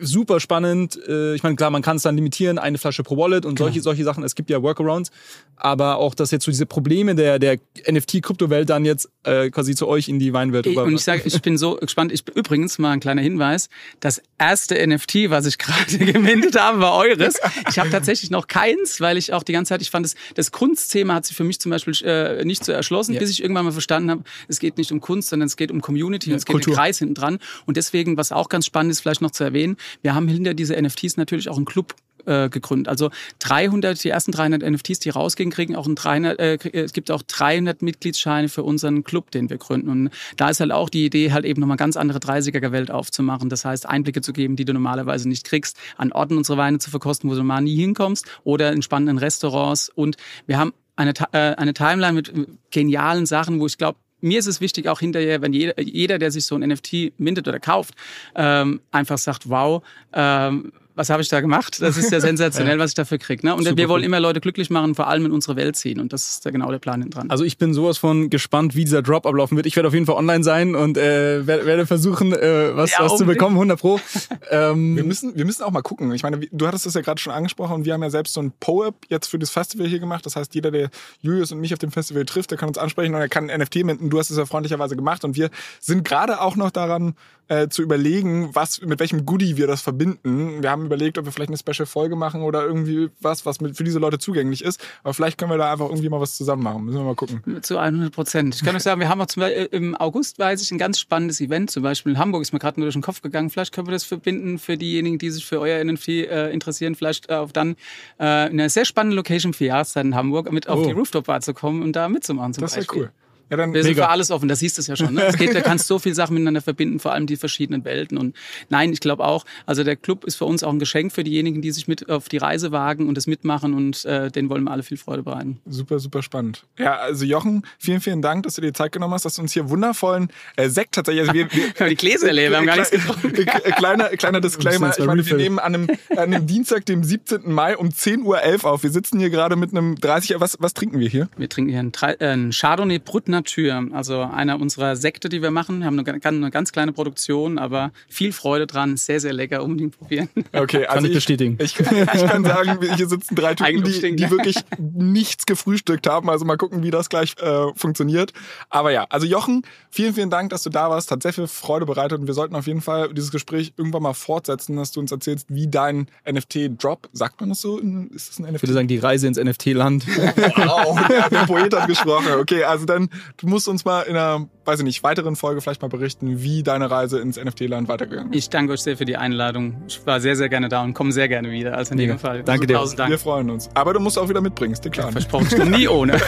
[0.00, 0.96] super spannend.
[1.08, 3.82] Äh, ich meine, klar, man kann es dann limitieren, eine Flasche pro Wallet und solche,
[3.82, 4.22] solche Sachen.
[4.22, 5.10] Es gibt ja Workarounds.
[5.56, 9.88] Aber auch, dass jetzt so diese Probleme der, der NFT-Kryptowelt dann jetzt äh, quasi zu
[9.88, 10.84] euch in die Weinwelt über.
[10.84, 12.12] Und ich sage, ich bin so gespannt.
[12.12, 13.68] Ich, übrigens mal ein kleiner Hinweis.
[13.98, 17.40] Das erste NFT, was ich gerade gemintet habe, war eures.
[17.68, 20.52] Ich habe tatsächlich noch keins, weil ich auch die ganze Zeit, ich fand das, das
[20.52, 23.20] Kunst Kunstthema hat sich für mich zum Beispiel äh, nicht so erschlossen, ja.
[23.20, 25.80] bis ich irgendwann mal verstanden habe, es geht nicht um Kunst, sondern es geht um
[25.80, 27.38] Community ja, und es geht um Kreis hinten dran.
[27.64, 30.80] Und deswegen, was auch ganz spannend ist, vielleicht noch zu erwähnen, wir haben hinter diese
[30.80, 31.94] NFTs natürlich auch einen Club
[32.26, 32.88] äh, gegründet.
[32.88, 37.10] Also 300, die ersten 300 NFTs, die rausgehen, kriegen auch ein 300, äh, es gibt
[37.10, 39.88] auch 300 Mitgliedsscheine für unseren Club, den wir gründen.
[39.88, 43.48] Und da ist halt auch die Idee, halt eben nochmal ganz andere 30er-Welt aufzumachen.
[43.48, 46.90] Das heißt, Einblicke zu geben, die du normalerweise nicht kriegst, an Orten unsere Weine zu
[46.90, 49.88] verkosten, wo du mal nie hinkommst oder in spannenden Restaurants.
[49.88, 50.16] Und
[50.46, 52.32] wir haben eine, äh, eine Timeline mit
[52.70, 56.30] genialen Sachen, wo ich glaube, mir ist es wichtig, auch hinterher, wenn jeder, jeder der
[56.30, 57.94] sich so ein NFT mintet oder kauft,
[58.36, 59.82] ähm, einfach sagt, wow,
[60.12, 61.80] ähm, was habe ich da gemacht?
[61.80, 63.46] Das ist ja sensationell, was ich dafür kriege.
[63.46, 63.54] Ne?
[63.54, 66.00] Und Super wir wollen immer Leute glücklich machen, vor allem in unsere Welt ziehen.
[66.00, 67.30] Und das ist ja genau der Plan hinten dran.
[67.30, 69.66] Also ich bin sowas von gespannt, wie dieser Drop ablaufen wird.
[69.66, 73.16] Ich werde auf jeden Fall online sein und äh, werde versuchen, äh, was, ja, was
[73.16, 74.00] zu bekommen, 100 Pro.
[74.50, 76.12] ähm, wir, müssen, wir müssen auch mal gucken.
[76.12, 78.42] Ich meine, du hattest das ja gerade schon angesprochen und wir haben ja selbst so
[78.42, 80.26] ein Po-Up jetzt für das Festival hier gemacht.
[80.26, 80.90] Das heißt, jeder, der
[81.20, 83.60] Julius und mich auf dem Festival trifft, der kann uns ansprechen und er kann ein
[83.60, 84.10] NFT minten.
[84.10, 87.14] Du hast es ja freundlicherweise gemacht und wir sind gerade auch noch daran
[87.52, 90.62] äh, zu überlegen, was, mit welchem Goodie wir das verbinden.
[90.62, 93.84] Wir haben überlegt, ob wir vielleicht eine Special-Folge machen oder irgendwie was, was mit, für
[93.84, 94.82] diese Leute zugänglich ist.
[95.02, 96.84] Aber vielleicht können wir da einfach irgendwie mal was zusammen machen.
[96.84, 97.42] Müssen wir mal gucken.
[97.62, 98.54] Zu 100 Prozent.
[98.54, 100.78] Ich kann euch sagen, wir haben auch zum Beispiel äh, im August, weiß ich, ein
[100.78, 101.70] ganz spannendes Event.
[101.70, 103.50] Zum Beispiel in Hamburg ist mir gerade nur durch den Kopf gegangen.
[103.50, 106.94] Vielleicht können wir das verbinden für diejenigen, die sich für euer NFT äh, interessieren.
[106.94, 107.76] Vielleicht äh, auf dann
[108.18, 110.86] äh, in einer sehr spannenden Location für Jahreszeit in Hamburg mit auf oh.
[110.86, 112.54] die Rooftop-Bar zu kommen und da mitzumachen.
[112.54, 113.10] Zum das wäre cool.
[113.52, 115.12] Ja, dann wir sind für alles offen, das siehst du ja schon.
[115.12, 115.24] Ne?
[115.26, 118.16] Es geht, da kannst so viele Sachen miteinander verbinden, vor allem die verschiedenen Welten.
[118.16, 118.34] Und
[118.70, 121.60] nein, ich glaube auch, also der Club ist für uns auch ein Geschenk für diejenigen,
[121.60, 124.70] die sich mit auf die Reise wagen und das mitmachen und äh, denen wollen wir
[124.70, 125.60] alle viel Freude bereiten.
[125.66, 126.64] Super, super spannend.
[126.78, 129.52] Ja, also Jochen, vielen, vielen Dank, dass du dir Zeit genommen hast, dass du uns
[129.52, 131.28] hier wundervollen äh, Sekt tatsächlich.
[131.28, 133.34] Also wir, wir, die Gläser erleben, wir haben gar nichts getrunken.
[133.76, 137.52] kleiner, kleiner Disclaimer, ich meine, wir nehmen an einem, an einem Dienstag, dem 17.
[137.52, 138.82] Mai um 10.11 Uhr auf.
[138.82, 141.28] Wir sitzen hier gerade mit einem 30 was, was trinken wir hier?
[141.36, 145.50] Wir trinken hier einen, äh, einen Chardonnay Brut Nature, also einer unserer Sekte, die wir
[145.50, 145.80] machen.
[145.80, 148.96] Wir haben eine, eine, ganz kleine Produktion, aber viel Freude dran.
[148.96, 149.62] Sehr, sehr lecker.
[149.62, 150.28] Unbedingt probieren.
[150.52, 151.58] Okay, also kann ich bestätigen.
[151.60, 156.30] Ich, ich, ich, kann sagen, hier sitzen drei Typen, die, die, wirklich nichts gefrühstückt haben.
[156.30, 158.32] Also mal gucken, wie das gleich äh, funktioniert.
[158.70, 161.10] Aber ja, also Jochen, vielen, vielen Dank, dass du da warst.
[161.10, 164.14] Hat sehr viel Freude bereitet und wir sollten auf jeden Fall dieses Gespräch irgendwann mal
[164.14, 167.78] fortsetzen, dass du uns erzählst, wie dein NFT-Drop, sagt man das so?
[167.78, 168.56] Ist das ein NFT?
[168.56, 170.06] Ich würde sagen, die Reise ins NFT-Land.
[170.06, 172.32] Wow, der, der Poet hat gesprochen.
[172.38, 175.82] Okay, also dann du musst uns mal in einer, weiß ich nicht, weiteren Folge vielleicht
[175.82, 178.38] mal berichten, wie deine Reise ins NFT-Land weitergegangen ist.
[178.38, 179.82] Ich danke euch sehr für die Einladung.
[179.86, 181.76] Ich war sehr, sehr gerne da und komme sehr gerne wieder.
[181.76, 182.42] Also in jedem Fall.
[182.42, 182.74] Danke dir.
[182.74, 183.10] Tausend Dank.
[183.10, 183.68] Wir freuen uns.
[183.74, 185.06] Aber du musst auch wieder mitbringen, ist dir klar.
[185.06, 185.12] ne?
[185.12, 186.18] Versprochen, nie ohne.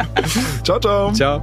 [0.64, 1.12] Ciao, ciao.
[1.12, 1.42] Ciao.